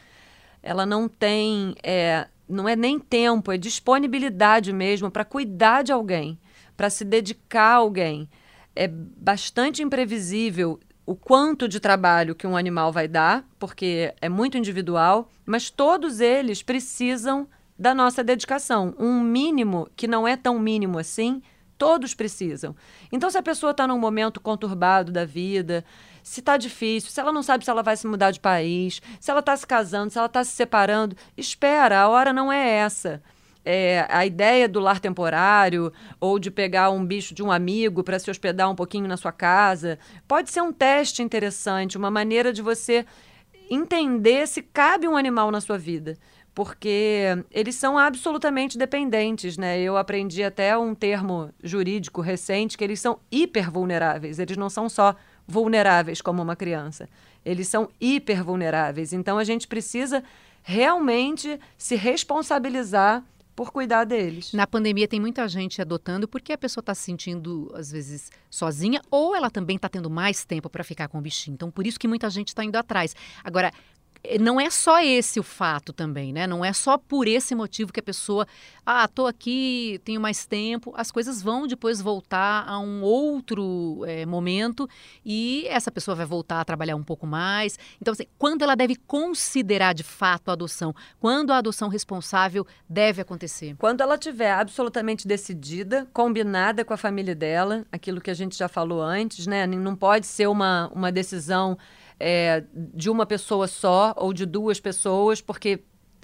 ela 0.62 0.84
não 0.84 1.08
tem 1.08 1.74
é, 1.82 2.28
não 2.52 2.68
é 2.68 2.76
nem 2.76 2.98
tempo, 2.98 3.50
é 3.50 3.56
disponibilidade 3.56 4.72
mesmo 4.72 5.10
para 5.10 5.24
cuidar 5.24 5.82
de 5.82 5.92
alguém, 5.92 6.38
para 6.76 6.90
se 6.90 7.04
dedicar 7.04 7.72
a 7.72 7.76
alguém. 7.76 8.28
É 8.74 8.86
bastante 8.88 9.82
imprevisível 9.82 10.78
o 11.04 11.16
quanto 11.16 11.66
de 11.68 11.80
trabalho 11.80 12.34
que 12.34 12.46
um 12.46 12.56
animal 12.56 12.92
vai 12.92 13.08
dar, 13.08 13.44
porque 13.58 14.14
é 14.20 14.28
muito 14.28 14.56
individual, 14.56 15.28
mas 15.44 15.70
todos 15.70 16.20
eles 16.20 16.62
precisam 16.62 17.48
da 17.78 17.94
nossa 17.94 18.22
dedicação. 18.22 18.94
Um 18.98 19.20
mínimo 19.20 19.88
que 19.96 20.06
não 20.06 20.26
é 20.28 20.36
tão 20.36 20.58
mínimo 20.58 20.98
assim, 20.98 21.42
todos 21.76 22.14
precisam. 22.14 22.76
Então, 23.10 23.28
se 23.28 23.36
a 23.36 23.42
pessoa 23.42 23.72
está 23.72 23.86
num 23.86 23.98
momento 23.98 24.40
conturbado 24.40 25.10
da 25.10 25.24
vida, 25.24 25.84
se 26.22 26.40
está 26.40 26.56
difícil, 26.56 27.10
se 27.10 27.20
ela 27.20 27.32
não 27.32 27.42
sabe 27.42 27.64
se 27.64 27.70
ela 27.70 27.82
vai 27.82 27.96
se 27.96 28.06
mudar 28.06 28.30
de 28.30 28.40
país, 28.40 29.00
se 29.20 29.30
ela 29.30 29.40
está 29.40 29.56
se 29.56 29.66
casando, 29.66 30.10
se 30.10 30.18
ela 30.18 30.26
está 30.26 30.42
se 30.44 30.52
separando, 30.52 31.16
espera, 31.36 32.00
a 32.00 32.08
hora 32.08 32.32
não 32.32 32.52
é 32.52 32.68
essa. 32.68 33.22
É, 33.64 34.06
a 34.08 34.26
ideia 34.26 34.68
do 34.68 34.80
lar 34.80 34.98
temporário 34.98 35.92
ou 36.18 36.36
de 36.36 36.50
pegar 36.50 36.90
um 36.90 37.06
bicho 37.06 37.32
de 37.32 37.44
um 37.44 37.52
amigo 37.52 38.02
para 38.02 38.18
se 38.18 38.28
hospedar 38.28 38.68
um 38.68 38.74
pouquinho 38.74 39.06
na 39.06 39.16
sua 39.16 39.30
casa 39.30 40.00
pode 40.26 40.50
ser 40.50 40.62
um 40.62 40.72
teste 40.72 41.22
interessante, 41.22 41.96
uma 41.96 42.10
maneira 42.10 42.52
de 42.52 42.60
você 42.60 43.06
entender 43.70 44.48
se 44.48 44.62
cabe 44.62 45.06
um 45.06 45.16
animal 45.16 45.50
na 45.52 45.60
sua 45.60 45.78
vida. 45.78 46.18
porque 46.54 47.44
eles 47.50 47.74
são 47.76 47.96
absolutamente 47.96 48.76
dependentes, 48.76 49.56
né? 49.56 49.80
Eu 49.80 49.96
aprendi 49.96 50.42
até 50.42 50.76
um 50.76 50.94
termo 50.94 51.50
jurídico 51.62 52.20
recente 52.20 52.76
que 52.76 52.84
eles 52.84 53.00
são 53.00 53.18
hipervulneráveis. 53.30 54.38
Eles 54.38 54.56
não 54.56 54.68
são 54.68 54.88
só 54.88 55.16
vulneráveis 55.46 56.20
como 56.20 56.42
uma 56.42 56.56
criança. 56.56 57.08
Eles 57.44 57.68
são 57.68 57.88
hipervulneráveis. 58.00 59.12
Então 59.12 59.38
a 59.38 59.44
gente 59.44 59.66
precisa 59.66 60.22
realmente 60.62 61.58
se 61.76 61.96
responsabilizar 61.96 63.24
por 63.54 63.70
cuidar 63.70 64.04
deles. 64.04 64.52
Na 64.52 64.66
pandemia 64.66 65.06
tem 65.06 65.20
muita 65.20 65.46
gente 65.46 65.80
adotando 65.80 66.26
porque 66.26 66.52
a 66.52 66.58
pessoa 66.58 66.80
está 66.82 66.94
se 66.94 67.02
sentindo, 67.02 67.70
às 67.74 67.90
vezes, 67.90 68.30
sozinha 68.50 69.00
ou 69.10 69.36
ela 69.36 69.50
também 69.50 69.76
está 69.76 69.88
tendo 69.88 70.08
mais 70.08 70.44
tempo 70.44 70.70
para 70.70 70.82
ficar 70.82 71.08
com 71.08 71.18
o 71.18 71.20
bichinho. 71.20 71.54
Então, 71.54 71.70
por 71.70 71.86
isso 71.86 72.00
que 72.00 72.08
muita 72.08 72.30
gente 72.30 72.48
está 72.48 72.64
indo 72.64 72.76
atrás. 72.76 73.14
Agora, 73.44 73.70
não 74.40 74.60
é 74.60 74.70
só 74.70 75.00
esse 75.00 75.40
o 75.40 75.42
fato 75.42 75.92
também, 75.92 76.32
né? 76.32 76.46
Não 76.46 76.64
é 76.64 76.72
só 76.72 76.96
por 76.96 77.26
esse 77.26 77.54
motivo 77.54 77.92
que 77.92 78.00
a 78.00 78.02
pessoa, 78.02 78.46
ah, 78.86 79.08
tô 79.08 79.26
aqui, 79.26 80.00
tenho 80.04 80.20
mais 80.20 80.46
tempo. 80.46 80.92
As 80.96 81.10
coisas 81.10 81.42
vão 81.42 81.66
depois 81.66 82.00
voltar 82.00 82.64
a 82.66 82.78
um 82.78 83.02
outro 83.02 84.04
é, 84.06 84.24
momento 84.24 84.88
e 85.24 85.66
essa 85.68 85.90
pessoa 85.90 86.14
vai 86.14 86.24
voltar 86.24 86.60
a 86.60 86.64
trabalhar 86.64 86.94
um 86.94 87.02
pouco 87.02 87.26
mais. 87.26 87.78
Então, 88.00 88.12
assim, 88.12 88.26
quando 88.38 88.62
ela 88.62 88.76
deve 88.76 88.94
considerar 88.94 89.92
de 89.92 90.04
fato 90.04 90.50
a 90.50 90.52
adoção? 90.52 90.94
Quando 91.20 91.52
a 91.52 91.58
adoção 91.58 91.88
responsável 91.88 92.66
deve 92.88 93.20
acontecer? 93.20 93.74
Quando 93.78 94.02
ela 94.02 94.16
tiver 94.16 94.52
absolutamente 94.52 95.26
decidida, 95.26 96.06
combinada 96.12 96.84
com 96.84 96.94
a 96.94 96.96
família 96.96 97.34
dela, 97.34 97.84
aquilo 97.90 98.20
que 98.20 98.30
a 98.30 98.34
gente 98.34 98.56
já 98.56 98.68
falou 98.68 99.02
antes, 99.02 99.46
né? 99.46 99.66
Não 99.66 99.96
pode 99.96 100.26
ser 100.26 100.46
uma, 100.46 100.90
uma 100.94 101.10
decisão 101.10 101.76
é, 102.24 102.62
de 102.72 103.10
uma 103.10 103.26
pessoa 103.26 103.66
só 103.66 104.14
ou 104.16 104.32
de 104.32 104.46
duas 104.46 104.78
pessoas, 104.78 105.40
porque 105.40 105.80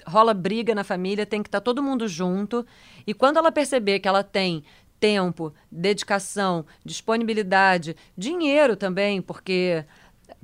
rola 0.07 0.33
briga 0.33 0.73
na 0.73 0.85
família, 0.85 1.25
tem 1.25 1.43
que 1.43 1.49
estar 1.49 1.59
tá 1.59 1.63
todo 1.63 1.83
mundo 1.83 2.07
junto. 2.07 2.65
E 3.05 3.13
quando 3.13 3.35
ela 3.35 3.51
perceber 3.51 3.99
que 3.99 4.07
ela 4.07 4.23
tem 4.23 4.63
tempo, 4.97 5.53
dedicação, 5.69 6.65
disponibilidade, 6.85 7.97
dinheiro 8.17 8.77
também, 8.77 9.21
porque 9.21 9.83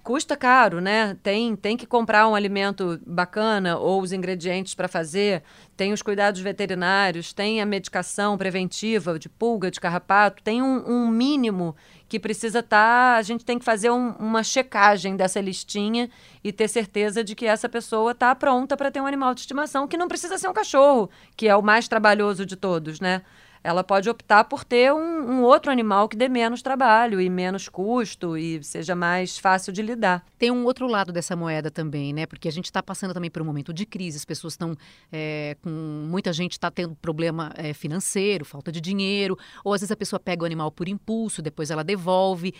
custa 0.03 0.35
caro, 0.35 0.79
né? 0.79 1.17
Tem, 1.23 1.55
tem 1.55 1.75
que 1.75 1.85
comprar 1.85 2.27
um 2.27 2.35
alimento 2.35 2.99
bacana 3.05 3.77
ou 3.77 4.01
os 4.01 4.13
ingredientes 4.13 4.75
para 4.75 4.87
fazer, 4.87 5.43
tem 5.75 5.93
os 5.93 6.01
cuidados 6.01 6.41
veterinários, 6.41 7.33
tem 7.33 7.61
a 7.61 7.65
medicação 7.65 8.37
preventiva 8.37 9.17
de 9.17 9.27
pulga, 9.27 9.71
de 9.71 9.79
carrapato, 9.79 10.43
tem 10.43 10.61
um, 10.61 10.83
um 10.87 11.07
mínimo 11.09 11.75
que 12.07 12.19
precisa 12.19 12.59
estar. 12.59 13.13
Tá, 13.13 13.17
a 13.17 13.21
gente 13.21 13.43
tem 13.43 13.57
que 13.57 13.65
fazer 13.65 13.89
um, 13.89 14.11
uma 14.19 14.43
checagem 14.43 15.15
dessa 15.15 15.41
listinha 15.41 16.09
e 16.43 16.51
ter 16.51 16.67
certeza 16.67 17.23
de 17.23 17.33
que 17.33 17.45
essa 17.45 17.67
pessoa 17.67 18.11
está 18.11 18.35
pronta 18.35 18.77
para 18.77 18.91
ter 18.91 19.01
um 19.01 19.07
animal 19.07 19.33
de 19.33 19.41
estimação, 19.41 19.87
que 19.87 19.97
não 19.97 20.07
precisa 20.07 20.37
ser 20.37 20.47
um 20.47 20.53
cachorro, 20.53 21.09
que 21.35 21.47
é 21.47 21.55
o 21.55 21.61
mais 21.61 21.87
trabalhoso 21.87 22.45
de 22.45 22.55
todos, 22.55 22.99
né? 22.99 23.21
Ela 23.65 23.83
pode 23.83 24.07
optar 24.07 24.43
por 24.43 24.63
ter 24.63 24.93
um, 24.93 24.97
um, 24.99 25.41
outro 25.41 25.71
animal 25.71 26.07
que 26.07 26.15
dê 26.15 26.29
menos 26.29 26.61
trabalho 26.61 27.19
e 27.19 27.27
menos 27.31 27.67
custo 27.67 28.37
e 28.37 28.63
seja 28.63 28.93
mais 28.93 29.39
fácil 29.39 29.73
de 29.73 29.81
lidar. 29.81 30.23
Tem 30.37 30.51
um 30.51 30.65
outro 30.65 30.85
lado 30.85 31.11
dessa 31.11 31.35
moeda 31.35 31.71
também, 31.71 32.13
né? 32.13 32.27
Porque 32.27 32.47
a 32.47 32.51
gente 32.51 32.65
está 32.65 32.83
passando 32.83 33.11
também 33.11 33.31
por 33.31 33.41
um 33.41 33.45
momento 33.45 33.73
de 33.73 33.83
crise, 33.83 34.17
as 34.17 34.25
pessoas 34.25 34.53
estão 34.53 34.77
é, 35.11 35.57
com. 35.63 35.69
Muita 35.71 36.31
gente 36.31 36.51
está 36.51 36.69
tendo 36.69 36.95
problema 36.95 37.51
é, 37.55 37.73
financeiro, 37.73 38.45
falta 38.45 38.71
de 38.71 38.79
dinheiro, 38.79 39.35
ou 39.63 39.73
às 39.73 39.81
vezes 39.81 39.91
a 39.91 39.97
pessoa 39.97 40.19
pega 40.19 40.43
o 40.43 40.45
animal 40.45 40.69
por 40.69 40.87
impulso, 40.87 41.41
depois 41.41 41.71
ela 41.71 41.83
devolve. 41.83 42.53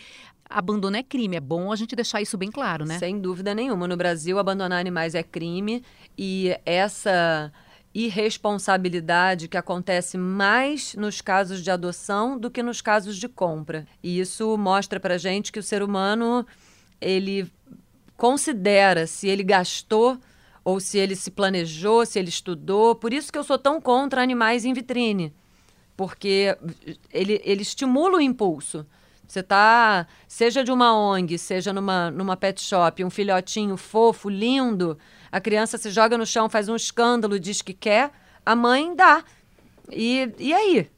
Abandono 0.50 0.98
é 0.98 1.04
crime, 1.04 1.36
é 1.36 1.40
bom 1.40 1.72
a 1.72 1.76
gente 1.76 1.96
deixar 1.96 2.20
isso 2.20 2.36
bem 2.36 2.50
claro, 2.50 2.84
né? 2.84 2.98
Sem 2.98 3.20
dúvida 3.20 3.54
nenhuma. 3.54 3.88
No 3.88 3.96
Brasil, 3.96 4.40
abandonar 4.40 4.80
animais 4.80 5.14
é 5.14 5.22
crime 5.22 5.84
e 6.18 6.56
essa 6.66 7.52
irresponsabilidade 7.96 9.48
que 9.48 9.56
acontece 9.56 10.18
mais 10.18 10.94
nos 10.96 11.22
casos 11.22 11.64
de 11.64 11.72
adoção 11.72 12.38
do 12.38 12.52
que 12.52 12.62
nos 12.62 12.82
casos 12.82 13.16
de 13.16 13.30
compra. 13.30 13.88
E 14.04 14.20
isso 14.20 14.58
mostra 14.58 15.00
para 15.00 15.18
gente 15.18 15.50
que 15.50 15.60
o 15.60 15.64
ser 15.64 15.82
humano 15.82 16.46
ele 17.00 17.50
considera 18.18 19.08
se 19.08 19.30
ele 19.30 19.44
gastou 19.44 20.20
ou 20.62 20.82
se 20.82 20.98
ele 20.98 21.16
se 21.16 21.32
planejou, 21.32 22.06
se 22.06 22.20
ele 22.20 22.28
estudou. 22.28 22.96
Por 22.96 23.14
isso 23.14 23.32
que 23.32 23.38
eu 23.38 23.44
sou 23.46 23.58
tão 23.58 23.80
contra 23.80 24.22
animais 24.22 24.66
em 24.66 24.74
vitrine, 24.74 25.34
porque 25.96 26.58
ele, 27.14 27.42
ele 27.46 27.62
estimula 27.62 28.18
o 28.18 28.22
impulso. 28.22 28.86
Você 29.26 29.42
tá, 29.42 30.06
seja 30.28 30.64
de 30.64 30.72
uma 30.72 30.96
ONG, 30.96 31.38
seja 31.38 31.72
numa, 31.72 32.12
numa 32.12 32.36
pet 32.36 32.62
shop, 32.62 33.04
um 33.04 33.10
filhotinho 33.10 33.78
fofo, 33.78 34.30
lindo, 34.30 34.98
a 35.36 35.42
criança 35.42 35.78
se 35.78 35.90
joga 35.90 36.18
no 36.18 36.26
chão, 36.26 36.48
faz 36.48 36.70
um 36.70 36.78
escândalo, 36.78 37.38
diz 37.38 37.62
que 37.62 37.74
quer, 37.74 38.10
a 38.46 38.56
mãe 38.56 38.96
dá. 38.96 39.22
E, 39.92 40.32
e 40.40 40.54
aí? 40.54 40.90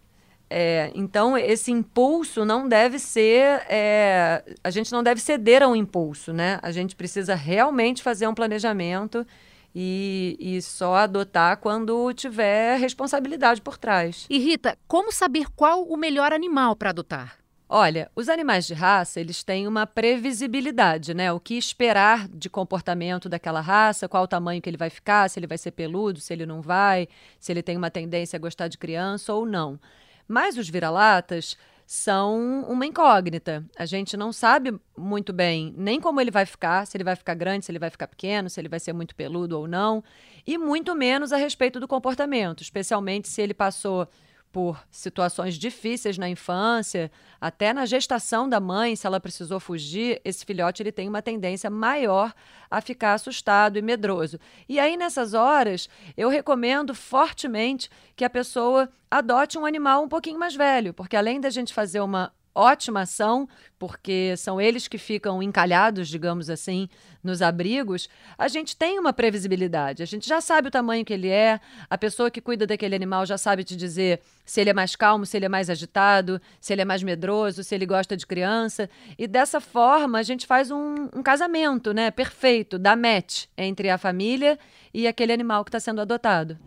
É, 0.47 0.91
então, 0.93 1.35
esse 1.35 1.71
impulso 1.71 2.45
não 2.45 2.67
deve 2.67 2.99
ser. 2.99 3.63
É, 3.67 4.43
a 4.63 4.69
gente 4.69 4.91
não 4.91 5.01
deve 5.01 5.19
ceder 5.19 5.63
a 5.63 5.67
um 5.67 5.75
impulso, 5.75 6.31
né? 6.33 6.59
A 6.61 6.71
gente 6.71 6.95
precisa 6.95 7.33
realmente 7.33 8.03
fazer 8.03 8.27
um 8.27 8.35
planejamento 8.35 9.25
e, 9.73 10.37
e 10.39 10.61
só 10.61 10.93
adotar 10.97 11.57
quando 11.57 12.13
tiver 12.13 12.77
responsabilidade 12.77 13.59
por 13.59 13.75
trás. 13.75 14.27
E 14.29 14.37
Rita, 14.37 14.77
como 14.87 15.11
saber 15.11 15.47
qual 15.55 15.83
o 15.83 15.97
melhor 15.97 16.31
animal 16.31 16.75
para 16.75 16.91
adotar? 16.91 17.39
Olha, 17.69 18.09
os 18.15 18.29
animais 18.29 18.65
de 18.65 18.73
raça, 18.73 19.19
eles 19.19 19.43
têm 19.43 19.67
uma 19.67 19.85
previsibilidade, 19.85 21.13
né? 21.13 21.33
O 21.33 21.39
que 21.39 21.55
esperar 21.55 22.25
de 22.29 22.49
comportamento 22.49 23.27
daquela 23.27 23.59
raça, 23.59 24.07
qual 24.07 24.23
o 24.23 24.27
tamanho 24.27 24.61
que 24.61 24.69
ele 24.69 24.77
vai 24.77 24.89
ficar, 24.89 25.29
se 25.29 25.37
ele 25.37 25.47
vai 25.47 25.57
ser 25.57 25.71
peludo, 25.71 26.21
se 26.21 26.31
ele 26.31 26.45
não 26.45 26.61
vai, 26.61 27.09
se 27.37 27.51
ele 27.51 27.61
tem 27.61 27.75
uma 27.75 27.91
tendência 27.91 28.37
a 28.37 28.39
gostar 28.39 28.69
de 28.69 28.77
criança 28.77 29.33
ou 29.33 29.45
não. 29.45 29.77
Mas 30.25 30.57
os 30.57 30.69
vira-latas 30.69 31.57
são 31.85 32.65
uma 32.69 32.85
incógnita. 32.85 33.65
A 33.77 33.85
gente 33.85 34.15
não 34.15 34.31
sabe 34.31 34.73
muito 34.97 35.33
bem 35.33 35.73
nem 35.77 35.99
como 35.99 36.21
ele 36.21 36.31
vai 36.31 36.45
ficar, 36.45 36.87
se 36.87 36.95
ele 36.95 37.03
vai 37.03 37.17
ficar 37.17 37.33
grande, 37.33 37.65
se 37.65 37.71
ele 37.71 37.79
vai 37.79 37.89
ficar 37.89 38.07
pequeno, 38.07 38.49
se 38.49 38.61
ele 38.61 38.69
vai 38.69 38.79
ser 38.79 38.93
muito 38.93 39.13
peludo 39.13 39.59
ou 39.59 39.67
não, 39.67 40.01
e 40.45 40.57
muito 40.57 40.95
menos 40.95 41.33
a 41.33 41.37
respeito 41.37 41.81
do 41.81 41.87
comportamento, 41.87 42.61
especialmente 42.61 43.27
se 43.27 43.41
ele 43.41 43.53
passou 43.53 44.07
por 44.51 44.83
situações 44.89 45.55
difíceis 45.55 46.17
na 46.17 46.29
infância, 46.29 47.11
até 47.39 47.73
na 47.73 47.85
gestação 47.85 48.47
da 48.49 48.59
mãe, 48.59 48.95
se 48.95 49.05
ela 49.05 49.19
precisou 49.19 49.59
fugir, 49.59 50.21
esse 50.23 50.45
filhote 50.45 50.81
ele 50.81 50.91
tem 50.91 51.07
uma 51.07 51.21
tendência 51.21 51.69
maior 51.69 52.33
a 52.69 52.81
ficar 52.81 53.13
assustado 53.13 53.77
e 53.77 53.81
medroso. 53.81 54.39
E 54.67 54.79
aí 54.79 54.97
nessas 54.97 55.33
horas, 55.33 55.87
eu 56.15 56.29
recomendo 56.29 56.95
fortemente 56.95 57.89
que 58.15 58.25
a 58.25 58.29
pessoa 58.29 58.89
adote 59.09 59.57
um 59.57 59.65
animal 59.65 60.03
um 60.03 60.09
pouquinho 60.09 60.39
mais 60.39 60.55
velho, 60.55 60.93
porque 60.93 61.15
além 61.15 61.39
da 61.39 61.49
gente 61.49 61.73
fazer 61.73 61.99
uma 61.99 62.33
ótima 62.57 63.01
ação, 63.01 63.47
porque 63.77 64.33
são 64.35 64.59
eles 64.59 64.87
que 64.87 64.97
ficam 64.97 65.41
encalhados, 65.43 66.09
digamos 66.09 66.49
assim, 66.49 66.89
nos 67.23 67.41
abrigos, 67.41 68.09
a 68.37 68.47
gente 68.47 68.75
tem 68.75 68.97
uma 68.97 69.13
previsibilidade. 69.13 70.01
A 70.01 70.05
gente 70.05 70.27
já 70.27 70.41
sabe 70.41 70.69
o 70.69 70.71
tamanho 70.71 71.05
que 71.05 71.13
ele 71.13 71.29
é, 71.29 71.59
a 71.89 71.97
pessoa 71.97 72.31
que 72.31 72.41
cuida 72.41 72.65
daquele 72.65 72.95
animal 72.95 73.25
já 73.25 73.37
sabe 73.37 73.63
te 73.63 73.75
dizer 73.75 74.21
se 74.45 74.61
ele 74.61 74.69
é 74.69 74.73
mais 74.73 74.95
calmo, 74.95 75.25
se 75.25 75.37
ele 75.37 75.45
é 75.45 75.49
mais 75.49 75.69
agitado, 75.69 76.41
se 76.59 76.73
ele 76.73 76.81
é 76.81 76.85
mais 76.85 77.03
medroso, 77.03 77.63
se 77.63 77.75
ele 77.75 77.85
gosta 77.85 78.17
de 78.17 78.25
criança. 78.25 78.89
E 79.17 79.27
dessa 79.27 79.59
forma 79.61 80.17
a 80.17 80.23
gente 80.23 80.47
faz 80.47 80.71
um, 80.71 81.09
um 81.13 81.21
casamento 81.21 81.93
né, 81.93 82.09
perfeito, 82.09 82.79
da 82.79 82.95
match 82.95 83.45
entre 83.57 83.89
a 83.89 83.97
família 83.97 84.57
e 84.93 85.07
aquele 85.07 85.33
animal 85.33 85.63
que 85.63 85.69
está 85.69 85.79
sendo 85.79 86.01
adotado. 86.01 86.57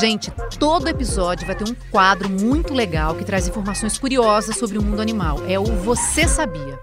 Gente, 0.00 0.30
todo 0.58 0.88
episódio 0.88 1.46
vai 1.46 1.56
ter 1.56 1.64
um 1.64 1.74
quadro 1.90 2.28
muito 2.28 2.74
legal 2.74 3.14
que 3.14 3.24
traz 3.24 3.46
informações 3.46 3.96
curiosas 3.96 4.56
sobre 4.56 4.76
o 4.76 4.82
mundo 4.82 5.00
animal. 5.00 5.38
É 5.46 5.58
o 5.58 5.64
Você 5.64 6.26
Sabia. 6.26 6.78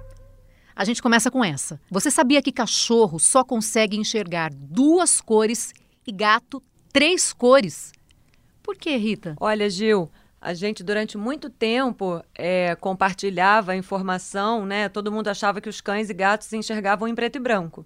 A 0.73 0.85
gente 0.85 1.01
começa 1.01 1.29
com 1.29 1.43
essa. 1.43 1.79
Você 1.91 2.09
sabia 2.09 2.41
que 2.41 2.51
cachorro 2.51 3.19
só 3.19 3.43
consegue 3.43 3.97
enxergar 3.97 4.49
duas 4.53 5.19
cores 5.19 5.73
e 6.07 6.11
gato 6.11 6.63
três 6.91 7.33
cores? 7.33 7.91
Por 8.63 8.75
que, 8.75 8.95
Rita? 8.95 9.35
Olha, 9.39 9.69
Gil, 9.69 10.09
a 10.39 10.53
gente 10.53 10.81
durante 10.81 11.17
muito 11.17 11.49
tempo 11.49 12.23
é, 12.33 12.75
compartilhava 12.75 13.73
a 13.73 13.75
informação, 13.75 14.65
né? 14.65 14.87
Todo 14.87 15.11
mundo 15.11 15.27
achava 15.27 15.59
que 15.59 15.69
os 15.69 15.81
cães 15.81 16.09
e 16.09 16.13
gatos 16.13 16.47
se 16.47 16.57
enxergavam 16.57 17.07
em 17.07 17.13
preto 17.13 17.35
e 17.35 17.39
branco. 17.39 17.85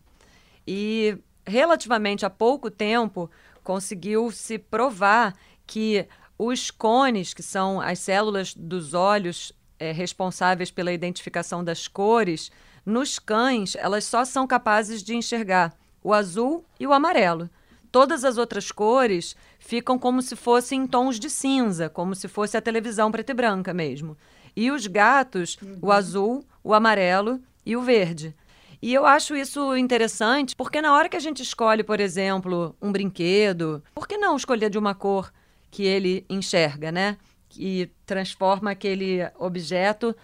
E 0.68 1.18
relativamente 1.46 2.26
há 2.26 2.30
pouco 2.30 2.72
tempo, 2.72 3.30
conseguiu 3.66 4.32
se 4.32 4.60
provar 4.60 5.36
que 5.66 6.08
os 6.38 6.70
cones, 6.70 7.34
que 7.34 7.42
são 7.42 7.82
as 7.82 7.98
células 8.00 8.54
dos 8.54 8.94
olhos 8.94 9.52
é, 9.80 9.92
responsáveis 9.92 10.70
pela 10.70 10.94
identificação 10.94 11.64
das 11.64 11.88
cores, 11.88 12.52
nos 12.86 13.18
cães 13.18 13.76
elas 13.76 14.06
só 14.06 14.24
são 14.24 14.46
capazes 14.46 15.02
de 15.02 15.16
enxergar 15.16 15.74
o 16.04 16.14
azul 16.14 16.64
e 16.80 16.86
o 16.86 16.94
amarelo. 16.94 17.50
Todas 17.92 18.24
as 18.24 18.38
outras 18.38 18.72
cores 18.72 19.36
ficam 19.58 19.98
como 19.98 20.22
se 20.22 20.36
fossem 20.36 20.86
tons 20.86 21.20
de 21.20 21.30
cinza, 21.30 21.90
como 21.90 22.14
se 22.14 22.28
fosse 22.28 22.56
a 22.56 22.62
televisão 22.62 23.12
preta 23.12 23.32
e 23.32 23.36
branca 23.36 23.74
mesmo. 23.74 24.16
E 24.56 24.70
os 24.70 24.86
gatos, 24.86 25.58
uhum. 25.62 25.80
o 25.82 25.92
azul, 25.92 26.46
o 26.64 26.74
amarelo 26.74 27.42
e 27.66 27.76
o 27.76 27.82
verde. 27.82 28.36
E 28.82 28.94
eu 28.94 29.06
acho 29.06 29.36
isso 29.36 29.76
interessante 29.76 30.56
porque 30.56 30.82
na 30.82 30.94
hora 30.94 31.10
que 31.10 31.18
a 31.18 31.20
gente 31.20 31.42
escolhe, 31.42 31.84
por 31.84 32.00
exemplo, 32.00 32.76
um 32.82 32.92
brinquedo, 32.92 33.84
por 33.94 34.08
que 34.08 34.18
não 34.18 34.36
escolher 34.36 34.70
de 34.70 34.78
uma 34.78 34.94
cor 34.94 35.32
que 35.72 35.84
ele 35.84 36.26
enxerga, 36.30 36.92
né? 36.92 37.18
Que 37.50 37.92
transforma 38.06 38.72
aquele 38.72 39.20
objeto 39.38 40.16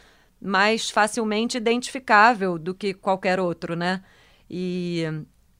mais 0.41 0.89
facilmente 0.89 1.57
identificável 1.57 2.57
do 2.57 2.73
que 2.73 2.93
qualquer 2.93 3.39
outro, 3.39 3.75
né? 3.75 4.01
E 4.49 5.03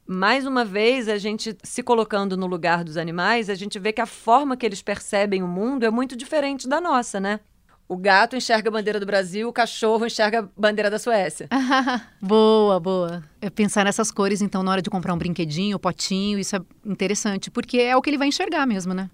mais 0.05 0.45
uma 0.45 0.65
vez, 0.65 1.07
a 1.07 1.17
gente 1.17 1.55
se 1.63 1.81
colocando 1.81 2.35
no 2.35 2.45
lugar 2.45 2.83
dos 2.83 2.97
animais, 2.97 3.49
a 3.49 3.55
gente 3.55 3.79
vê 3.79 3.93
que 3.93 4.01
a 4.01 4.05
forma 4.05 4.57
que 4.57 4.65
eles 4.65 4.81
percebem 4.81 5.41
o 5.41 5.47
mundo 5.47 5.85
é 5.85 5.89
muito 5.89 6.17
diferente 6.17 6.67
da 6.67 6.81
nossa, 6.81 7.19
né? 7.19 7.39
O 7.91 7.97
gato 7.97 8.37
enxerga 8.37 8.69
a 8.69 8.71
bandeira 8.71 9.01
do 9.01 9.05
Brasil, 9.05 9.49
o 9.49 9.51
cachorro 9.51 10.05
enxerga 10.05 10.39
a 10.39 10.47
bandeira 10.57 10.89
da 10.89 10.97
Suécia. 10.97 11.49
boa, 12.21 12.79
boa. 12.79 13.21
É 13.41 13.49
pensar 13.49 13.83
nessas 13.83 14.09
cores, 14.09 14.41
então, 14.41 14.63
na 14.63 14.71
hora 14.71 14.81
de 14.81 14.89
comprar 14.89 15.13
um 15.13 15.17
brinquedinho, 15.17 15.75
um 15.75 15.79
potinho, 15.79 16.39
isso 16.39 16.55
é 16.55 16.61
interessante, 16.85 17.51
porque 17.51 17.79
é 17.79 17.93
o 17.93 18.01
que 18.01 18.09
ele 18.09 18.17
vai 18.17 18.29
enxergar 18.29 18.65
mesmo, 18.65 18.93
né? 18.93 19.09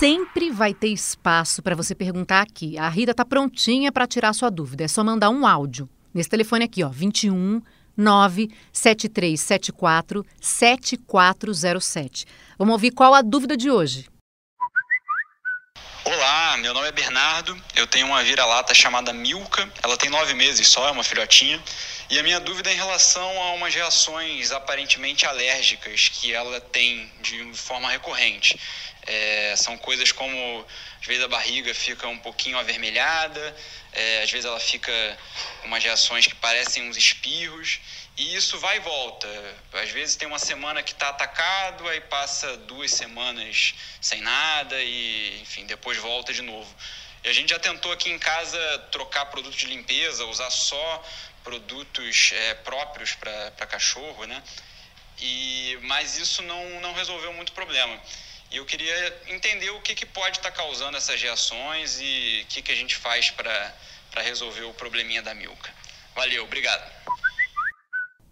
sempre 0.00 0.50
vai 0.50 0.74
ter 0.74 0.88
espaço 0.88 1.62
para 1.62 1.76
você 1.76 1.94
perguntar 1.94 2.42
aqui. 2.42 2.76
A 2.76 2.88
Rita 2.88 3.12
está 3.12 3.24
prontinha 3.24 3.92
para 3.92 4.06
tirar 4.08 4.32
sua 4.32 4.50
dúvida. 4.50 4.84
É 4.84 4.88
só 4.88 5.02
mandar 5.02 5.30
um 5.30 5.46
áudio. 5.46 5.88
Nesse 6.12 6.28
telefone 6.28 6.64
aqui, 6.64 6.82
ó, 6.82 6.88
21 6.88 7.62
97374 7.96 10.24
7407. 10.40 12.26
Vamos 12.58 12.72
ouvir 12.74 12.92
qual 12.92 13.14
a 13.14 13.22
dúvida 13.22 13.56
de 13.56 13.70
hoje. 13.70 14.08
Olá, 16.08 16.56
meu 16.58 16.72
nome 16.72 16.86
é 16.86 16.92
Bernardo, 16.92 17.60
eu 17.74 17.84
tenho 17.84 18.06
uma 18.06 18.22
vira-lata 18.22 18.72
chamada 18.72 19.12
Milka, 19.12 19.68
ela 19.82 19.96
tem 19.96 20.08
nove 20.08 20.34
meses 20.34 20.68
só, 20.68 20.86
é 20.86 20.92
uma 20.92 21.02
filhotinha, 21.02 21.60
e 22.08 22.16
a 22.16 22.22
minha 22.22 22.38
dúvida 22.38 22.70
é 22.70 22.74
em 22.74 22.76
relação 22.76 23.42
a 23.42 23.54
umas 23.54 23.74
reações 23.74 24.52
aparentemente 24.52 25.26
alérgicas 25.26 26.08
que 26.08 26.32
ela 26.32 26.60
tem 26.60 27.10
de 27.20 27.52
forma 27.54 27.90
recorrente. 27.90 28.56
É, 29.04 29.54
são 29.56 29.76
coisas 29.76 30.12
como, 30.12 30.64
às 31.00 31.06
vezes 31.08 31.24
a 31.24 31.28
barriga 31.28 31.74
fica 31.74 32.06
um 32.06 32.18
pouquinho 32.18 32.56
avermelhada, 32.56 33.56
é, 33.92 34.22
às 34.22 34.30
vezes 34.30 34.46
ela 34.46 34.60
fica 34.60 34.92
com 35.60 35.66
umas 35.66 35.82
reações 35.82 36.24
que 36.24 36.36
parecem 36.36 36.88
uns 36.88 36.96
espirros, 36.96 37.80
e 38.16 38.34
isso 38.34 38.58
vai 38.58 38.78
e 38.78 38.80
volta. 38.80 39.28
Às 39.74 39.90
vezes 39.90 40.16
tem 40.16 40.26
uma 40.26 40.38
semana 40.38 40.82
que 40.82 40.92
está 40.92 41.10
atacado, 41.10 41.86
aí 41.88 42.00
passa 42.00 42.56
duas 42.58 42.90
semanas 42.90 43.74
sem 44.00 44.22
nada, 44.22 44.82
e 44.82 45.40
enfim, 45.42 45.66
depois 45.66 45.98
volta 45.98 46.32
de 46.32 46.42
novo. 46.42 46.74
E 47.22 47.28
a 47.28 47.32
gente 47.32 47.50
já 47.50 47.58
tentou 47.58 47.92
aqui 47.92 48.10
em 48.10 48.18
casa 48.18 48.58
trocar 48.90 49.26
produto 49.26 49.56
de 49.56 49.66
limpeza, 49.66 50.24
usar 50.26 50.50
só 50.50 51.04
produtos 51.44 52.30
é, 52.32 52.54
próprios 52.54 53.14
para 53.14 53.66
cachorro, 53.66 54.24
né? 54.26 54.42
E, 55.18 55.78
mas 55.82 56.16
isso 56.16 56.42
não, 56.42 56.80
não 56.80 56.92
resolveu 56.94 57.32
muito 57.32 57.52
problema. 57.52 58.00
E 58.50 58.56
eu 58.56 58.64
queria 58.64 59.22
entender 59.26 59.70
o 59.70 59.80
que, 59.80 59.94
que 59.94 60.06
pode 60.06 60.38
estar 60.38 60.50
tá 60.50 60.56
causando 60.56 60.96
essas 60.96 61.20
reações 61.20 61.98
e 62.00 62.42
o 62.44 62.46
que, 62.46 62.62
que 62.62 62.72
a 62.72 62.76
gente 62.76 62.96
faz 62.96 63.30
para 63.30 63.74
resolver 64.22 64.62
o 64.62 64.72
probleminha 64.72 65.20
da 65.20 65.34
Milka. 65.34 65.74
Valeu, 66.14 66.44
obrigado. 66.44 66.90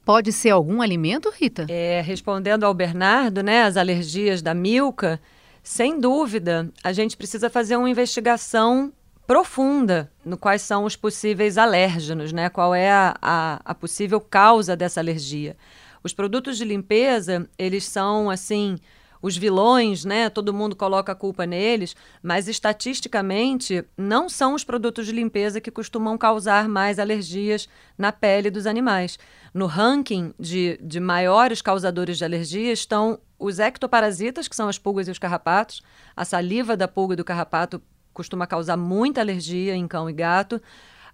Pode 0.04 0.32
ser 0.32 0.50
algum 0.50 0.82
alimento, 0.82 1.30
Rita? 1.30 1.66
É, 1.68 2.00
respondendo 2.00 2.64
ao 2.64 2.74
Bernardo, 2.74 3.42
né, 3.42 3.62
as 3.62 3.76
alergias 3.76 4.42
da 4.42 4.52
Milka, 4.52 5.20
sem 5.62 5.98
dúvida, 5.98 6.70
a 6.82 6.92
gente 6.92 7.16
precisa 7.16 7.48
fazer 7.48 7.76
uma 7.76 7.88
investigação 7.88 8.92
profunda 9.26 10.10
no 10.24 10.36
quais 10.36 10.62
são 10.62 10.84
os 10.84 10.96
possíveis 10.96 11.56
alérgenos, 11.56 12.32
né? 12.32 12.50
Qual 12.50 12.74
é 12.74 12.90
a, 12.90 13.16
a, 13.20 13.60
a 13.64 13.74
possível 13.74 14.20
causa 14.20 14.76
dessa 14.76 15.00
alergia. 15.00 15.56
Os 16.02 16.12
produtos 16.12 16.58
de 16.58 16.64
limpeza, 16.66 17.48
eles 17.58 17.84
são 17.84 18.28
assim 18.28 18.76
os 19.24 19.38
vilões, 19.38 20.04
né? 20.04 20.28
Todo 20.28 20.52
mundo 20.52 20.76
coloca 20.76 21.12
a 21.12 21.14
culpa 21.14 21.46
neles, 21.46 21.96
mas 22.22 22.46
estatisticamente 22.46 23.82
não 23.96 24.28
são 24.28 24.52
os 24.52 24.62
produtos 24.62 25.06
de 25.06 25.12
limpeza 25.12 25.62
que 25.62 25.70
costumam 25.70 26.18
causar 26.18 26.68
mais 26.68 26.98
alergias 26.98 27.66
na 27.96 28.12
pele 28.12 28.50
dos 28.50 28.66
animais. 28.66 29.18
No 29.54 29.64
ranking 29.64 30.34
de, 30.38 30.78
de 30.82 31.00
maiores 31.00 31.62
causadores 31.62 32.18
de 32.18 32.24
alergia 32.26 32.70
estão 32.70 33.18
os 33.38 33.58
ectoparasitas, 33.58 34.46
que 34.46 34.54
são 34.54 34.68
as 34.68 34.76
pulgas 34.76 35.08
e 35.08 35.10
os 35.10 35.18
carrapatos. 35.18 35.80
A 36.14 36.26
saliva 36.26 36.76
da 36.76 36.86
pulga 36.86 37.14
e 37.14 37.16
do 37.16 37.24
carrapato 37.24 37.80
costuma 38.12 38.46
causar 38.46 38.76
muita 38.76 39.22
alergia 39.22 39.74
em 39.74 39.88
cão 39.88 40.10
e 40.10 40.12
gato. 40.12 40.60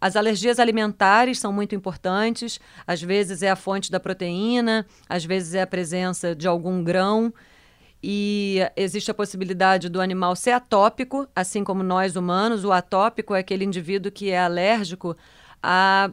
As 0.01 0.17
alergias 0.17 0.59
alimentares 0.59 1.39
são 1.39 1.53
muito 1.53 1.77
importantes. 1.77 2.59
Às 2.85 3.01
vezes 3.01 3.41
é 3.41 3.51
a 3.51 3.55
fonte 3.55 3.89
da 3.89 4.01
proteína, 4.01 4.85
às 5.09 5.25
vezes 5.25 5.55
é 5.55 5.63
a 5.63 5.67
presença 5.67 6.35
de 6.35 6.49
algum 6.49 6.83
grão 6.83 7.33
e 8.03 8.61
existe 8.77 9.11
a 9.11 9.15
possibilidade 9.15 9.89
do 9.89 10.01
animal 10.01 10.35
ser 10.35 10.53
atópico, 10.53 11.29
assim 11.35 11.63
como 11.63 11.83
nós 11.83 12.17
humanos. 12.17 12.65
O 12.65 12.73
atópico 12.73 13.35
é 13.35 13.41
aquele 13.41 13.65
indivíduo 13.65 14.11
que 14.11 14.31
é 14.31 14.39
alérgico 14.39 15.17
a 15.63 16.11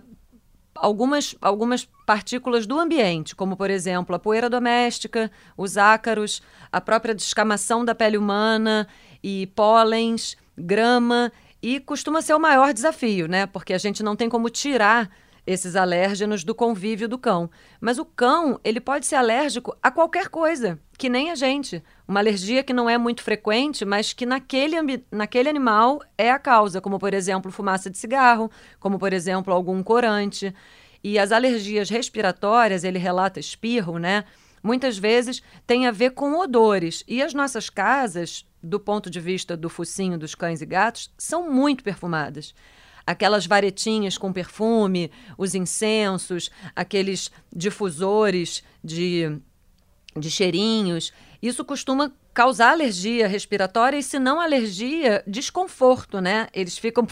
algumas, 0.76 1.36
algumas 1.42 1.88
partículas 2.06 2.68
do 2.68 2.80
ambiente, 2.80 3.36
como, 3.36 3.56
por 3.56 3.70
exemplo, 3.70 4.16
a 4.16 4.20
poeira 4.20 4.50
doméstica, 4.50 5.32
os 5.56 5.78
ácaros, 5.78 6.42
a 6.72 6.82
própria 6.82 7.16
descamação 7.16 7.84
da 7.84 7.96
pele 7.96 8.18
humana 8.18 8.88
e 9.24 9.48
pólens, 9.56 10.36
grama. 10.58 11.32
E 11.62 11.80
costuma 11.80 12.22
ser 12.22 12.34
o 12.36 12.40
maior 12.40 12.74
desafio, 12.74 13.28
né? 13.28 13.46
Porque 13.48 13.74
a 13.74 13.78
gente 13.78 14.04
não 14.04 14.16
tem 14.16 14.30
como 14.30 14.50
tirar 14.50 15.10
esses 15.48 15.78
alérgenos 15.78 16.44
do 16.44 16.54
convívio 16.54 17.08
do 17.08 17.18
cão. 17.18 17.50
Mas 17.80 17.98
o 17.98 18.04
cão, 18.04 18.60
ele 18.66 18.82
pode 18.82 19.06
ser 19.06 19.16
alérgico 19.16 19.76
a 19.82 19.90
qualquer 19.90 20.28
coisa, 20.28 20.78
que 20.98 21.08
nem 21.08 21.32
a 21.32 21.36
gente. 21.36 21.82
Uma 22.06 22.20
alergia 22.20 22.62
que 22.62 22.74
não 22.74 22.90
é 22.90 22.98
muito 22.98 23.24
frequente, 23.24 23.86
mas 23.86 24.12
que 24.12 24.26
naquele, 24.26 24.76
naquele 25.10 25.48
animal 25.48 26.02
é 26.18 26.30
a 26.30 26.38
causa, 26.38 26.82
como 26.82 27.00
por 27.00 27.14
exemplo 27.14 27.50
fumaça 27.50 27.90
de 27.90 27.98
cigarro, 27.98 28.52
como 28.78 29.00
por 29.00 29.14
exemplo 29.14 29.54
algum 29.54 29.82
corante. 29.82 30.54
E 31.02 31.18
as 31.18 31.32
alergias 31.32 31.90
respiratórias, 31.90 32.84
ele 32.84 33.00
relata 33.00 33.40
espirro, 33.40 33.98
né? 33.98 34.26
Muitas 34.62 34.98
vezes 34.98 35.42
tem 35.66 35.88
a 35.88 35.92
ver 35.92 36.10
com 36.10 36.34
odores. 36.34 37.06
E 37.08 37.24
as 37.24 37.34
nossas 37.34 37.70
casas, 37.70 38.46
do 38.62 38.82
ponto 38.82 39.10
de 39.10 39.22
vista 39.22 39.56
do 39.56 39.70
focinho 39.70 40.18
dos 40.18 40.36
cães 40.36 40.62
e 40.62 40.66
gatos, 40.66 41.10
são 41.18 41.50
muito 41.50 41.86
perfumadas 41.86 42.54
aquelas 43.08 43.48
varetinhas 43.48 44.18
com 44.18 44.34
perfume, 44.34 45.10
os 45.38 45.56
incensos, 45.56 46.52
aqueles 46.76 47.32
difusores 47.56 48.62
de, 48.84 49.40
de 50.16 50.30
cheirinhos. 50.30 51.14
Isso 51.42 51.64
costuma 51.64 52.12
causar 52.34 52.72
alergia 52.72 53.28
respiratória 53.28 53.98
e, 53.98 54.04
se 54.04 54.20
não 54.20 54.42
alergia, 54.42 55.24
desconforto, 55.26 56.20
né? 56.20 56.50
Eles 56.54 56.78
ficam 56.78 57.08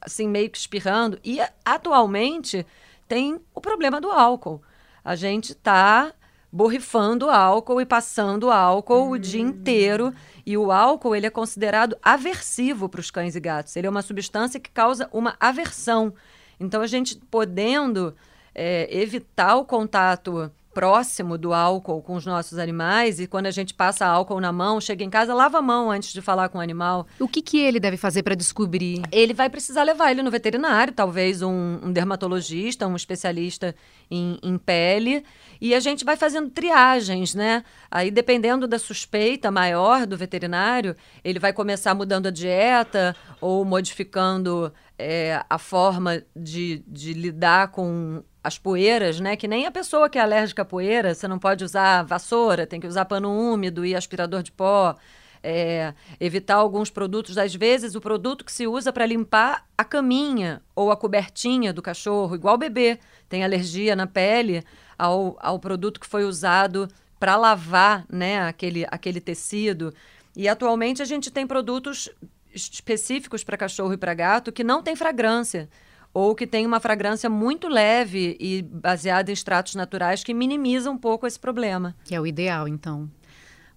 assim 0.00 0.28
meio 0.28 0.48
que 0.48 0.58
espirrando. 0.58 1.18
E 1.24 1.40
atualmente 1.64 2.64
tem 3.08 3.40
o 3.52 3.60
problema 3.60 4.00
do 4.00 4.12
álcool. 4.12 4.62
A 5.04 5.16
gente 5.16 5.52
está 5.52 6.14
borrifando 6.52 7.30
álcool 7.30 7.80
e 7.80 7.86
passando 7.86 8.50
álcool 8.50 9.10
o 9.10 9.18
dia 9.18 9.40
inteiro. 9.40 10.12
E 10.44 10.56
o 10.56 10.70
álcool 10.70 11.16
ele 11.16 11.26
é 11.26 11.30
considerado 11.30 11.96
aversivo 12.02 12.88
para 12.88 13.00
os 13.00 13.10
cães 13.10 13.34
e 13.34 13.40
gatos. 13.40 13.74
Ele 13.74 13.86
é 13.86 13.90
uma 13.90 14.02
substância 14.02 14.60
que 14.60 14.70
causa 14.70 15.08
uma 15.12 15.34
aversão. 15.40 16.12
Então, 16.60 16.82
a 16.82 16.86
gente 16.86 17.16
podendo 17.30 18.14
é, 18.54 18.86
evitar 18.94 19.56
o 19.56 19.64
contato 19.64 20.52
próximo 20.72 21.36
do 21.36 21.52
álcool 21.52 22.02
com 22.02 22.14
os 22.14 22.24
nossos 22.24 22.58
animais 22.58 23.20
e 23.20 23.26
quando 23.26 23.46
a 23.46 23.50
gente 23.50 23.74
passa 23.74 24.06
álcool 24.06 24.40
na 24.40 24.52
mão, 24.52 24.80
chega 24.80 25.04
em 25.04 25.10
casa, 25.10 25.34
lava 25.34 25.58
a 25.58 25.62
mão 25.62 25.90
antes 25.90 26.12
de 26.12 26.20
falar 26.20 26.48
com 26.48 26.58
o 26.58 26.60
animal. 26.60 27.06
O 27.20 27.28
que, 27.28 27.42
que 27.42 27.58
ele 27.58 27.78
deve 27.78 27.96
fazer 27.96 28.22
para 28.22 28.34
descobrir? 28.34 29.02
Ele 29.12 29.34
vai 29.34 29.50
precisar 29.50 29.82
levar 29.82 30.10
ele 30.10 30.22
no 30.22 30.30
veterinário, 30.30 30.92
talvez 30.92 31.42
um, 31.42 31.78
um 31.82 31.92
dermatologista, 31.92 32.86
um 32.86 32.96
especialista 32.96 33.74
em, 34.10 34.38
em, 34.42 34.58
pele, 34.58 35.24
e 35.60 35.74
a 35.74 35.80
gente 35.80 36.04
vai 36.04 36.16
fazendo 36.16 36.50
triagens, 36.50 37.34
né? 37.34 37.64
Aí, 37.90 38.10
dependendo 38.10 38.66
da 38.66 38.78
suspeita 38.78 39.50
maior 39.50 40.06
do 40.06 40.16
veterinário, 40.16 40.96
ele 41.22 41.38
vai 41.38 41.52
começar 41.52 41.94
mudando 41.94 42.26
a 42.26 42.30
dieta 42.30 43.14
ou 43.40 43.64
modificando 43.64 44.72
é, 44.98 45.42
a 45.48 45.58
forma 45.58 46.22
de, 46.34 46.82
de 46.86 47.12
lidar 47.12 47.68
com 47.68 48.22
as 48.42 48.58
poeiras, 48.58 49.20
né? 49.20 49.36
Que 49.36 49.46
nem 49.46 49.66
a 49.66 49.70
pessoa 49.70 50.08
que 50.08 50.18
é 50.18 50.22
alérgica 50.22 50.62
à 50.62 50.64
poeira, 50.64 51.14
você 51.14 51.28
não 51.28 51.38
pode 51.38 51.64
usar 51.64 52.02
vassoura, 52.02 52.66
tem 52.66 52.80
que 52.80 52.86
usar 52.86 53.04
pano 53.04 53.30
úmido 53.30 53.84
e 53.84 53.94
aspirador 53.94 54.42
de 54.42 54.52
pó. 54.52 54.96
É, 55.44 55.92
evitar 56.20 56.54
alguns 56.54 56.88
produtos, 56.88 57.36
às 57.36 57.52
vezes 57.52 57.96
o 57.96 58.00
produto 58.00 58.44
que 58.44 58.52
se 58.52 58.64
usa 58.64 58.92
para 58.92 59.04
limpar 59.04 59.66
a 59.76 59.82
caminha 59.82 60.62
ou 60.72 60.92
a 60.92 60.96
cobertinha 60.96 61.72
do 61.72 61.82
cachorro, 61.82 62.36
igual 62.36 62.54
o 62.54 62.58
bebê 62.58 63.00
tem 63.28 63.42
alergia 63.42 63.96
na 63.96 64.06
pele 64.06 64.62
ao, 64.96 65.36
ao 65.40 65.58
produto 65.58 65.98
que 65.98 66.06
foi 66.06 66.24
usado 66.24 66.88
para 67.18 67.34
lavar 67.34 68.06
né, 68.08 68.42
aquele, 68.42 68.86
aquele 68.88 69.20
tecido. 69.20 69.92
E 70.36 70.48
atualmente 70.48 71.02
a 71.02 71.04
gente 71.04 71.28
tem 71.28 71.44
produtos 71.44 72.08
específicos 72.54 73.42
para 73.42 73.56
cachorro 73.56 73.94
e 73.94 73.96
para 73.96 74.14
gato 74.14 74.52
que 74.52 74.62
não 74.62 74.80
tem 74.80 74.94
fragrância 74.94 75.68
ou 76.14 76.34
que 76.34 76.46
tem 76.46 76.66
uma 76.66 76.80
fragrância 76.80 77.28
muito 77.30 77.68
leve 77.68 78.36
e 78.38 78.62
baseada 78.62 79.30
em 79.30 79.34
extratos 79.34 79.74
naturais 79.74 80.22
que 80.22 80.34
minimiza 80.34 80.90
um 80.90 80.98
pouco 80.98 81.26
esse 81.26 81.38
problema. 81.38 81.94
Que 82.04 82.14
é 82.14 82.20
o 82.20 82.26
ideal, 82.26 82.68
então. 82.68 83.08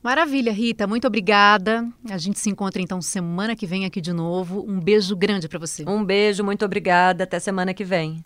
Maravilha, 0.03 0.51
Rita, 0.51 0.85
muito 0.85 1.07
obrigada. 1.07 1.87
A 2.11 2.17
gente 2.17 2.37
se 2.39 2.49
encontra 2.49 2.79
então 2.79 3.01
semana 3.01 3.55
que 3.55 3.65
vem 3.65 3.85
aqui 3.85 3.99
de 3.99 4.13
novo. 4.13 4.63
Um 4.67 4.79
beijo 4.79 5.15
grande 5.15 5.49
para 5.49 5.57
você. 5.57 5.83
Um 5.87 6.05
beijo, 6.05 6.43
muito 6.43 6.63
obrigada. 6.63 7.23
Até 7.23 7.39
semana 7.39 7.73
que 7.73 7.83
vem. 7.83 8.21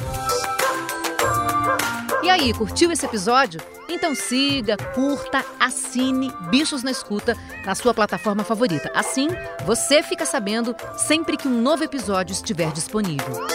E 2.29 2.31
aí, 2.31 2.53
curtiu 2.53 2.91
esse 2.91 3.03
episódio? 3.03 3.59
Então 3.89 4.13
siga, 4.13 4.77
curta, 4.93 5.43
assine 5.59 6.31
Bichos 6.51 6.83
na 6.83 6.91
Escuta 6.91 7.35
na 7.65 7.73
sua 7.73 7.91
plataforma 7.91 8.43
favorita. 8.43 8.91
Assim, 8.93 9.29
você 9.65 10.03
fica 10.03 10.27
sabendo 10.27 10.75
sempre 10.95 11.35
que 11.35 11.47
um 11.47 11.59
novo 11.59 11.83
episódio 11.83 12.31
estiver 12.31 12.71
disponível. 12.71 13.47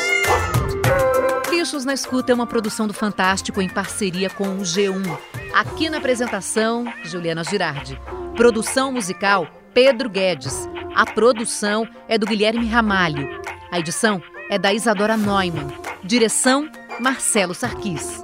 Bichos 1.48 1.84
na 1.84 1.94
Escuta 1.94 2.32
é 2.32 2.34
uma 2.34 2.48
produção 2.48 2.88
do 2.88 2.92
Fantástico 2.92 3.62
em 3.62 3.68
parceria 3.68 4.28
com 4.28 4.56
o 4.56 4.62
G1. 4.62 5.18
Aqui 5.54 5.88
na 5.88 5.98
apresentação, 5.98 6.84
Juliana 7.04 7.44
Girardi. 7.44 7.96
Produção 8.34 8.90
musical, 8.90 9.46
Pedro 9.72 10.10
Guedes. 10.10 10.68
A 10.96 11.06
produção 11.06 11.86
é 12.08 12.18
do 12.18 12.26
Guilherme 12.26 12.66
Ramalho. 12.66 13.40
A 13.70 13.78
edição 13.78 14.20
é 14.50 14.58
da 14.58 14.74
Isadora 14.74 15.16
Neumann. 15.16 15.68
Direção, 16.02 16.68
Marcelo 16.98 17.54
Sarquis. 17.54 18.20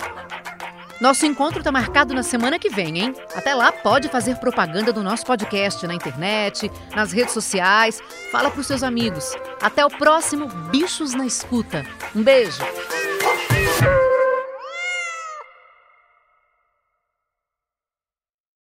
Nosso 1.01 1.25
encontro 1.25 1.61
está 1.61 1.73
marcado 1.73 2.13
na 2.13 2.23
semana 2.23 2.59
que 2.59 2.69
vem, 2.69 2.99
hein? 3.01 3.15
Até 3.35 3.55
lá, 3.55 3.73
pode 3.73 4.09
fazer 4.09 4.37
propaganda 4.37 4.93
do 4.93 5.03
nosso 5.03 5.25
podcast 5.25 5.87
na 5.87 5.95
internet, 5.95 6.71
nas 6.95 7.11
redes 7.11 7.33
sociais. 7.33 8.03
Fala 8.31 8.51
para 8.51 8.61
os 8.61 8.67
seus 8.67 8.83
amigos. 8.83 9.35
Até 9.63 9.85
o 9.85 9.89
próximo 9.89 10.47
Bichos 10.71 11.15
na 11.15 11.25
Escuta. 11.25 11.87
Um 12.15 12.23
beijo! 12.23 12.63